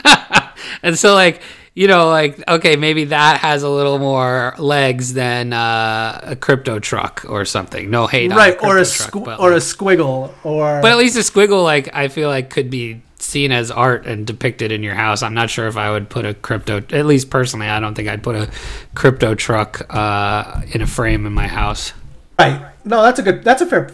and 0.84 0.98
so 0.98 1.14
like 1.14 1.42
you 1.76 1.88
know 1.88 2.10
like 2.10 2.42
okay 2.48 2.76
maybe 2.76 3.06
that 3.06 3.40
has 3.40 3.64
a 3.64 3.70
little 3.70 4.00
more 4.00 4.56
legs 4.58 5.14
than 5.14 5.54
uh, 5.54 6.20
a 6.24 6.36
crypto 6.36 6.80
truck 6.80 7.26
or 7.28 7.46
something 7.46 7.90
no 7.90 8.08
hate 8.08 8.32
on 8.32 8.38
right, 8.38 8.58
or 8.64 8.78
a 8.78 8.86
truck, 8.86 9.12
squ- 9.12 9.40
or 9.40 9.54
a 9.54 9.58
squiggle 9.58 10.32
or 10.44 10.82
but 10.82 10.92
at 10.92 10.98
least 10.98 11.16
a 11.16 11.20
squiggle 11.20 11.64
like 11.64 11.94
i 11.96 12.08
feel 12.08 12.30
like 12.30 12.50
could 12.50 12.70
be 12.70 13.02
seen 13.24 13.52
as 13.52 13.72
art 13.72 14.06
and 14.06 14.28
depicted 14.28 14.72
in 14.72 14.84
your 14.84 14.96
house 14.96 15.24
i'm 15.24 15.34
not 15.34 15.50
sure 15.50 15.68
if 15.68 15.78
i 15.78 15.90
would 15.90 16.10
put 16.10 16.26
a 16.26 16.34
crypto 16.34 16.78
at 16.78 17.06
least 17.06 17.30
personally 17.30 17.68
i 17.68 17.80
don't 17.80 17.96
think 17.96 18.08
i'd 18.10 18.22
put 18.24 18.36
a 18.36 18.50
crypto 18.96 19.34
truck 19.36 19.82
uh, 19.94 20.62
in 20.74 20.82
a 20.82 20.88
frame 20.88 21.26
in 21.26 21.34
my 21.34 21.48
house 21.48 21.94
right. 22.40 22.70
No, 22.86 23.02
that's 23.02 23.18
a 23.20 23.24
good. 23.24 23.44
That's 23.46 23.62
a 23.62 23.66
fair. 23.66 23.92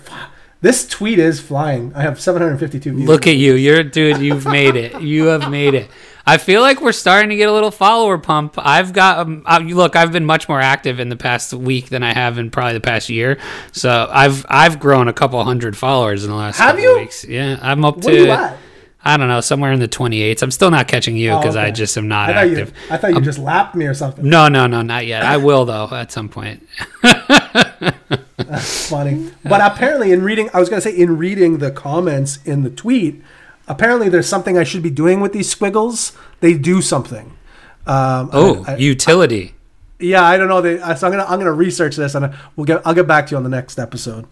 This 0.61 0.87
tweet 0.87 1.19
is 1.19 1.39
flying. 1.39 1.93
I 1.95 2.01
have 2.01 2.19
752 2.19 2.91
views. 2.95 3.07
Look 3.07 3.27
at 3.27 3.35
you. 3.35 3.53
You're 3.53 3.83
dude, 3.83 4.17
you've 4.17 4.45
made 4.45 4.75
it. 4.75 4.99
You 5.01 5.25
have 5.27 5.51
made 5.51 5.75
it. 5.75 5.89
I 6.25 6.37
feel 6.37 6.61
like 6.61 6.81
we're 6.81 6.91
starting 6.91 7.29
to 7.29 7.35
get 7.35 7.49
a 7.49 7.53
little 7.53 7.69
follower 7.71 8.17
pump. 8.17 8.55
I've 8.57 8.91
got 8.91 9.19
um, 9.19 9.43
uh, 9.45 9.59
look, 9.59 9.95
I've 9.95 10.11
been 10.11 10.25
much 10.25 10.49
more 10.49 10.59
active 10.59 10.99
in 10.99 11.09
the 11.09 11.15
past 11.15 11.53
week 11.53 11.89
than 11.89 12.01
I 12.01 12.13
have 12.13 12.37
in 12.39 12.49
probably 12.49 12.73
the 12.73 12.81
past 12.81 13.09
year. 13.09 13.37
So 13.71 14.09
I've 14.11 14.43
I've 14.49 14.79
grown 14.79 15.07
a 15.07 15.13
couple 15.13 15.43
hundred 15.43 15.77
followers 15.77 16.23
in 16.23 16.31
the 16.31 16.35
last 16.35 16.57
Have 16.57 16.75
couple 16.75 16.81
you? 16.83 16.97
weeks. 16.97 17.23
Yeah, 17.25 17.59
I'm 17.61 17.85
up 17.85 17.97
What 17.97 18.05
to 18.05 18.09
are 18.11 18.13
you 18.25 18.31
at? 18.31 18.57
I 19.03 19.15
don't 19.15 19.29
know, 19.29 19.39
somewhere 19.41 19.71
in 19.71 19.79
the 19.79 19.87
28s. 19.87 20.43
I'm 20.43 20.51
still 20.51 20.71
not 20.71 20.87
catching 20.89 21.15
you 21.15 21.31
Oh, 21.31 21.39
because 21.39 21.55
I 21.55 21.71
just 21.71 21.97
am 21.97 22.07
not 22.09 22.29
I 22.29 22.33
thought 22.33 22.47
active. 22.47 22.69
you. 22.69 22.93
I 22.93 22.97
thought 22.97 23.13
you 23.13 23.21
just 23.21 23.39
lapped 23.39 23.73
me 23.75 23.85
or 23.85 23.93
something. 23.93 24.27
No, 24.27 24.49
no, 24.49 24.67
no, 24.67 24.81
not 24.81 25.05
yet. 25.05 25.23
I 25.23 25.37
will 25.37 25.63
though 25.65 25.87
at 25.91 26.11
some 26.11 26.27
point. 26.27 26.67
funny. 28.59 29.31
But 29.43 29.61
apparently, 29.61 30.11
in 30.11 30.21
reading, 30.23 30.49
I 30.53 30.59
was 30.59 30.69
going 30.69 30.81
to 30.81 30.89
say, 30.89 30.95
in 30.95 31.17
reading 31.17 31.59
the 31.59 31.71
comments 31.71 32.39
in 32.45 32.63
the 32.63 32.69
tweet, 32.69 33.21
apparently 33.67 34.09
there's 34.09 34.27
something 34.27 34.57
I 34.57 34.63
should 34.63 34.83
be 34.83 34.89
doing 34.89 35.21
with 35.21 35.33
these 35.33 35.49
squiggles. 35.49 36.11
They 36.39 36.57
do 36.57 36.81
something. 36.81 37.33
Um, 37.87 38.29
Oh, 38.33 38.63
I- 38.67 38.73
I- 38.73 38.77
utility. 38.77 39.55
yeah, 39.99 40.23
I 40.23 40.37
don't 40.37 40.47
know. 40.47 40.61
They, 40.61 40.77
so 40.77 41.07
I'm 41.07 41.11
gonna 41.13 41.25
I'm 41.25 41.39
gonna 41.39 41.51
research 41.53 41.95
this 41.95 42.15
and 42.15 42.33
we'll 42.55 42.65
get 42.65 42.81
I'll 42.85 42.93
get 42.93 43.07
back 43.07 43.27
to 43.27 43.31
you 43.31 43.37
on 43.37 43.43
the 43.43 43.49
next 43.49 43.79
episode. 43.79 44.25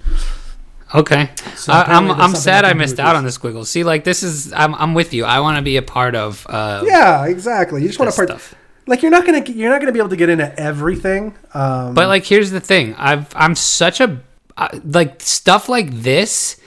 Okay, 0.96 1.30
So 1.56 1.74
I, 1.74 1.84
I'm 1.84 2.10
I'm 2.12 2.34
sad 2.34 2.64
I 2.64 2.70
I 2.70 2.72
can 2.72 2.78
do 2.78 2.84
missed 2.84 3.00
out 3.00 3.16
on 3.16 3.26
the 3.26 3.32
squiggles. 3.32 3.70
See, 3.70 3.84
like 3.84 4.04
this 4.06 4.24
is 4.24 4.54
I'm 4.54 4.74
I'm 4.76 4.94
with 4.94 5.14
you. 5.14 5.26
I 5.26 5.42
want 5.42 5.58
to 5.58 5.62
be 5.62 5.76
a 5.78 5.82
part 5.82 6.16
of. 6.16 6.46
Uh, 6.50 6.84
Yeah, 6.86 7.26
exactly. 7.26 7.82
You 7.82 7.88
just 7.90 8.00
want 8.00 8.10
to 8.12 8.16
part. 8.16 8.30
stuff. 8.30 8.56
Like 8.86 9.02
you're 9.02 9.12
not 9.12 9.26
gonna 9.26 9.44
you're 9.44 9.70
not 9.70 9.82
gonna 9.82 9.92
be 9.92 10.00
able 10.00 10.10
to 10.10 10.16
get 10.16 10.30
into 10.30 10.58
everything. 10.58 11.36
Um, 11.54 11.94
But 11.94 12.08
like, 12.08 12.24
here's 12.24 12.52
the 12.52 12.62
thing. 12.62 12.96
I've 12.98 13.28
I'm 13.36 13.54
such 13.56 14.00
a 14.00 14.22
uh, 14.56 14.70
like 14.86 15.22
stuff 15.22 15.68
like 15.68 15.92
this. 15.92 16.58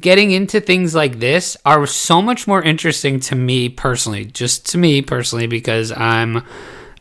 Getting 0.00 0.30
into 0.30 0.60
things 0.60 0.94
like 0.94 1.18
this 1.18 1.56
are 1.64 1.84
so 1.86 2.22
much 2.22 2.46
more 2.46 2.62
interesting 2.62 3.18
to 3.20 3.34
me 3.34 3.68
personally. 3.68 4.24
Just 4.24 4.66
to 4.70 4.78
me 4.78 5.02
personally, 5.02 5.48
because 5.48 5.90
I'm, 5.90 6.44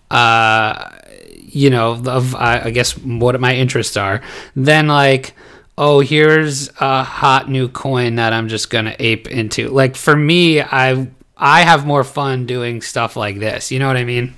uh, 0.09 0.89
you 1.35 1.69
know, 1.69 1.91
of 2.05 2.33
I, 2.35 2.61
I 2.65 2.71
guess 2.71 2.97
what 2.97 3.39
my 3.39 3.55
interests 3.55 3.97
are. 3.97 4.21
Than 4.55 4.87
like 4.87 5.35
oh, 5.77 5.99
here's 5.99 6.69
a 6.79 7.03
hot 7.03 7.49
new 7.49 7.67
coin 7.69 8.15
that 8.15 8.33
I'm 8.33 8.47
just 8.47 8.69
gonna 8.69 8.95
ape 8.99 9.27
into. 9.27 9.69
Like 9.69 9.95
for 9.95 10.15
me, 10.15 10.61
I 10.61 11.07
I 11.37 11.61
have 11.61 11.85
more 11.85 12.03
fun 12.03 12.45
doing 12.45 12.81
stuff 12.81 13.15
like 13.15 13.39
this. 13.39 13.71
You 13.71 13.79
know 13.79 13.87
what 13.87 13.97
I 13.97 14.03
mean? 14.03 14.33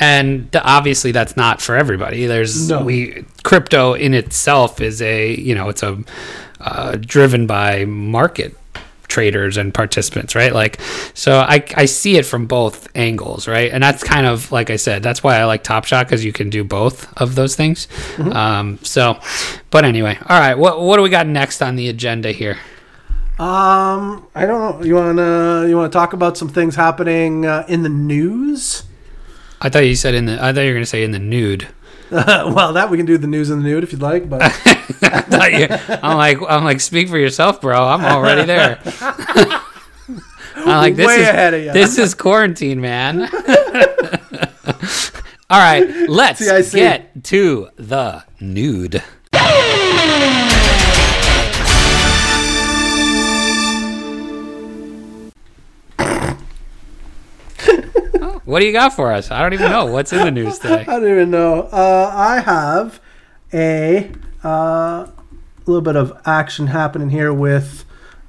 And 0.00 0.48
obviously, 0.54 1.10
that's 1.12 1.36
not 1.36 1.60
for 1.60 1.74
everybody. 1.76 2.26
There's 2.26 2.68
No. 2.70 2.82
we 2.84 3.24
crypto 3.42 3.94
in 3.94 4.14
itself 4.14 4.80
is 4.80 5.02
a 5.02 5.34
you 5.34 5.54
know 5.54 5.68
it's 5.68 5.82
a 5.82 5.98
uh, 6.60 6.96
driven 7.00 7.46
by 7.46 7.84
market 7.84 8.56
traders 9.08 9.56
and 9.56 9.74
participants, 9.74 10.34
right? 10.34 10.52
Like, 10.52 10.80
so 11.14 11.38
I, 11.38 11.64
I 11.74 11.86
see 11.86 12.16
it 12.16 12.26
from 12.26 12.46
both 12.46 12.88
angles, 12.94 13.48
right? 13.48 13.72
And 13.72 13.82
that's 13.82 14.04
kind 14.04 14.26
of 14.26 14.52
like 14.52 14.70
I 14.70 14.76
said, 14.76 15.02
that's 15.02 15.22
why 15.22 15.36
I 15.38 15.44
like 15.44 15.64
Top 15.64 15.84
Shot 15.84 16.06
because 16.06 16.24
you 16.24 16.32
can 16.32 16.50
do 16.50 16.62
both 16.62 17.12
of 17.20 17.34
those 17.34 17.56
things. 17.56 17.88
Um, 18.18 18.78
so, 18.82 19.18
but 19.70 19.84
anyway, 19.84 20.18
all 20.28 20.38
right, 20.38 20.54
what 20.56 20.80
what 20.80 20.96
do 20.96 21.02
we 21.02 21.10
got 21.10 21.26
next 21.26 21.62
on 21.62 21.76
the 21.76 21.88
agenda 21.88 22.32
here? 22.32 22.58
Um, 23.38 24.26
I 24.34 24.46
don't 24.46 24.80
know. 24.80 24.84
You 24.84 24.96
wanna 24.96 25.66
you 25.68 25.76
wanna 25.76 25.90
talk 25.90 26.12
about 26.12 26.36
some 26.36 26.48
things 26.48 26.74
happening 26.74 27.46
uh, 27.46 27.64
in 27.68 27.82
the 27.82 27.88
news? 27.88 28.82
I 29.60 29.68
thought 29.68 29.80
you 29.80 29.94
said 29.94 30.14
in 30.14 30.26
the 30.26 30.42
I 30.42 30.52
thought 30.52 30.62
you 30.62 30.68
were 30.68 30.74
gonna 30.74 30.86
say 30.86 31.04
in 31.04 31.12
the 31.12 31.18
nude. 31.18 31.68
well, 32.54 32.72
that 32.74 32.90
we 32.90 32.96
can 32.96 33.06
do 33.06 33.18
the 33.18 33.26
news 33.26 33.50
in 33.50 33.58
the 33.62 33.64
nude 33.68 33.84
if 33.84 33.92
you'd 33.92 34.00
like, 34.02 34.28
but 34.28 34.42
I 34.42 34.48
thought 34.50 35.52
you- 35.52 35.68
I'm 36.02 36.16
like 36.16 36.38
I'm 36.48 36.64
like 36.64 36.80
speak 36.80 37.08
for 37.08 37.18
yourself, 37.18 37.60
bro. 37.60 37.82
I'm 37.84 38.04
already 38.04 38.44
there. 38.44 38.80
I'm 40.60 40.66
like 40.66 40.96
this 40.96 41.06
Way 41.06 41.14
is 41.22 41.28
ahead 41.28 41.54
of 41.54 41.62
ya. 41.64 41.72
this 41.72 41.98
is 41.98 42.14
quarantine, 42.14 42.80
man. 42.80 43.28
All 45.50 45.58
right, 45.58 46.08
let's 46.08 46.40
CIC. 46.40 46.72
get 46.72 47.24
to 47.24 47.68
the 47.76 48.22
nude. 48.40 49.02
What 58.48 58.60
do 58.60 58.64
you 58.66 58.72
got 58.72 58.94
for 58.94 59.12
us? 59.12 59.30
I 59.30 59.42
don't 59.42 59.52
even 59.52 59.70
know 59.70 59.84
what's 59.84 60.10
in 60.10 60.24
the 60.24 60.30
news 60.30 60.58
today. 60.58 60.80
I 60.88 60.98
don't 60.98 61.10
even 61.10 61.30
know. 61.30 61.64
Uh, 61.64 62.10
I 62.14 62.40
have 62.40 62.98
a 63.52 64.10
uh, 64.42 65.06
little 65.66 65.82
bit 65.82 65.96
of 65.96 66.18
action 66.24 66.68
happening 66.68 67.10
here 67.10 67.30
with, 67.30 67.84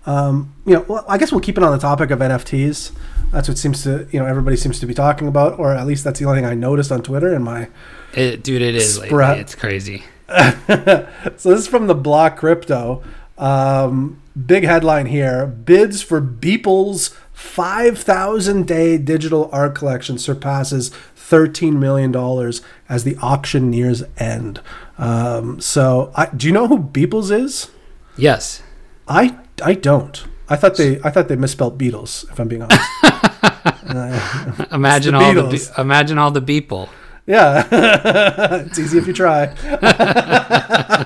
um, 0.05 0.53
you 0.65 0.73
know, 0.73 0.85
well, 0.89 1.05
I 1.07 1.17
guess 1.17 1.31
we'll 1.31 1.39
keep 1.39 1.57
it 1.57 1.63
on 1.63 1.71
the 1.71 1.77
topic 1.77 2.11
of 2.11 2.19
NFTs. 2.19 2.91
That's 3.31 3.47
what 3.47 3.57
seems 3.57 3.81
to, 3.83 4.09
you 4.11 4.19
know, 4.19 4.25
everybody 4.25 4.57
seems 4.57 4.81
to 4.81 4.85
be 4.85 4.93
talking 4.93 5.29
about, 5.29 5.57
or 5.57 5.73
at 5.73 5.87
least 5.87 6.03
that's 6.03 6.19
the 6.19 6.25
only 6.25 6.39
thing 6.39 6.45
I 6.45 6.53
noticed 6.53 6.91
on 6.91 7.01
Twitter 7.01 7.33
and 7.33 7.45
my 7.45 7.69
It, 8.13 8.43
dude, 8.43 8.61
it 8.61 8.75
is. 8.75 8.95
Sprat. 8.95 9.37
It's 9.37 9.55
crazy. 9.55 10.03
so 10.27 11.05
this 11.27 11.45
is 11.45 11.67
from 11.69 11.87
the 11.87 11.95
Block 11.95 12.35
Crypto. 12.35 13.01
Um, 13.37 14.18
big 14.45 14.63
headline 14.63 15.07
here: 15.07 15.45
Bids 15.45 16.01
for 16.01 16.21
Beeple's 16.21 17.15
5,000 17.33 18.67
day 18.67 18.97
digital 18.97 19.49
art 19.53 19.73
collection 19.75 20.17
surpasses 20.17 20.89
13 21.15 21.79
million 21.79 22.11
dollars 22.11 22.61
as 22.89 23.03
the 23.03 23.15
auction 23.21 23.69
nears 23.69 24.03
end. 24.17 24.59
Um, 24.97 25.61
so, 25.61 26.11
I, 26.15 26.25
do 26.35 26.47
you 26.47 26.53
know 26.53 26.67
who 26.67 26.79
Beeples 26.79 27.31
is? 27.31 27.69
Yes. 28.17 28.61
I 29.07 29.37
I 29.63 29.73
don't. 29.73 30.23
I 30.49 30.55
thought 30.55 30.75
they 30.77 30.99
I 31.03 31.09
thought 31.11 31.27
they 31.27 31.35
misspelled 31.35 31.77
Beatles. 31.79 32.29
If 32.31 32.39
I'm 32.39 32.47
being 32.47 32.63
honest. 32.63 32.81
Imagine 34.71 35.13
the 35.13 35.19
all 35.19 35.33
the 35.33 35.43
be- 35.49 35.81
imagine 35.81 36.17
all 36.17 36.31
the 36.31 36.41
people. 36.41 36.89
yeah, 37.25 37.67
it's 38.65 38.77
easy 38.77 38.97
if 38.97 39.07
you 39.07 39.13
try. 39.13 39.47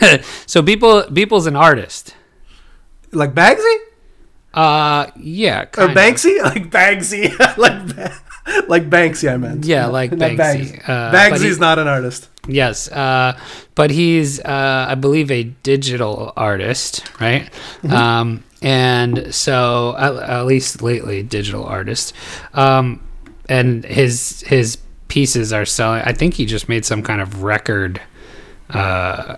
So 0.46 0.62
people 0.62 1.04
people's 1.14 1.46
an 1.46 1.56
artist. 1.56 2.14
Like 3.12 3.34
Bagsy 3.34 3.76
Uh 4.54 5.06
yeah, 5.16 5.62
or 5.62 5.66
kind 5.66 5.90
of. 5.90 5.96
Banksy, 5.96 6.42
like 6.42 6.70
Bagsy, 6.70 7.30
like 7.56 8.68
like 8.68 8.90
Banksy. 8.90 9.32
I 9.32 9.36
meant. 9.36 9.64
Yeah, 9.64 9.86
like 9.86 10.10
Banksy. 10.10 10.36
Bagsy. 10.36 10.88
Uh, 10.88 11.12
Bagsy's 11.12 11.56
he- 11.56 11.60
not 11.60 11.78
an 11.78 11.86
artist. 11.88 12.28
Yes, 12.48 12.90
uh, 12.90 13.38
but 13.74 13.90
he's, 13.90 14.40
uh, 14.40 14.86
I 14.88 14.94
believe, 14.94 15.30
a 15.30 15.44
digital 15.62 16.32
artist, 16.36 17.04
right? 17.20 17.48
Mm-hmm. 17.82 17.92
Um, 17.92 18.44
and 18.62 19.32
so, 19.32 19.94
at, 19.98 20.16
at 20.16 20.46
least 20.46 20.82
lately, 20.82 21.22
digital 21.22 21.64
artist. 21.64 22.12
Um, 22.54 23.06
and 23.48 23.84
his 23.84 24.40
his 24.46 24.78
pieces 25.08 25.52
are 25.52 25.66
selling. 25.66 26.02
I 26.02 26.12
think 26.12 26.34
he 26.34 26.46
just 26.46 26.68
made 26.68 26.84
some 26.84 27.02
kind 27.02 27.20
of 27.20 27.42
record 27.42 28.00
uh, 28.70 29.36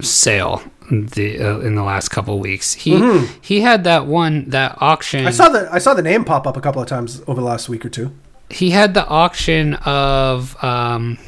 sale 0.00 0.62
the 0.90 1.40
uh, 1.40 1.58
in 1.60 1.74
the 1.74 1.82
last 1.82 2.08
couple 2.10 2.38
weeks. 2.38 2.72
He 2.74 3.26
he 3.40 3.60
had 3.60 3.84
that 3.84 4.06
one 4.06 4.50
that 4.50 4.76
auction. 4.80 5.20
Mm-hmm. 5.20 5.28
I 5.28 5.30
saw 5.32 5.48
the 5.48 5.68
I 5.72 5.78
saw 5.78 5.94
the 5.94 6.02
name 6.02 6.24
pop 6.24 6.46
up 6.46 6.56
a 6.56 6.60
couple 6.60 6.80
of 6.82 6.88
times 6.88 7.22
over 7.26 7.40
the 7.40 7.46
last 7.46 7.68
week 7.68 7.84
or 7.84 7.88
two. 7.88 8.12
he 8.50 8.70
had 8.70 8.94
the 8.94 9.06
auction 9.06 9.74
of 9.84 10.62
um 10.62 11.18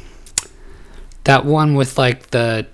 that 1.25 1.45
one 1.45 1.75
with 1.75 1.97
like 1.97 2.29
the 2.31 2.65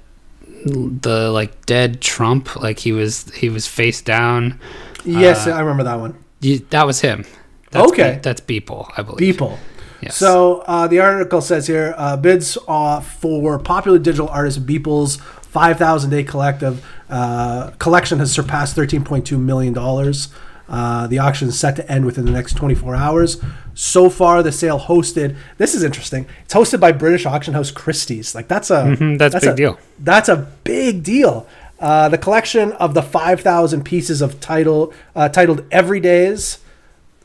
the 0.65 1.29
like 1.31 1.65
dead 1.65 2.01
Trump, 2.01 2.55
like 2.55 2.79
he 2.79 2.91
was 2.91 3.31
he 3.35 3.49
was 3.49 3.67
face 3.67 4.01
down. 4.01 4.59
Yes, 5.03 5.47
I 5.47 5.59
remember 5.59 5.83
that 5.83 5.99
one. 5.99 6.17
You, 6.41 6.59
that 6.69 6.85
was 6.85 7.01
him. 7.01 7.25
That's 7.71 7.91
Okay. 7.91 8.13
Be- 8.13 8.19
that's 8.19 8.41
Beeple, 8.41 8.91
I 8.97 9.01
believe. 9.01 9.19
People. 9.19 9.59
Yes. 10.01 10.17
So 10.17 10.59
uh, 10.67 10.87
the 10.87 10.99
article 10.99 11.41
says 11.41 11.67
here 11.67 11.93
uh, 11.97 12.17
bids 12.17 12.57
uh, 12.67 12.99
for 12.99 13.57
popular 13.59 13.97
digital 13.99 14.27
artist 14.29 14.65
Beeple's 14.65 15.17
5,000 15.56 16.10
day 16.10 16.22
collective 16.22 16.86
uh, 17.10 17.72
collection 17.80 18.20
has 18.20 18.30
surpassed 18.30 18.76
13.2 18.76 19.39
million 19.39 19.72
dollars. 19.74 20.28
Uh, 20.68 21.08
the 21.08 21.18
auction 21.18 21.47
is 21.47 21.58
set 21.58 21.78
to 21.78 21.89
end 21.89 22.03
within 22.06 22.26
the 22.26 22.32
next 22.32 22.58
24 22.58 22.93
hours. 22.93 23.41
So 23.74 24.10
far, 24.10 24.43
the 24.43 24.51
sale 24.51 24.78
hosted. 24.78 25.38
This 25.58 25.74
is 25.74 25.82
interesting. 25.82 26.26
It's 26.43 26.53
hosted 26.53 26.82
by 26.82 26.91
British 26.91 27.26
auction 27.26 27.53
house 27.53 27.72
Christie's. 27.72 28.36
Like 28.36 28.49
that's 28.49 28.70
a 28.70 28.84
Mhm, 28.84 29.18
that's 29.18 29.34
a 29.36 29.39
big 29.39 29.56
deal. 29.56 29.80
That's 29.97 30.28
a 30.28 30.36
big 30.66 31.03
deal. 31.03 31.47
Uh, 31.80 32.10
the 32.10 32.18
collection 32.18 32.74
of 32.74 32.93
the 32.93 33.01
5,000 33.01 33.84
pieces 33.86 34.22
of 34.22 34.41
title 34.41 34.93
uh, 35.16 35.30
titled 35.30 35.70
Everydays 35.70 36.58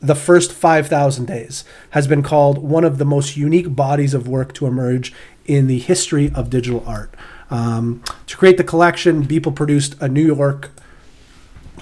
the 0.01 0.15
first 0.15 0.53
5,000 0.53 1.25
days 1.25 1.63
has 1.91 2.07
been 2.07 2.23
called 2.23 2.57
one 2.57 2.85
of 2.85 2.97
the 2.97 3.05
most 3.05 3.35
unique 3.37 3.75
bodies 3.75 4.13
of 4.13 4.27
work 4.27 4.53
to 4.53 4.65
emerge 4.65 5.13
in 5.45 5.67
the 5.67 5.79
history 5.79 6.31
of 6.33 6.49
digital 6.49 6.83
art. 6.87 7.13
Um, 7.51 8.01
to 8.27 8.37
create 8.37 8.57
the 8.57 8.63
collection, 8.63 9.27
Beeple 9.27 9.53
produced 9.53 10.01
a 10.01 10.07
New 10.07 10.25
York, 10.25 10.71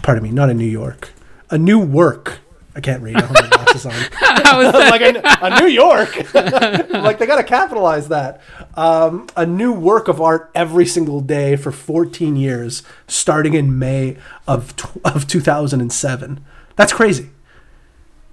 pardon 0.02 0.24
me, 0.24 0.32
not 0.32 0.50
a 0.50 0.54
New 0.54 0.66
York, 0.66 1.12
a 1.50 1.58
new 1.58 1.80
work. 1.80 2.40
I 2.76 2.82
can't 2.82 3.02
read. 3.02 3.16
I 3.16 3.22
don't 3.22 3.36
have 3.36 3.52
glasses 3.52 3.86
on. 3.86 3.94
like 4.90 5.02
a, 5.02 5.22
a 5.42 5.60
New 5.62 5.68
York. 5.68 6.16
like 6.34 7.20
they 7.20 7.26
got 7.26 7.38
to 7.38 7.44
capitalize 7.44 8.08
that. 8.08 8.42
Um, 8.76 9.28
a 9.36 9.46
new 9.46 9.74
work 9.74 10.08
of 10.08 10.22
art 10.22 10.50
every 10.56 10.86
single 10.86 11.20
day 11.20 11.56
for 11.56 11.72
14 11.72 12.36
years, 12.36 12.84
starting 13.08 13.54
in 13.54 13.78
May 13.78 14.18
of 14.48 14.76
tw- 14.76 14.98
of 15.04 15.28
2007. 15.28 16.44
That's 16.76 16.94
crazy. 16.94 17.30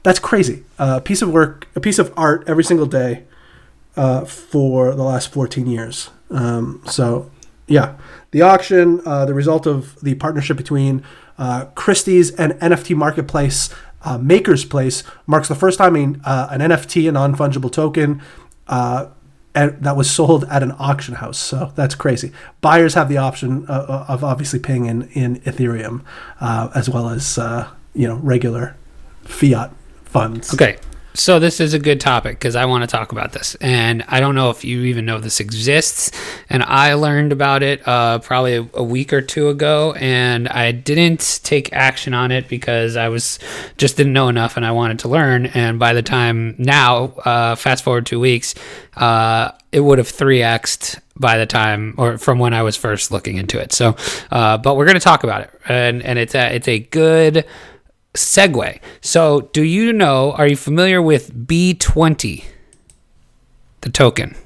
That's 0.03 0.20
crazy. 0.20 0.64
A 0.78 1.01
piece 1.01 1.22
of 1.22 1.32
work, 1.32 1.66
a 1.74 1.80
piece 1.80 1.99
of 1.99 2.12
art 2.16 2.45
every 2.47 2.62
single 2.62 2.87
day 2.87 3.24
uh, 3.97 4.24
for 4.24 4.95
the 4.95 5.03
last 5.03 5.32
14 5.32 5.66
years. 5.66 6.11
Um, 6.31 6.83
so, 6.87 7.31
yeah, 7.66 7.97
the 8.31 8.43
auction, 8.43 9.01
uh, 9.07 9.24
the 9.24 9.35
result 9.35 9.66
of 9.66 10.01
the 10.01 10.14
partnership 10.14 10.57
between 10.57 11.03
uh, 11.39 11.66
Christie's 11.74 12.31
and 12.33 12.53
NFT 12.55 12.97
marketplace 12.97 13.70
uh, 14.03 14.18
MakersPlace 14.18 15.03
marks 15.27 15.49
the 15.49 15.55
first 15.55 15.79
time 15.79 16.20
uh, 16.24 16.49
an 16.51 16.61
NFT, 16.61 17.09
a 17.09 17.12
non 17.12 17.35
fungible 17.35 17.70
token, 17.70 18.22
uh, 18.68 19.07
that 19.57 19.97
was 19.97 20.11
sold 20.11 20.45
at 20.45 20.62
an 20.62 20.72
auction 20.79 21.14
house. 21.14 21.39
So 21.39 21.72
that's 21.74 21.95
crazy. 21.95 22.31
Buyers 22.61 22.95
have 22.95 23.09
the 23.09 23.16
option 23.16 23.66
uh, 23.68 24.05
of 24.09 24.22
obviously 24.22 24.59
paying 24.59 24.87
in 24.87 25.09
in 25.11 25.41
Ethereum 25.41 26.03
uh, 26.41 26.68
as 26.74 26.91
well 26.91 27.09
as 27.09 27.39
uh, 27.39 27.68
you 27.95 28.07
know 28.07 28.16
regular 28.16 28.77
fiat 29.24 29.72
funds. 30.05 30.53
Okay. 30.53 30.77
So 31.17 31.39
this 31.39 31.61
is 31.61 31.73
a 31.73 31.79
good 31.79 31.99
topic 31.99 32.39
because 32.39 32.57
I 32.57 32.67
want 32.67 32.83
to 32.83 32.87
talk 32.87 33.11
about 33.11 33.33
this, 33.33 33.55
and 33.62 34.05
I 34.07 34.21
don't 34.21 34.35
know 34.35 34.51
if 34.51 34.67
you 34.67 34.83
even 34.83 35.07
know 35.07 35.19
this 35.19 35.41
exists. 35.41 36.11
And 36.51 36.62
I 36.62 36.93
learned 36.93 37.33
about 37.33 37.62
it 37.62 37.81
uh, 37.89 38.19
probably 38.19 38.57
a, 38.57 38.69
a 38.75 38.83
week 38.83 39.14
or 39.14 39.23
two 39.23 39.49
ago, 39.49 39.95
and 39.95 40.47
I 40.47 40.73
didn't 40.73 41.41
take 41.43 41.73
action 41.73 42.12
on 42.12 42.33
it 42.33 42.49
because 42.49 42.97
I 42.97 43.09
was 43.09 43.39
just 43.79 43.97
didn't 43.97 44.12
know 44.12 44.29
enough, 44.29 44.59
and 44.59 44.67
I 44.67 44.73
wanted 44.73 44.99
to 45.01 45.09
learn. 45.09 45.47
And 45.47 45.79
by 45.79 45.95
the 45.95 46.03
time 46.03 46.55
now, 46.59 47.07
uh, 47.25 47.55
fast 47.55 47.83
forward 47.83 48.05
two 48.05 48.21
weeks, 48.21 48.55
uh, 48.95 49.53
it 49.73 49.81
would 49.81 49.97
have 49.97 50.09
three 50.09 50.41
xed 50.41 51.01
by 51.19 51.39
the 51.39 51.47
time 51.47 51.95
or 51.97 52.19
from 52.19 52.39
when 52.39 52.53
I 52.53 52.62
was 52.62 52.77
first 52.77 53.11
looking 53.11 53.39
into 53.39 53.59
it. 53.59 53.73
So, 53.73 53.97
uh, 54.31 54.59
but 54.59 54.77
we're 54.77 54.85
going 54.85 54.99
to 54.99 55.01
talk 55.01 55.25
about 55.25 55.41
it, 55.41 55.51
and 55.67 56.03
and 56.03 56.19
it's 56.19 56.35
a 56.35 56.55
it's 56.55 56.69
a 56.69 56.79
good 56.79 57.47
segue. 58.17 58.81
So, 59.01 59.43
do 59.53 59.62
you 59.62 59.93
know, 59.93 60.33
are 60.33 60.47
you 60.47 60.57
familiar 60.57 61.01
with 61.01 61.33
B20, 61.47 62.45
the 63.83 63.91
token? 63.91 64.37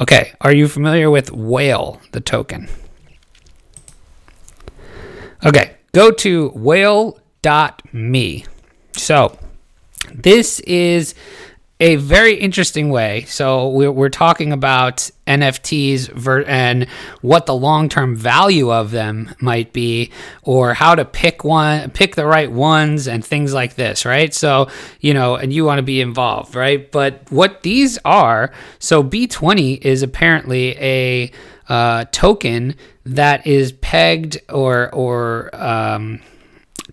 Okay, 0.00 0.34
are 0.40 0.52
you 0.52 0.68
familiar 0.68 1.10
with 1.10 1.32
Whale, 1.32 2.00
the 2.12 2.20
token? 2.20 2.68
Okay, 5.44 5.76
go 5.92 6.10
to 6.10 6.50
whale.me. 6.50 7.14
So, 8.92 9.38
this 10.14 10.60
is 10.60 11.14
a 11.80 11.96
very 11.96 12.34
interesting 12.34 12.90
way. 12.90 13.24
So, 13.26 13.68
we're, 13.68 13.92
we're 13.92 14.08
talking 14.08 14.52
about 14.52 15.10
NFTs 15.26 16.10
ver- 16.12 16.44
and 16.44 16.88
what 17.20 17.46
the 17.46 17.54
long 17.54 17.88
term 17.88 18.16
value 18.16 18.72
of 18.72 18.90
them 18.90 19.34
might 19.40 19.72
be, 19.72 20.10
or 20.42 20.74
how 20.74 20.94
to 20.94 21.04
pick 21.04 21.44
one, 21.44 21.90
pick 21.90 22.16
the 22.16 22.26
right 22.26 22.50
ones, 22.50 23.06
and 23.06 23.24
things 23.24 23.54
like 23.54 23.74
this, 23.74 24.04
right? 24.04 24.34
So, 24.34 24.68
you 25.00 25.14
know, 25.14 25.36
and 25.36 25.52
you 25.52 25.64
want 25.64 25.78
to 25.78 25.82
be 25.82 26.00
involved, 26.00 26.54
right? 26.54 26.90
But 26.90 27.30
what 27.30 27.62
these 27.62 27.98
are, 28.04 28.52
so 28.78 29.02
B20 29.02 29.80
is 29.82 30.02
apparently 30.02 30.76
a 30.78 31.30
uh, 31.68 32.06
token 32.12 32.74
that 33.04 33.46
is 33.46 33.72
pegged 33.72 34.38
or 34.48 34.92
or 34.94 35.50
um, 35.54 36.20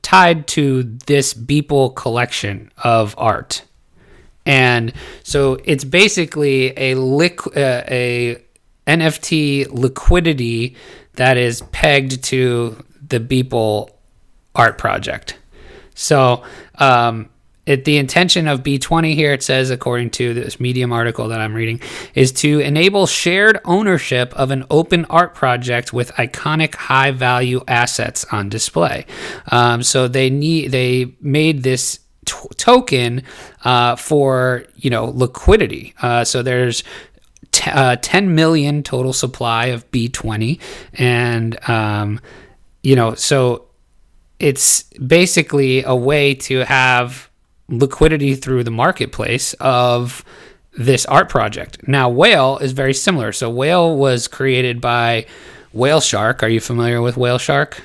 tied 0.02 0.48
to 0.48 0.84
this 0.84 1.34
Beeple 1.34 1.96
collection 1.96 2.72
of 2.84 3.16
art, 3.18 3.64
and 4.46 4.94
so 5.24 5.58
it's 5.66 5.84
basically 5.84 6.68
a 6.78 6.96
liq- 6.96 7.56
uh, 7.58 7.84
a 7.90 8.42
NFT 8.88 9.68
liquidity 9.72 10.76
that 11.14 11.38
is 11.38 11.62
pegged 11.72 12.24
to 12.26 12.84
the 13.08 13.20
Beeple 13.20 13.90
art 14.54 14.78
project. 14.78 15.38
So, 15.96 16.44
um, 16.76 17.30
it, 17.66 17.84
the 17.86 17.98
intention 17.98 18.48
of 18.48 18.62
B20 18.62 19.16
here, 19.16 19.34
it 19.34 19.42
says, 19.42 19.72
according 19.72 20.12
to 20.12 20.36
this 20.36 20.60
Medium 20.60 20.94
article 20.94 21.30
that 21.30 21.42
I'm 21.42 21.56
reading, 21.56 21.82
is 22.14 22.32
to 22.34 22.60
enable 22.60 23.08
shared 23.08 23.60
ownership 23.66 24.34
of 24.36 24.52
an 24.52 24.66
open 24.70 25.06
art 25.06 25.34
project 25.34 25.92
with 25.92 26.12
iconic 26.14 26.76
high 26.76 27.10
value 27.10 27.62
assets 27.68 28.24
on 28.32 28.50
display. 28.50 29.08
Um, 29.52 29.82
so 29.82 30.08
they 30.08 30.30
need 30.30 30.72
they 30.72 31.16
made 31.22 31.64
this 31.64 32.00
t- 32.26 32.48
token 32.58 33.24
uh, 33.64 33.96
for 33.96 34.66
you 34.76 34.90
know 34.90 35.06
liquidity. 35.06 35.94
Uh, 36.02 36.24
so 36.24 36.42
there's 36.42 36.84
t- 37.52 37.72
uh, 37.72 37.96
10 38.02 38.36
million 38.36 38.84
total 38.84 39.14
supply 39.14 39.68
of 39.68 39.90
B20, 39.92 40.60
and 40.94 41.70
um, 41.70 42.20
you 42.84 42.96
know 42.96 43.16
so 43.16 43.66
it's 44.40 44.84
basically 44.84 45.84
a 45.84 45.96
way 45.96 46.36
to 46.36 46.66
have 46.66 47.30
liquidity 47.70 48.36
through 48.36 48.64
the 48.64 48.72
marketplace 48.72 49.54
of 49.60 50.24
this 50.78 51.06
art 51.06 51.30
project. 51.30 51.88
Now, 51.88 52.10
Whale 52.10 52.58
is 52.58 52.74
very 52.74 52.94
similar. 52.94 53.32
So, 53.32 53.50
Whale 53.50 53.96
was 53.96 54.28
created 54.28 54.82
by 54.82 55.26
Whale 55.74 56.02
Shark. 56.02 56.44
Are 56.44 56.50
you 56.50 56.60
familiar 56.60 57.02
with 57.02 57.18
Whale 57.18 57.38
Shark? 57.38 57.82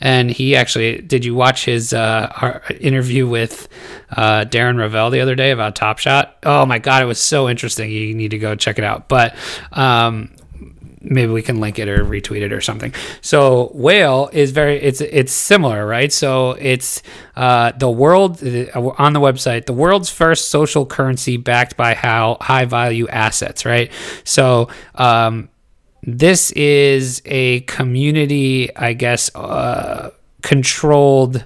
And 0.00 0.30
he 0.30 0.56
actually, 0.56 1.00
did 1.00 1.24
you 1.24 1.34
watch 1.34 1.64
his 1.64 1.92
uh, 1.92 2.60
interview 2.80 3.26
with 3.28 3.68
uh, 4.10 4.44
Darren 4.44 4.76
Rovell 4.76 5.10
the 5.10 5.20
other 5.20 5.34
day 5.34 5.50
about 5.50 5.76
Top 5.76 5.98
Shot? 5.98 6.36
Oh 6.44 6.66
my 6.66 6.78
God, 6.78 7.02
it 7.02 7.06
was 7.06 7.20
so 7.20 7.48
interesting. 7.48 7.90
You 7.90 8.14
need 8.14 8.30
to 8.30 8.38
go 8.38 8.54
check 8.54 8.78
it 8.78 8.84
out. 8.84 9.08
But 9.08 9.34
um, 9.72 10.30
maybe 11.00 11.32
we 11.32 11.42
can 11.42 11.60
link 11.60 11.78
it 11.78 11.88
or 11.88 12.04
retweet 12.04 12.42
it 12.42 12.52
or 12.52 12.60
something. 12.60 12.94
So 13.20 13.70
whale 13.74 14.30
is 14.32 14.50
very 14.50 14.80
it's 14.80 15.00
it's 15.00 15.32
similar, 15.32 15.86
right? 15.86 16.12
So 16.12 16.52
it's 16.52 17.02
uh, 17.36 17.72
the 17.72 17.90
world 17.90 18.42
uh, 18.42 18.92
on 18.98 19.12
the 19.12 19.20
website, 19.20 19.66
the 19.66 19.72
world's 19.72 20.10
first 20.10 20.50
social 20.50 20.86
currency 20.86 21.36
backed 21.36 21.76
by 21.76 21.94
how 21.94 22.38
high 22.40 22.64
value 22.64 23.08
assets, 23.08 23.64
right? 23.64 23.90
So 24.24 24.68
um, 24.94 25.48
this 26.02 26.52
is 26.52 27.22
a 27.24 27.60
community, 27.60 28.74
I 28.76 28.92
guess, 28.92 29.34
uh, 29.34 30.10
controlled 30.42 31.44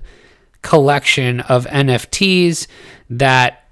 collection 0.62 1.40
of 1.40 1.66
NFTs 1.66 2.66
that 3.11 3.62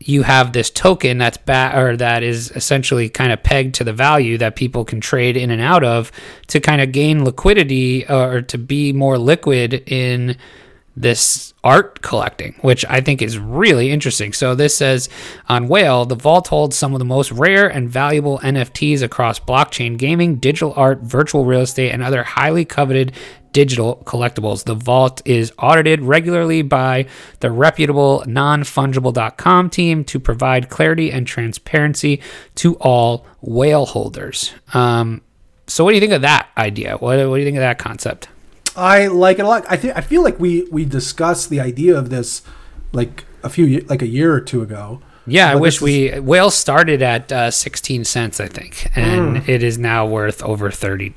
you 0.00 0.22
have 0.22 0.52
this 0.52 0.70
token 0.70 1.18
that's 1.18 1.38
ba- 1.38 1.72
or 1.74 1.96
that 1.96 2.22
is 2.22 2.52
essentially 2.52 3.08
kind 3.08 3.32
of 3.32 3.42
pegged 3.42 3.74
to 3.74 3.84
the 3.84 3.92
value 3.92 4.38
that 4.38 4.54
people 4.54 4.84
can 4.84 5.00
trade 5.00 5.36
in 5.36 5.50
and 5.50 5.60
out 5.60 5.82
of 5.82 6.12
to 6.46 6.60
kind 6.60 6.80
of 6.80 6.92
gain 6.92 7.24
liquidity 7.24 8.06
or 8.08 8.40
to 8.42 8.56
be 8.56 8.92
more 8.92 9.18
liquid 9.18 9.74
in 9.86 10.36
this 11.00 11.54
art 11.62 12.02
collecting, 12.02 12.54
which 12.60 12.84
I 12.86 13.00
think 13.00 13.22
is 13.22 13.38
really 13.38 13.90
interesting. 13.90 14.32
So 14.32 14.54
this 14.54 14.76
says 14.76 15.08
on 15.48 15.68
Whale, 15.68 16.04
the 16.04 16.16
vault 16.16 16.48
holds 16.48 16.76
some 16.76 16.92
of 16.92 16.98
the 16.98 17.04
most 17.04 17.30
rare 17.30 17.68
and 17.68 17.88
valuable 17.88 18.38
NFTs 18.40 19.02
across 19.02 19.38
blockchain 19.38 19.96
gaming, 19.96 20.36
digital 20.36 20.72
art, 20.76 21.00
virtual 21.02 21.44
real 21.44 21.60
estate, 21.60 21.92
and 21.92 22.02
other 22.02 22.22
highly 22.24 22.64
coveted 22.64 23.12
digital 23.52 24.02
collectibles. 24.04 24.64
The 24.64 24.74
vault 24.74 25.22
is 25.24 25.52
audited 25.58 26.02
regularly 26.02 26.62
by 26.62 27.06
the 27.40 27.50
reputable 27.50 28.24
nonfungible.com 28.26 29.70
team 29.70 30.04
to 30.04 30.20
provide 30.20 30.68
clarity 30.68 31.10
and 31.12 31.26
transparency 31.26 32.20
to 32.56 32.74
all 32.76 33.24
whale 33.40 33.86
holders. 33.86 34.52
Um, 34.74 35.22
so 35.66 35.84
what 35.84 35.92
do 35.92 35.94
you 35.96 36.00
think 36.00 36.12
of 36.12 36.22
that 36.22 36.48
idea? 36.56 36.96
What, 36.96 37.18
what 37.28 37.36
do 37.36 37.40
you 37.40 37.44
think 37.44 37.56
of 37.56 37.62
that 37.62 37.78
concept? 37.78 38.28
I 38.78 39.08
like 39.08 39.38
it 39.38 39.44
a 39.44 39.48
lot. 39.48 39.64
I 39.68 39.76
think 39.76 39.96
I 39.96 40.00
feel 40.00 40.22
like 40.22 40.38
we 40.38 40.62
we 40.70 40.84
discussed 40.84 41.50
the 41.50 41.60
idea 41.60 41.98
of 41.98 42.10
this 42.10 42.42
like 42.92 43.24
a 43.42 43.48
few 43.50 43.80
like 43.88 44.02
a 44.02 44.06
year 44.06 44.32
or 44.32 44.40
two 44.40 44.62
ago. 44.62 45.02
Yeah, 45.30 45.50
I 45.50 45.56
wish 45.56 45.82
we 45.82 46.18
whale 46.20 46.50
started 46.50 47.02
at 47.02 47.30
uh, 47.30 47.50
16 47.50 48.04
cents, 48.06 48.40
I 48.40 48.48
think, 48.48 48.90
and 48.96 49.46
it 49.46 49.62
is 49.62 49.76
now 49.76 50.06
worth 50.06 50.42
over 50.42 50.70
$30. 50.70 51.14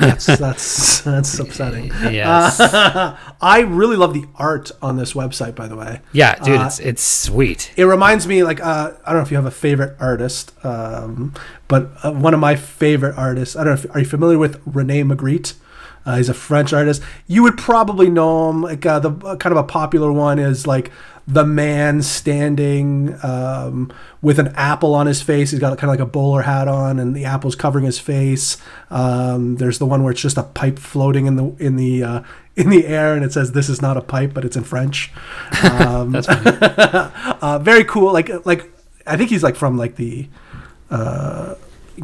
That's 0.00 0.24
that's 0.24 1.00
that's 1.02 1.38
upsetting. 1.38 1.92
Yes. 2.10 2.58
I 3.42 3.60
really 3.60 3.96
love 3.96 4.14
the 4.14 4.24
art 4.36 4.70
on 4.80 4.96
this 4.96 5.12
website, 5.12 5.54
by 5.54 5.68
the 5.68 5.76
way. 5.76 6.00
yeah, 6.12 6.34
dude, 6.36 6.56
uh, 6.60 6.64
it's 6.64 6.78
it's 6.78 7.02
sweet. 7.02 7.72
It 7.76 7.84
reminds 7.84 8.26
me, 8.26 8.42
like, 8.42 8.60
uh, 8.60 8.92
I 9.04 9.10
don't 9.12 9.16
know 9.16 9.22
if 9.22 9.30
you 9.30 9.36
have 9.36 9.44
a 9.44 9.50
favorite 9.50 9.96
artist, 10.00 10.52
um, 10.64 11.34
but 11.68 11.90
uh, 12.02 12.12
one 12.12 12.32
of 12.32 12.40
my 12.40 12.56
favorite 12.56 13.18
artists. 13.18 13.54
I 13.54 13.64
don't 13.64 13.74
know. 13.74 13.90
If, 13.90 13.94
are 13.96 13.98
you 14.00 14.06
familiar 14.06 14.38
with 14.38 14.62
Rene 14.64 15.02
Magritte? 15.04 15.54
Uh, 16.04 16.16
he's 16.16 16.28
a 16.28 16.34
French 16.34 16.72
artist. 16.72 17.02
You 17.26 17.42
would 17.42 17.58
probably 17.58 18.08
know 18.08 18.50
him. 18.50 18.62
Like 18.62 18.84
uh, 18.86 18.98
the 18.98 19.10
uh, 19.26 19.36
kind 19.36 19.52
of 19.52 19.58
a 19.58 19.64
popular 19.64 20.10
one 20.10 20.38
is 20.38 20.66
like 20.66 20.90
the 21.26 21.44
man 21.44 22.02
standing 22.02 23.16
um, 23.22 23.92
with 24.22 24.38
an 24.38 24.48
apple 24.56 24.94
on 24.94 25.06
his 25.06 25.22
face. 25.22 25.50
He's 25.50 25.60
got 25.60 25.76
kind 25.78 25.90
of 25.90 25.98
like 25.98 26.00
a 26.00 26.10
bowler 26.10 26.42
hat 26.42 26.68
on, 26.68 26.98
and 26.98 27.14
the 27.14 27.24
apple's 27.24 27.54
covering 27.54 27.84
his 27.84 27.98
face. 27.98 28.56
Um, 28.90 29.56
there's 29.56 29.78
the 29.78 29.86
one 29.86 30.02
where 30.02 30.12
it's 30.12 30.22
just 30.22 30.38
a 30.38 30.42
pipe 30.42 30.78
floating 30.78 31.26
in 31.26 31.36
the 31.36 31.54
in 31.58 31.76
the 31.76 32.02
uh, 32.02 32.22
in 32.56 32.70
the 32.70 32.86
air, 32.86 33.14
and 33.14 33.24
it 33.24 33.32
says 33.32 33.52
"This 33.52 33.68
is 33.68 33.82
not 33.82 33.96
a 33.96 34.00
pipe," 34.00 34.32
but 34.34 34.44
it's 34.44 34.56
in 34.56 34.64
French. 34.64 35.12
Um, 35.62 36.12
That's 36.12 36.28
uh, 36.28 37.58
very 37.62 37.84
cool. 37.84 38.12
Like 38.12 38.44
like 38.46 38.72
I 39.06 39.16
think 39.16 39.30
he's 39.30 39.42
like 39.42 39.56
from 39.56 39.76
like 39.76 39.96
the 39.96 40.28
uh, 40.90 41.54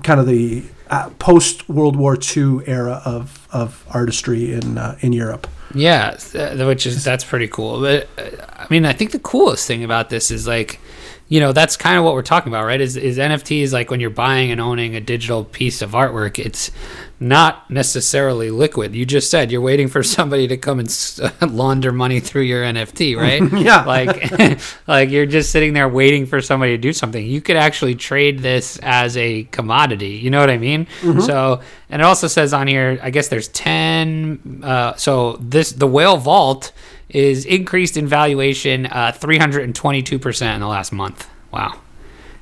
kind 0.03 0.21
of 0.21 0.27
the 0.27 0.65
uh, 0.91 1.11
post 1.19 1.69
World 1.69 1.97
War 1.97 2.17
II 2.17 2.61
era 2.67 3.03
of 3.05 3.47
of 3.53 3.85
artistry 3.91 4.53
in 4.53 4.79
uh, 4.79 4.97
in 5.01 5.13
Europe. 5.13 5.47
Yeah, 5.75 6.17
which 6.65 6.87
is 6.87 7.05
that's 7.05 7.25
pretty 7.25 7.49
cool. 7.49 7.81
But 7.81 8.09
uh, 8.19 8.45
I 8.57 8.67
mean, 8.71 8.85
I 8.85 8.93
think 8.93 9.11
the 9.11 9.19
coolest 9.19 9.67
thing 9.67 9.85
about 9.85 10.11
this 10.11 10.31
is 10.31 10.47
like, 10.47 10.81
you 11.29 11.41
know, 11.41 11.53
that's 11.53 11.77
kind 11.77 11.99
of 11.99 12.05
what 12.05 12.15
we're 12.15 12.23
talking 12.23 12.53
about, 12.53 12.65
right? 12.65 12.81
Is 12.81 12.97
is 12.97 13.19
NFTs 13.19 13.73
like 13.73 13.91
when 13.91 14.01
you're 14.01 14.11
buying 14.11 14.51
and 14.51 14.61
owning 14.61 14.95
a 14.95 15.01
digital 15.01 15.45
piece 15.45 15.83
of 15.83 15.91
artwork, 15.91 16.39
it's 16.39 16.71
not 17.19 17.71
necessarily 17.71 18.51
liquid. 18.51 18.95
You 18.95 19.07
just 19.07 19.31
said 19.31 19.51
you're 19.51 19.61
waiting 19.63 19.89
for 19.89 20.03
somebody 20.17 20.47
to 20.49 20.57
come 20.57 20.79
and 20.79 20.89
s- 20.89 21.21
launder 21.41 21.93
money 21.93 22.21
through 22.21 22.43
your 22.43 22.63
NFT, 22.63 23.17
right? 23.19 23.43
Yeah. 23.53 23.85
Like 23.85 24.61
like 24.87 25.11
you're 25.11 25.27
just 25.27 25.51
sitting 25.51 25.73
there 25.73 25.89
waiting 25.89 26.27
for 26.27 26.41
somebody 26.41 26.73
to 26.73 26.79
do 26.79 26.93
something. 26.93 27.25
You 27.25 27.41
could 27.41 27.57
actually 27.57 27.95
trade 27.95 28.41
this 28.41 28.79
as 28.83 29.17
a 29.17 29.45
commodity. 29.45 30.11
You 30.11 30.31
know 30.31 30.41
what 30.41 30.51
I 30.51 30.59
mean? 30.59 30.87
So, 31.21 31.61
and 31.89 32.03
it 32.03 32.05
also 32.05 32.27
says 32.27 32.53
on 32.53 32.67
here, 32.67 32.99
I 33.03 33.11
guess 33.11 33.29
there's 33.29 33.49
10 33.49 34.61
uh, 34.63 34.95
so 34.97 35.39
this 35.41 35.73
the 35.73 35.87
whale 35.87 36.17
vault 36.19 36.73
is 37.09 37.45
increased 37.45 37.97
in 37.97 38.07
valuation 38.07 38.87
uh 38.87 39.13
322% 39.13 40.55
in 40.55 40.61
the 40.61 40.67
last 40.67 40.93
month. 40.93 41.29
Wow. 41.53 41.81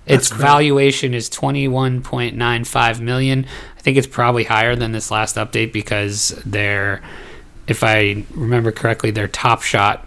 Its 0.06 0.30
valuation 0.30 1.14
is 1.14 1.30
21.95 1.30 3.00
million. 3.00 3.46
I 3.84 3.86
think 3.86 3.98
it's 3.98 4.06
probably 4.06 4.44
higher 4.44 4.74
than 4.74 4.92
this 4.92 5.10
last 5.10 5.36
update 5.36 5.70
because 5.70 6.30
their 6.46 7.02
if 7.66 7.84
I 7.84 8.24
remember 8.30 8.72
correctly, 8.72 9.10
their 9.10 9.28
top 9.28 9.60
shot 9.60 10.06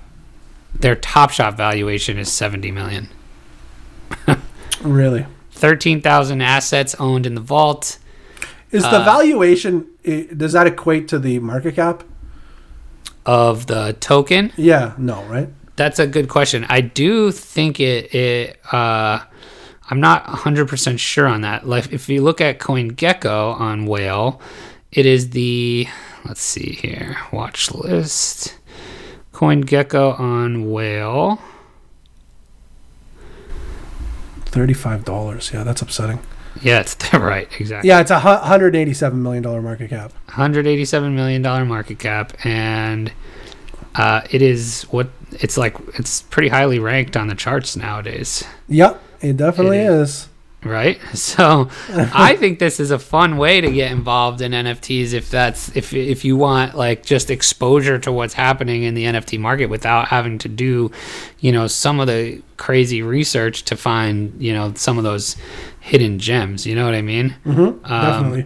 their 0.74 0.96
top 0.96 1.30
shot 1.30 1.56
valuation 1.56 2.18
is 2.18 2.32
70 2.32 2.72
million. 2.72 3.10
Really, 4.82 5.26
13,000 5.52 6.42
assets 6.42 6.96
owned 7.00 7.26
in 7.26 7.34
the 7.36 7.42
vault. 7.42 7.98
is 8.72 8.84
Uh, 8.84 9.00
the 9.00 9.04
valuation? 9.04 9.88
Does 10.36 10.54
that 10.54 10.68
equate 10.68 11.08
to 11.10 11.20
the 11.20 11.40
market 11.40 11.76
cap? 11.76 12.04
of 13.28 13.68
the 13.68 13.96
token? 14.00 14.54
Yeah, 14.56 14.94
no, 14.98 15.24
right? 15.26 15.50
That's 15.76 16.00
a 16.00 16.08
good 16.08 16.30
question. 16.30 16.66
I 16.70 16.82
do 16.82 17.32
think 17.32 17.80
it. 17.80 18.14
it 18.16 18.60
uh, 18.72 19.20
I'm 19.90 20.00
not 20.00 20.26
100% 20.26 21.00
sure 21.00 21.28
on 21.28 21.42
that. 21.42 21.68
Like 21.68 21.92
if 21.94 22.10
you 22.10 22.22
look 22.22 22.42
at 22.42 22.60
CoinGecko 22.60 23.60
on 23.60 23.86
whale, 23.86 24.42
it 24.92 25.06
is 25.06 25.30
the 25.32 25.88
let's 26.26 26.42
see 26.42 26.74
here, 26.82 27.18
watch 27.32 27.72
list. 27.72 28.58
CoinGecko 29.34 30.20
on 30.20 30.72
whale. 30.72 31.40
Thirty-five 34.46 35.06
dollars. 35.06 35.52
Yeah, 35.54 35.64
that's 35.64 35.82
upsetting. 35.82 36.20
Yeah, 36.62 36.80
it's 36.80 36.96
right, 37.14 37.48
exactly. 37.60 37.88
Yeah, 37.90 38.00
it's 38.00 38.10
a 38.12 38.20
hundred 38.20 38.76
eighty-seven 38.76 39.22
million 39.22 39.44
dollar 39.44 39.62
market 39.62 39.90
cap. 39.90 40.14
187 40.28 41.16
million 41.16 41.42
dollar 41.42 41.66
market 41.66 42.00
cap 42.00 42.34
and 42.44 43.12
uh, 43.96 44.22
it 44.32 44.42
is 44.42 44.84
what 44.84 45.10
it's 45.32 45.58
like 45.58 45.76
it's 45.96 46.22
pretty 46.24 46.48
highly 46.50 46.80
ranked 46.80 47.18
on 47.18 47.28
the 47.28 47.34
charts 47.36 47.76
nowadays 47.76 48.44
Yep, 48.70 49.02
it 49.22 49.38
definitely 49.38 49.80
It 49.80 49.91
is. 49.91 50.28
right 50.63 50.99
so 51.13 51.70
i 52.13 52.36
think 52.36 52.59
this 52.59 52.80
is 52.80 52.89
a 52.91 52.97
fun 52.99 53.38
way 53.38 53.61
to 53.61 53.72
get 53.72 53.91
involved 53.91 54.41
in 54.41 54.51
nfts 54.53 55.13
if 55.13 55.30
that's 55.30 55.76
if 55.76 55.93
if 55.93 56.26
you 56.26 56.36
want 56.36 56.76
like 56.76 57.05
just 57.05 57.30
exposure 57.30 57.99
to 57.99 58.11
what's 58.11 58.34
happening 58.34 58.84
in 58.84 58.93
the 58.95 59.05
nft 59.05 59.39
market 59.39 59.68
without 59.68 60.07
having 60.07 60.38
to 60.39 60.49
do 60.49 60.89
you 61.39 61.51
know 61.51 61.68
some 61.68 61.99
of 61.99 62.07
the 62.07 62.41
crazy 62.57 63.01
research 63.03 63.63
to 63.63 63.76
find 63.78 64.34
you 64.41 64.51
know 64.53 64.74
some 64.76 64.97
of 64.97 65.03
those 65.03 65.36
hidden 65.80 66.18
gems 66.20 66.65
you 66.65 66.74
know 66.76 66.86
what 66.86 66.95
i 66.95 67.01
mean 67.01 67.36
Mm-hmm, 67.45 67.84
definitely. 67.88 68.45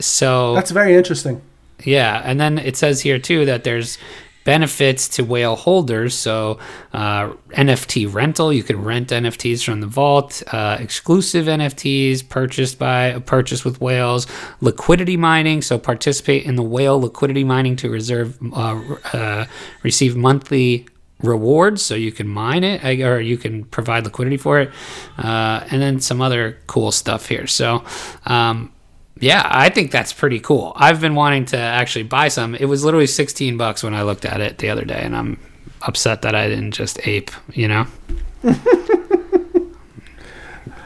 so 0.00 0.54
That's 0.54 0.72
very 0.72 0.94
interesting. 0.96 1.40
Yeah, 1.84 2.22
and 2.24 2.38
then 2.40 2.58
it 2.58 2.76
says 2.76 3.00
here 3.00 3.18
too 3.18 3.44
that 3.46 3.64
there's 3.64 3.98
benefits 4.44 5.08
to 5.08 5.24
whale 5.24 5.56
holders. 5.56 6.14
So 6.14 6.58
uh, 6.92 7.32
NFT 7.50 8.12
rental, 8.12 8.52
you 8.52 8.62
can 8.62 8.82
rent 8.82 9.08
NFTs 9.08 9.64
from 9.64 9.80
the 9.80 9.86
vault. 9.86 10.42
Uh, 10.52 10.76
exclusive 10.80 11.46
NFTs 11.46 12.28
purchased 12.28 12.78
by 12.78 13.18
purchase 13.20 13.64
with 13.64 13.80
whales. 13.80 14.26
Liquidity 14.60 15.16
mining, 15.16 15.62
so 15.62 15.78
participate 15.78 16.44
in 16.44 16.56
the 16.56 16.62
whale 16.62 17.00
liquidity 17.00 17.44
mining 17.44 17.76
to 17.76 17.90
reserve 17.90 18.38
uh, 18.54 18.80
uh, 19.12 19.46
receive 19.82 20.16
monthly 20.16 20.86
rewards 21.22 21.82
so 21.82 21.94
you 21.94 22.10
can 22.10 22.28
mine 22.28 22.64
it 22.64 22.82
or 23.00 23.20
you 23.20 23.38
can 23.38 23.64
provide 23.66 24.04
liquidity 24.04 24.36
for 24.36 24.58
it 24.60 24.70
uh, 25.18 25.64
and 25.70 25.80
then 25.80 26.00
some 26.00 26.20
other 26.20 26.58
cool 26.66 26.90
stuff 26.90 27.28
here 27.28 27.46
so 27.46 27.84
um, 28.26 28.72
yeah, 29.22 29.46
I 29.48 29.68
think 29.68 29.92
that's 29.92 30.12
pretty 30.12 30.40
cool. 30.40 30.72
I've 30.74 31.00
been 31.00 31.14
wanting 31.14 31.44
to 31.46 31.56
actually 31.56 32.02
buy 32.02 32.26
some. 32.26 32.56
It 32.56 32.64
was 32.64 32.84
literally 32.84 33.06
16 33.06 33.56
bucks 33.56 33.84
when 33.84 33.94
I 33.94 34.02
looked 34.02 34.24
at 34.24 34.40
it 34.40 34.58
the 34.58 34.68
other 34.68 34.84
day, 34.84 35.00
and 35.00 35.14
I'm 35.14 35.38
upset 35.82 36.22
that 36.22 36.34
I 36.34 36.48
didn't 36.48 36.72
just 36.72 36.98
ape, 37.06 37.30
you 37.54 37.68
know? 37.68 37.86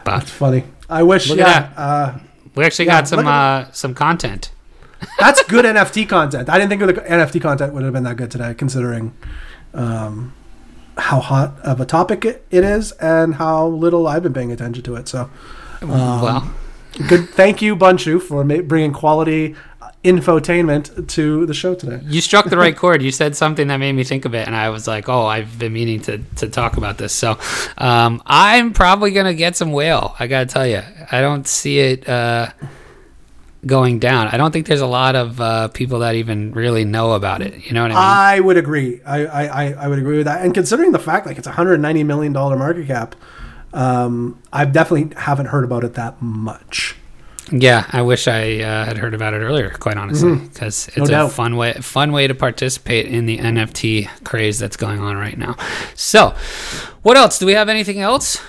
but 0.05 0.22
It's 0.22 0.30
funny. 0.30 0.64
I 0.89 1.03
wish. 1.03 1.30
Yeah, 1.30 1.72
uh, 1.76 2.18
we 2.55 2.64
actually 2.64 2.87
Yeah, 2.87 3.01
got 3.01 3.09
some 3.09 3.26
uh, 3.26 3.70
some 3.72 3.95
content. 3.95 4.51
that's 5.18 5.43
good 5.45 5.64
NFT 5.64 6.09
content. 6.09 6.49
I 6.49 6.59
didn't 6.59 6.70
think 6.78 6.95
the 6.95 7.03
NFT 7.03 7.41
content 7.41 7.72
would 7.74 7.82
have 7.84 7.93
been 7.93 8.05
that 8.05 8.16
good 8.16 8.30
today, 8.30 8.55
considering 8.55 9.14
um, 9.74 10.32
how 10.99 11.20
hot 11.20 11.59
of 11.61 11.80
a 11.80 11.87
topic 11.87 12.24
it, 12.24 12.47
it 12.51 12.64
is 12.64 12.93
and 12.93 13.34
how 13.37 13.66
little 13.66 14.07
I've 14.07 14.22
been 14.22 14.32
paying 14.32 14.53
attention 14.53 14.82
to 14.84 14.95
it. 14.97 15.09
So, 15.09 15.30
Um, 15.82 15.89
well, 15.91 16.51
good. 17.09 17.29
Thank 17.31 17.63
you, 17.63 17.77
Bunchu, 17.77 18.21
for 18.21 18.45
ma- 18.45 18.63
bringing 18.63 18.93
quality 18.93 19.55
infotainment 20.05 21.09
to 21.09 21.47
the 21.47 21.55
show 21.55 21.75
today. 21.75 22.01
you 22.05 22.21
struck 22.21 22.49
the 22.49 22.57
right 22.57 22.77
chord. 22.83 23.03
You 23.03 23.11
said 23.11 23.35
something 23.35 23.67
that 23.69 23.79
made 23.79 23.93
me 23.93 24.05
think 24.05 24.25
of 24.25 24.35
it, 24.35 24.47
and 24.47 24.55
I 24.55 24.71
was 24.71 24.87
like, 24.87 25.09
"Oh, 25.09 25.27
I've 25.27 25.59
been 25.59 25.73
meaning 25.73 26.01
to, 26.03 26.19
to 26.37 26.49
talk 26.49 26.77
about 26.77 26.99
this." 26.99 27.13
So, 27.13 27.39
um, 27.79 28.23
I'm 28.27 28.73
probably 28.73 29.11
gonna 29.11 29.35
get 29.35 29.57
some 29.57 29.73
whale. 29.73 30.15
I 30.19 30.27
gotta 30.27 30.47
tell 30.47 30.67
you, 30.67 30.83
I 31.11 31.21
don't 31.21 31.47
see 31.47 31.79
it 31.81 32.09
uh, 32.09 32.51
going 33.65 33.99
down. 33.99 34.29
I 34.29 34.37
don't 34.37 34.53
think 34.53 34.67
there's 34.67 34.81
a 34.81 34.87
lot 34.87 35.17
of 35.17 35.41
uh, 35.41 35.69
people 35.69 35.99
that 36.01 36.15
even 36.15 36.53
really 36.53 36.85
know 36.85 37.13
about 37.13 37.43
it. 37.43 37.67
You 37.67 37.73
know 37.73 37.83
what 37.83 37.91
I 37.91 37.95
mean? 37.95 37.99
I 37.99 38.41
would 38.41 38.57
agree. 38.57 39.01
I, 39.05 39.27
I, 39.27 39.45
I, 39.45 39.73
I 39.73 39.89
would 39.89 39.99
agree 39.99 40.19
with 40.19 40.27
that. 40.27 40.45
And 40.45 40.55
considering 40.55 40.93
the 40.93 40.99
fact 41.01 41.27
like 41.27 41.37
it's 41.39 41.49
a 41.49 41.53
hundred 41.53 41.81
ninety 41.81 42.05
million 42.05 42.33
dollar 42.33 42.57
market 42.57 42.87
cap, 42.87 43.17
um, 43.77 44.41
I 44.53 44.64
definitely 44.64 45.14
haven't 45.16 45.47
heard 45.47 45.64
about 45.64 45.85
it 45.85 45.95
that 45.95 46.20
much. 46.22 46.97
Yeah, 47.53 47.87
I 47.93 48.03
wish 48.03 48.27
I 48.27 48.59
uh, 48.61 48.85
had 48.87 48.99
heard 48.99 49.14
about 49.14 49.33
it 49.33 49.39
earlier. 49.39 49.70
Quite 49.70 49.97
honestly, 49.97 50.35
because 50.35 50.89
it's 50.89 50.97
Mm-hmm. 50.97 51.01
No 51.03 51.05
a 51.05 51.11
doubt. 51.11 51.33
fun 51.33 51.57
way 51.57 51.74
fun 51.74 52.11
way 52.11 52.27
to 52.27 52.35
participate 52.35 53.07
in 53.07 53.27
the 53.27 53.39
NFT 53.39 54.09
craze 54.24 54.59
that's 54.59 54.77
going 54.77 54.99
on 54.99 55.16
right 55.16 55.39
now. 55.39 55.55
So, 55.95 56.35
what 57.03 57.16
else? 57.16 57.39
Do 57.39 57.47
we 57.47 57.53
have 57.53 57.68
anything 57.68 58.01
else? 58.01 58.41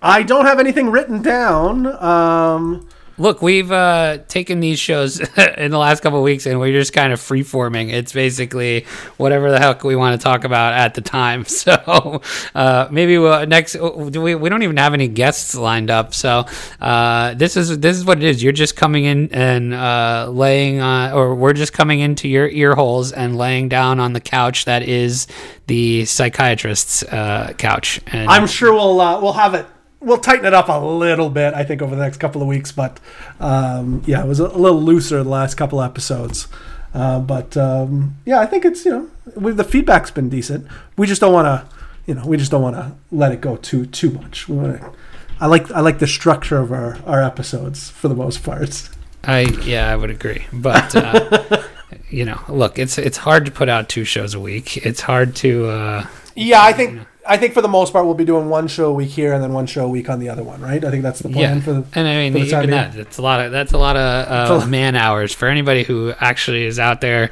I 0.00 0.22
don't 0.22 0.46
have 0.46 0.58
anything 0.58 0.90
written 0.90 1.20
down. 1.20 1.86
Um, 2.02 2.88
Look, 3.20 3.42
we've 3.42 3.70
uh, 3.70 4.20
taken 4.28 4.60
these 4.60 4.78
shows 4.78 5.20
in 5.58 5.70
the 5.70 5.76
last 5.76 6.00
couple 6.00 6.18
of 6.18 6.24
weeks, 6.24 6.46
and 6.46 6.58
we're 6.58 6.72
just 6.72 6.94
kind 6.94 7.12
of 7.12 7.20
free 7.20 7.42
forming. 7.42 7.90
It's 7.90 8.14
basically 8.14 8.86
whatever 9.18 9.50
the 9.50 9.58
heck 9.58 9.84
we 9.84 9.94
want 9.94 10.18
to 10.18 10.24
talk 10.24 10.44
about 10.44 10.72
at 10.72 10.94
the 10.94 11.02
time. 11.02 11.44
So 11.60 12.22
uh, 12.54 12.88
maybe 12.90 13.18
we'll 13.18 13.46
next. 13.46 13.74
Do 13.74 14.22
we? 14.22 14.34
We 14.34 14.48
don't 14.48 14.62
even 14.62 14.78
have 14.78 14.94
any 14.94 15.08
guests 15.08 15.54
lined 15.54 15.90
up. 15.90 16.14
So 16.14 16.46
uh, 16.80 17.34
this 17.34 17.54
is 17.54 17.80
this 17.80 17.98
is 17.98 18.06
what 18.06 18.16
it 18.16 18.24
is. 18.24 18.42
You're 18.42 18.52
just 18.52 18.76
coming 18.76 19.04
in 19.04 19.28
and 19.34 19.74
uh, 19.74 20.28
laying 20.30 20.80
on, 20.80 21.12
or 21.12 21.34
we're 21.34 21.52
just 21.52 21.74
coming 21.74 22.00
into 22.00 22.28
your 22.28 22.48
ear 22.48 22.74
holes 22.74 23.12
and 23.12 23.36
laying 23.36 23.68
down 23.68 24.00
on 24.00 24.14
the 24.14 24.20
couch 24.20 24.64
that 24.64 24.82
is 24.82 25.26
the 25.66 26.06
psychiatrist's 26.06 27.02
uh, 27.02 27.52
couch. 27.58 28.00
And 28.06 28.30
I'm 28.30 28.46
sure 28.46 28.72
we'll 28.72 28.98
uh, 28.98 29.20
we'll 29.20 29.34
have 29.34 29.52
it. 29.52 29.66
We'll 30.00 30.18
tighten 30.18 30.46
it 30.46 30.54
up 30.54 30.68
a 30.68 30.80
little 30.80 31.28
bit. 31.28 31.52
I 31.52 31.62
think 31.62 31.82
over 31.82 31.94
the 31.94 32.02
next 32.02 32.16
couple 32.16 32.40
of 32.40 32.48
weeks, 32.48 32.72
but 32.72 32.98
um, 33.38 34.02
yeah, 34.06 34.24
it 34.24 34.26
was 34.26 34.40
a 34.40 34.48
little 34.48 34.80
looser 34.80 35.22
the 35.22 35.28
last 35.28 35.56
couple 35.56 35.82
episodes. 35.82 36.48
Uh, 36.94 37.20
but 37.20 37.56
um, 37.56 38.16
yeah, 38.24 38.40
I 38.40 38.46
think 38.46 38.64
it's 38.64 38.84
you 38.84 38.90
know 38.90 39.10
we, 39.36 39.52
the 39.52 39.64
feedback's 39.64 40.10
been 40.10 40.28
decent. 40.28 40.66
We 40.96 41.06
just 41.06 41.20
don't 41.20 41.32
want 41.32 41.46
to, 41.46 41.76
you 42.06 42.14
know, 42.14 42.26
we 42.26 42.36
just 42.36 42.50
don't 42.50 42.62
want 42.62 42.76
to 42.76 42.92
let 43.12 43.32
it 43.32 43.40
go 43.40 43.56
too 43.56 43.86
too 43.86 44.10
much. 44.10 44.48
We 44.48 44.56
wanna, 44.56 44.92
I 45.38 45.46
like 45.46 45.70
I 45.70 45.80
like 45.80 45.98
the 45.98 46.06
structure 46.06 46.58
of 46.58 46.72
our, 46.72 46.98
our 47.06 47.22
episodes 47.22 47.90
for 47.90 48.08
the 48.08 48.14
most 48.14 48.42
part. 48.42 48.88
I 49.24 49.40
yeah, 49.64 49.90
I 49.90 49.96
would 49.96 50.10
agree. 50.10 50.46
But 50.52 50.96
uh, 50.96 51.62
you 52.10 52.24
know, 52.24 52.40
look, 52.48 52.78
it's 52.78 52.98
it's 52.98 53.18
hard 53.18 53.44
to 53.44 53.50
put 53.50 53.68
out 53.68 53.88
two 53.88 54.04
shows 54.04 54.34
a 54.34 54.40
week. 54.40 54.78
It's 54.78 55.02
hard 55.02 55.36
to 55.36 55.66
uh, 55.68 56.06
Yeah, 56.34 56.62
I 56.62 56.72
think 56.72 57.06
I 57.26 57.36
think 57.36 57.54
for 57.54 57.60
the 57.60 57.68
most 57.68 57.92
part 57.92 58.06
we'll 58.06 58.14
be 58.14 58.24
doing 58.24 58.48
one 58.48 58.66
show 58.66 58.90
a 58.90 58.92
week 58.92 59.10
here 59.10 59.32
and 59.32 59.42
then 59.42 59.52
one 59.52 59.66
show 59.66 59.84
a 59.84 59.88
week 59.88 60.08
on 60.08 60.18
the 60.18 60.28
other 60.28 60.42
one, 60.42 60.60
right? 60.60 60.82
I 60.84 60.90
think 60.90 61.02
that's 61.02 61.20
the 61.20 61.28
plan 61.28 61.58
yeah. 61.58 61.62
for 61.62 61.72
the. 61.72 61.84
and 61.94 62.08
I 62.08 62.16
mean, 62.16 62.36
even 62.36 62.70
that 62.70 62.92
that's 62.92 63.18
a 63.18 63.22
lot 63.22 63.44
of 63.44 63.52
that's 63.52 63.72
a 63.72 63.78
lot 63.78 63.96
of 63.96 64.62
uh, 64.62 64.66
man 64.66 64.96
hours 64.96 65.32
for 65.32 65.48
anybody 65.48 65.82
who 65.82 66.12
actually 66.18 66.64
is 66.64 66.78
out 66.78 67.00
there 67.00 67.30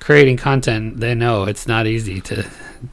creating 0.00 0.36
content. 0.36 1.00
They 1.00 1.14
know 1.14 1.44
it's 1.44 1.66
not 1.66 1.86
easy 1.86 2.20
to 2.22 2.46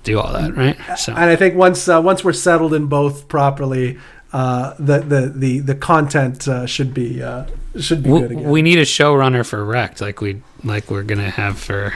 do 0.03 0.19
all 0.19 0.33
that, 0.33 0.55
right? 0.55 0.77
So 0.97 1.13
And 1.13 1.25
I 1.25 1.35
think 1.35 1.55
once 1.55 1.87
uh, 1.87 2.01
once 2.01 2.23
we're 2.23 2.33
settled 2.33 2.73
in 2.73 2.87
both 2.87 3.27
properly, 3.27 3.99
uh, 4.33 4.73
the, 4.79 4.99
the 4.99 5.21
the 5.33 5.59
the 5.59 5.75
content 5.75 6.47
uh, 6.47 6.65
should 6.65 6.93
be 6.93 7.21
uh, 7.21 7.45
should 7.79 8.03
be 8.03 8.09
we, 8.09 8.19
good 8.19 8.31
again. 8.31 8.49
we 8.49 8.61
need 8.61 8.79
a 8.79 8.85
showrunner 8.85 9.45
for 9.45 9.63
Rekt, 9.63 10.01
like 10.01 10.21
we 10.21 10.41
like 10.63 10.89
we're 10.91 11.03
gonna 11.03 11.29
have 11.29 11.59
for. 11.59 11.93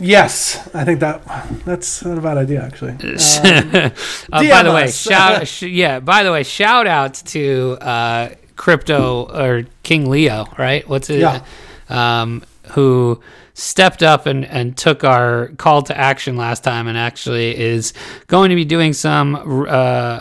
Yes, 0.00 0.68
I 0.74 0.84
think 0.84 1.00
that 1.00 1.22
that's 1.64 2.04
not 2.04 2.18
a 2.18 2.20
bad 2.20 2.38
idea 2.38 2.62
actually. 2.62 2.92
uh, 2.92 3.90
by 4.30 4.62
the 4.62 4.72
way, 4.74 4.90
shout 4.90 5.46
sh- 5.48 5.62
yeah. 5.62 6.00
By 6.00 6.22
the 6.22 6.32
way, 6.32 6.42
shout 6.42 6.86
out 6.86 7.14
to 7.14 7.78
uh, 7.80 8.34
crypto 8.56 9.26
or 9.26 9.64
King 9.82 10.10
Leo, 10.10 10.46
right? 10.58 10.88
What's 10.88 11.10
it? 11.10 11.20
Yeah. 11.20 11.44
Um, 11.88 12.42
who 12.72 13.20
stepped 13.54 14.02
up 14.02 14.26
and, 14.26 14.44
and 14.46 14.76
took 14.76 15.04
our 15.04 15.48
call 15.58 15.82
to 15.82 15.96
action 15.96 16.36
last 16.36 16.64
time 16.64 16.88
and 16.88 16.96
actually 16.96 17.56
is 17.58 17.92
going 18.26 18.50
to 18.50 18.56
be 18.56 18.64
doing 18.64 18.92
some 18.92 19.66
uh, 19.68 20.20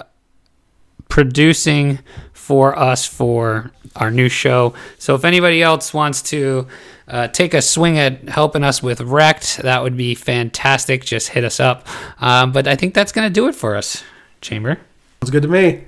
producing 1.07 1.99
for 2.33 2.77
us 2.77 3.05
for 3.05 3.71
our 3.95 4.11
new 4.11 4.29
show. 4.29 4.73
So 4.97 5.15
if 5.15 5.23
anybody 5.23 5.61
else 5.61 5.93
wants 5.93 6.21
to 6.23 6.67
uh, 7.09 7.27
take 7.27 7.53
a 7.53 7.61
swing 7.61 7.97
at 7.97 8.29
helping 8.29 8.63
us 8.63 8.83
with 8.83 8.99
Rekt, 8.99 9.61
that 9.63 9.81
would 9.81 9.97
be 9.97 10.13
fantastic. 10.15 11.03
Just 11.03 11.29
hit 11.29 11.43
us 11.43 11.59
up. 11.59 11.87
Um, 12.21 12.51
but 12.51 12.67
I 12.67 12.75
think 12.75 12.93
that's 12.93 13.11
going 13.11 13.27
to 13.27 13.33
do 13.33 13.47
it 13.47 13.55
for 13.55 13.75
us, 13.75 14.03
Chamber. 14.41 14.79
Sounds 15.21 15.31
good 15.31 15.43
to 15.43 15.49
me. 15.49 15.85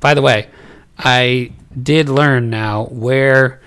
By 0.00 0.14
the 0.14 0.22
way, 0.22 0.48
I 0.98 1.52
did 1.82 2.08
learn 2.08 2.50
now 2.50 2.84
where 2.86 3.62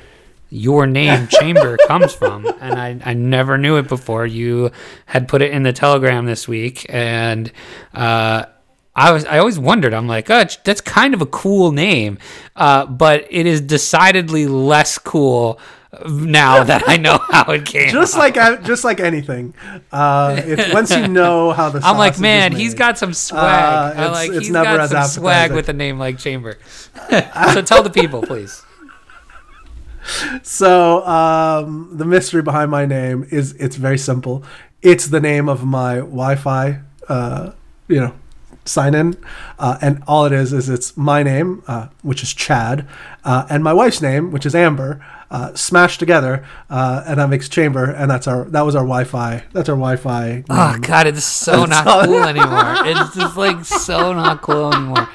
your 0.49 0.85
name 0.85 1.27
Chamber 1.39 1.77
comes 1.87 2.13
from, 2.13 2.45
and 2.61 2.79
I, 2.79 2.99
I 3.03 3.13
never 3.15 3.57
knew 3.57 3.77
it 3.77 3.87
before. 3.87 4.25
You 4.25 4.71
had 5.07 5.27
put 5.27 5.41
it 5.41 5.51
in 5.51 5.63
the 5.63 5.73
telegram 5.73 6.25
this 6.25 6.47
week, 6.47 6.85
and 6.89 7.51
uh, 7.93 8.45
I 8.95 9.11
was 9.11 9.25
I 9.25 9.39
always 9.39 9.57
wondered. 9.59 9.93
I'm 9.93 10.07
like, 10.07 10.29
oh, 10.29 10.45
that's 10.63 10.81
kind 10.81 11.13
of 11.13 11.21
a 11.21 11.25
cool 11.25 11.71
name, 11.71 12.19
uh, 12.55 12.85
but 12.85 13.25
it 13.29 13.45
is 13.45 13.59
decidedly 13.59 14.47
less 14.47 14.97
cool 14.97 15.59
now 16.05 16.63
that 16.63 16.83
I 16.87 16.97
know 16.97 17.17
how 17.29 17.51
it 17.51 17.65
came. 17.65 17.89
just 17.89 18.15
out. 18.15 18.19
like 18.19 18.37
uh, 18.37 18.57
just 18.57 18.83
like 18.83 18.99
anything. 18.99 19.53
Uh, 19.91 20.41
it's 20.43 20.73
once 20.73 20.91
you 20.91 21.07
know 21.07 21.51
how 21.51 21.69
the 21.69 21.79
I'm 21.83 21.97
like, 21.97 22.19
man, 22.19 22.51
he's 22.51 22.73
got 22.73 22.97
some 22.97 23.13
swag. 23.13 23.43
Uh, 23.97 24.01
I 24.01 24.07
like 24.09 24.29
it's 24.29 24.39
he's 24.39 24.49
never 24.49 24.77
got 24.77 24.79
as 24.81 24.91
some 24.91 25.21
swag 25.21 25.53
with 25.53 25.69
a 25.69 25.73
name 25.73 25.99
like 25.99 26.17
Chamber. 26.17 26.57
so 27.53 27.61
tell 27.61 27.83
the 27.83 27.89
people, 27.89 28.21
please. 28.21 28.63
So 30.43 31.05
um, 31.05 31.89
the 31.93 32.05
mystery 32.05 32.41
behind 32.41 32.71
my 32.71 32.85
name 32.85 33.27
is 33.29 33.53
it's 33.53 33.75
very 33.75 33.97
simple. 33.97 34.43
It's 34.81 35.07
the 35.07 35.19
name 35.19 35.49
of 35.49 35.65
my 35.65 35.95
Wi-Fi, 35.95 36.79
uh, 37.09 37.51
you 37.87 37.99
know, 37.99 38.13
sign 38.67 38.93
in, 38.93 39.15
uh, 39.59 39.77
and 39.81 40.03
all 40.07 40.25
it 40.25 40.31
is 40.33 40.53
is 40.53 40.69
it's 40.69 40.95
my 40.97 41.23
name, 41.23 41.63
uh, 41.67 41.87
which 42.01 42.23
is 42.23 42.33
Chad, 42.33 42.87
uh, 43.23 43.45
and 43.49 43.63
my 43.63 43.73
wife's 43.73 44.01
name, 44.01 44.31
which 44.31 44.45
is 44.45 44.53
Amber, 44.53 45.03
uh, 45.31 45.53
smashed 45.55 45.99
together, 45.99 46.45
uh, 46.69 47.03
and 47.07 47.19
that 47.19 47.29
makes 47.29 47.49
Chamber, 47.49 47.85
and 47.91 48.09
that's 48.09 48.27
our 48.27 48.45
that 48.45 48.61
was 48.61 48.75
our 48.75 48.83
Wi-Fi. 48.83 49.43
That's 49.53 49.69
our 49.69 49.75
Wi-Fi. 49.75 50.43
Oh 50.49 50.77
god, 50.81 51.07
it's 51.07 51.23
so 51.23 51.65
not 51.65 51.87
all- 51.87 52.05
cool 52.05 52.23
anymore. 52.23 52.75
It's 52.85 53.15
just 53.15 53.35
like 53.37 53.65
so 53.65 54.13
not 54.13 54.41
cool 54.41 54.73
anymore. 54.73 55.07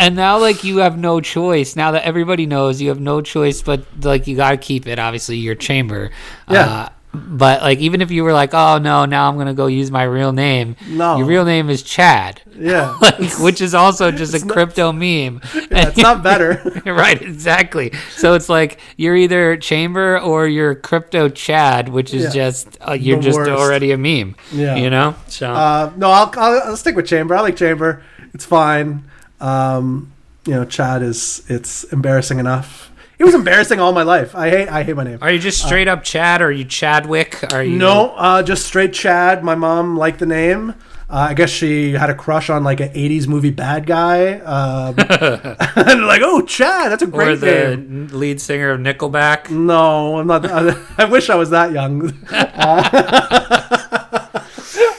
And 0.00 0.14
now 0.14 0.38
like 0.38 0.62
you 0.62 0.78
have 0.78 0.96
no 0.96 1.20
choice. 1.20 1.74
Now 1.74 1.90
that 1.92 2.04
everybody 2.04 2.46
knows, 2.46 2.80
you 2.80 2.88
have 2.90 3.00
no 3.00 3.20
choice 3.20 3.62
but 3.62 3.84
like 4.02 4.26
you 4.28 4.36
got 4.36 4.50
to 4.52 4.56
keep 4.56 4.86
it 4.86 4.98
obviously 4.98 5.36
your 5.38 5.56
chamber. 5.56 6.10
Yeah. 6.48 6.90
But 7.14 7.62
like 7.62 7.78
even 7.78 8.02
if 8.02 8.10
you 8.10 8.22
were 8.22 8.34
like, 8.34 8.52
"Oh 8.52 8.76
no, 8.78 9.06
now 9.06 9.28
I'm 9.28 9.34
going 9.36 9.46
to 9.46 9.54
go 9.54 9.66
use 9.66 9.90
my 9.90 10.02
real 10.02 10.32
name." 10.32 10.76
No. 10.88 11.16
Your 11.16 11.26
real 11.26 11.44
name 11.46 11.70
is 11.70 11.82
Chad. 11.82 12.42
Yeah. 12.54 12.96
Like, 13.00 13.38
which 13.38 13.60
is 13.62 13.74
also 13.74 14.10
just 14.22 14.34
a 14.34 14.46
crypto 14.46 14.92
meme. 14.92 15.40
Yeah, 15.70 15.88
it's 15.88 15.96
not 15.96 16.22
better. 16.22 16.62
right, 16.84 17.20
exactly. 17.20 17.92
So 18.10 18.34
it's 18.34 18.48
like 18.50 18.78
you're 18.96 19.16
either 19.16 19.56
chamber 19.56 20.18
or 20.20 20.46
you're 20.46 20.74
crypto 20.74 21.28
Chad, 21.30 21.88
which 21.88 22.12
is 22.12 22.24
Yeah. 22.24 22.30
just 22.50 22.76
uh, 22.86 22.92
you're 22.92 23.16
The 23.16 23.22
just 23.22 23.38
worst. 23.38 23.50
already 23.50 23.90
a 23.92 23.98
meme. 23.98 24.36
Yeah. 24.52 24.76
You 24.76 24.90
know? 24.90 25.14
So 25.28 25.50
Uh, 25.52 25.92
no, 25.96 26.10
I'll, 26.10 26.30
I'll, 26.36 26.62
I'll 26.66 26.76
stick 26.76 26.94
with 26.94 27.06
Chamber. 27.06 27.34
I 27.36 27.40
like 27.40 27.56
Chamber. 27.56 28.02
It's 28.34 28.44
fine. 28.44 29.04
Um, 29.40 30.12
you 30.46 30.52
know, 30.54 30.64
Chad 30.64 31.02
is 31.02 31.42
it's 31.48 31.84
embarrassing 31.84 32.38
enough. 32.38 32.90
It 33.18 33.24
was 33.24 33.34
embarrassing 33.34 33.80
all 33.80 33.92
my 33.92 34.04
life. 34.04 34.36
I 34.36 34.48
hate 34.48 34.68
I 34.68 34.84
hate 34.84 34.94
my 34.94 35.02
name. 35.04 35.18
Are 35.20 35.30
you 35.30 35.40
just 35.40 35.60
straight 35.64 35.88
up 35.88 36.04
Chad? 36.04 36.40
Or 36.40 36.46
are 36.46 36.52
you 36.52 36.64
Chadwick? 36.64 37.52
Are 37.52 37.64
you 37.64 37.76
No, 37.76 38.14
uh, 38.16 38.42
just 38.44 38.64
straight 38.66 38.92
Chad. 38.92 39.42
My 39.42 39.56
mom 39.56 39.96
liked 39.96 40.20
the 40.20 40.26
name. 40.26 40.70
Uh, 41.10 41.28
I 41.30 41.34
guess 41.34 41.48
she 41.48 41.92
had 41.92 42.10
a 42.10 42.14
crush 42.14 42.50
on 42.50 42.62
like 42.64 42.80
an 42.80 42.90
'80s 42.90 43.26
movie 43.26 43.50
bad 43.50 43.86
guy, 43.86 44.34
um, 44.40 44.94
and 44.98 46.06
like, 46.06 46.20
oh, 46.22 46.42
Chad, 46.42 46.92
that's 46.92 47.02
a 47.02 47.06
great 47.06 47.28
or 47.28 47.36
the 47.36 47.76
name. 47.76 48.08
lead 48.12 48.42
singer 48.42 48.72
of 48.72 48.80
Nickelback? 48.80 49.48
No, 49.48 50.18
I'm 50.18 50.26
not. 50.26 50.44
I, 50.44 50.76
I 50.98 51.06
wish 51.06 51.30
I 51.30 51.34
was 51.34 51.48
that 51.48 51.72
young. 51.72 52.12
Uh, 52.30 52.82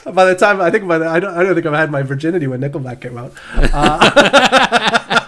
by 0.12 0.26
the 0.26 0.36
time 0.36 0.60
I 0.60 0.72
think 0.72 0.88
by 0.88 0.98
the, 0.98 1.08
I 1.08 1.20
don't 1.20 1.38
I 1.38 1.44
don't 1.44 1.54
think 1.54 1.68
I've 1.68 1.74
had 1.74 1.92
my 1.92 2.02
virginity 2.02 2.48
when 2.48 2.60
Nickelback 2.60 3.02
came 3.02 3.16
out. 3.16 3.32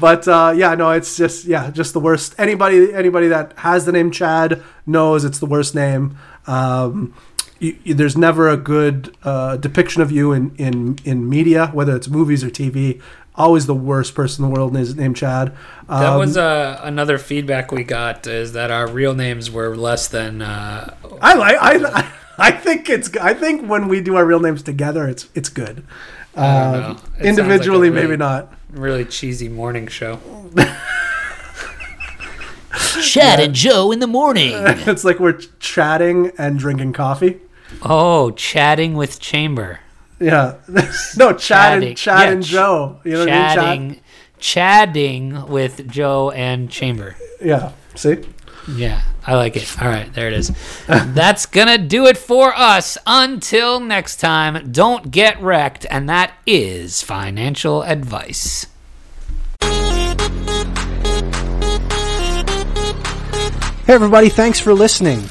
But 0.00 0.26
uh, 0.28 0.52
yeah, 0.56 0.74
no, 0.74 0.90
it's 0.90 1.16
just 1.16 1.44
yeah, 1.44 1.70
just 1.70 1.92
the 1.92 2.00
worst. 2.00 2.34
Anybody 2.38 2.92
anybody 2.94 3.28
that 3.28 3.52
has 3.58 3.84
the 3.84 3.92
name 3.92 4.10
Chad 4.10 4.62
knows 4.86 5.24
it's 5.24 5.38
the 5.38 5.46
worst 5.46 5.74
name. 5.74 6.16
Um, 6.46 7.14
you, 7.58 7.76
you- 7.84 7.94
there's 7.94 8.16
never 8.16 8.48
a 8.48 8.56
good 8.56 9.16
uh, 9.24 9.56
depiction 9.56 10.00
of 10.02 10.12
you 10.12 10.32
in, 10.32 10.54
in, 10.56 10.98
in 11.04 11.28
media, 11.28 11.68
whether 11.72 11.94
it's 11.96 12.08
movies 12.08 12.44
or 12.44 12.50
TV. 12.50 13.00
Always 13.34 13.66
the 13.66 13.74
worst 13.74 14.14
person 14.16 14.44
in 14.44 14.50
the 14.50 14.54
world 14.56 14.76
is 14.76 14.96
named 14.96 15.16
Chad. 15.16 15.48
Um, 15.88 16.00
That 16.00 16.16
was 16.16 16.36
uh, 16.36 16.80
another 16.82 17.18
feedback 17.18 17.70
we 17.70 17.84
got 17.84 18.26
is 18.26 18.52
that 18.52 18.70
our 18.72 18.88
real 18.88 19.14
names 19.14 19.48
were 19.50 19.76
less 19.76 20.08
than. 20.08 20.42
Uh, 20.42 20.94
I 21.22 21.34
like. 21.34 21.56
I 21.60 22.12
I 22.38 22.50
think 22.50 22.88
it's. 22.90 23.16
I 23.16 23.34
think 23.34 23.68
when 23.68 23.86
we 23.88 24.00
do 24.00 24.16
our 24.16 24.24
real 24.24 24.40
names 24.40 24.62
together, 24.64 25.06
it's 25.08 25.28
it's 25.36 25.48
good. 25.48 25.84
Um, 26.34 26.44
know. 26.44 26.90
It 26.90 26.96
sounds 26.96 27.14
like 27.18 27.24
individually, 27.26 27.90
really- 27.90 28.02
maybe 28.02 28.16
not. 28.16 28.52
Really 28.70 29.04
cheesy 29.04 29.48
morning 29.48 29.86
show. 29.86 30.20
Chad 33.02 33.40
and 33.40 33.54
Joe 33.54 33.90
in 33.92 34.00
the 34.00 34.06
morning. 34.06 34.52
It's 34.88 35.04
like 35.04 35.18
we're 35.20 35.38
chatting 35.60 36.32
and 36.38 36.58
drinking 36.58 36.92
coffee. 36.92 37.38
Oh, 37.82 38.30
chatting 38.32 38.94
with 38.94 39.20
Chamber. 39.20 39.80
Yeah. 40.20 40.54
no, 41.16 41.32
Chad 41.32 41.38
Chatting. 41.38 41.88
and 41.88 41.96
Chad 41.96 42.18
Yeah, 42.26 42.32
and 42.32 42.44
ch- 42.44 42.48
Joe. 42.48 43.00
You 43.04 43.12
know 43.12 43.18
what 43.20 43.28
I 43.30 43.32
mean? 43.32 43.54
Chatting, 43.90 44.00
chatting 44.38 45.46
with 45.48 45.88
Joe 45.88 46.30
and 46.30 46.70
Chamber. 46.70 47.16
Yeah. 47.42 47.72
See. 47.94 48.24
Yeah, 48.76 49.00
I 49.26 49.34
like 49.36 49.56
it. 49.56 49.80
All 49.80 49.88
right, 49.88 50.12
there 50.12 50.28
it 50.28 50.34
is. 50.34 50.52
That's 50.86 51.46
gonna 51.46 51.78
do 51.78 52.06
it 52.06 52.18
for 52.18 52.52
us. 52.54 52.98
Until 53.06 53.80
next 53.80 54.16
time, 54.16 54.70
don't 54.72 55.10
get 55.10 55.40
wrecked, 55.42 55.86
and 55.90 56.08
that 56.08 56.32
is 56.46 57.02
financial 57.02 57.82
advice. 57.82 58.66
Hey, 63.88 63.94
everybody, 63.94 64.28
thanks 64.28 64.60
for 64.60 64.74
listening. 64.74 65.22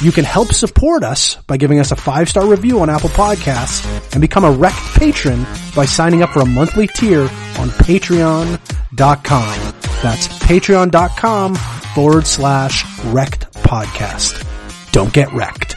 You 0.00 0.10
can 0.12 0.24
help 0.24 0.52
support 0.52 1.04
us 1.04 1.36
by 1.46 1.56
giving 1.58 1.78
us 1.78 1.92
a 1.92 1.96
five 1.96 2.28
star 2.28 2.46
review 2.46 2.80
on 2.80 2.90
Apple 2.90 3.10
Podcasts 3.10 3.86
and 4.12 4.20
become 4.20 4.44
a 4.44 4.52
Rekt 4.52 4.98
patron 4.98 5.46
by 5.76 5.84
signing 5.84 6.22
up 6.22 6.30
for 6.30 6.40
a 6.40 6.46
monthly 6.46 6.88
tier 6.88 7.22
on 7.22 7.68
patreon.com. 7.84 8.58
That's 10.02 10.28
patreon.com 10.28 11.54
forward 11.54 12.26
slash 12.26 12.84
Rekt 13.12 13.50
podcast. 13.62 14.46
Don't 14.92 15.12
get 15.12 15.32
wrecked. 15.32 15.76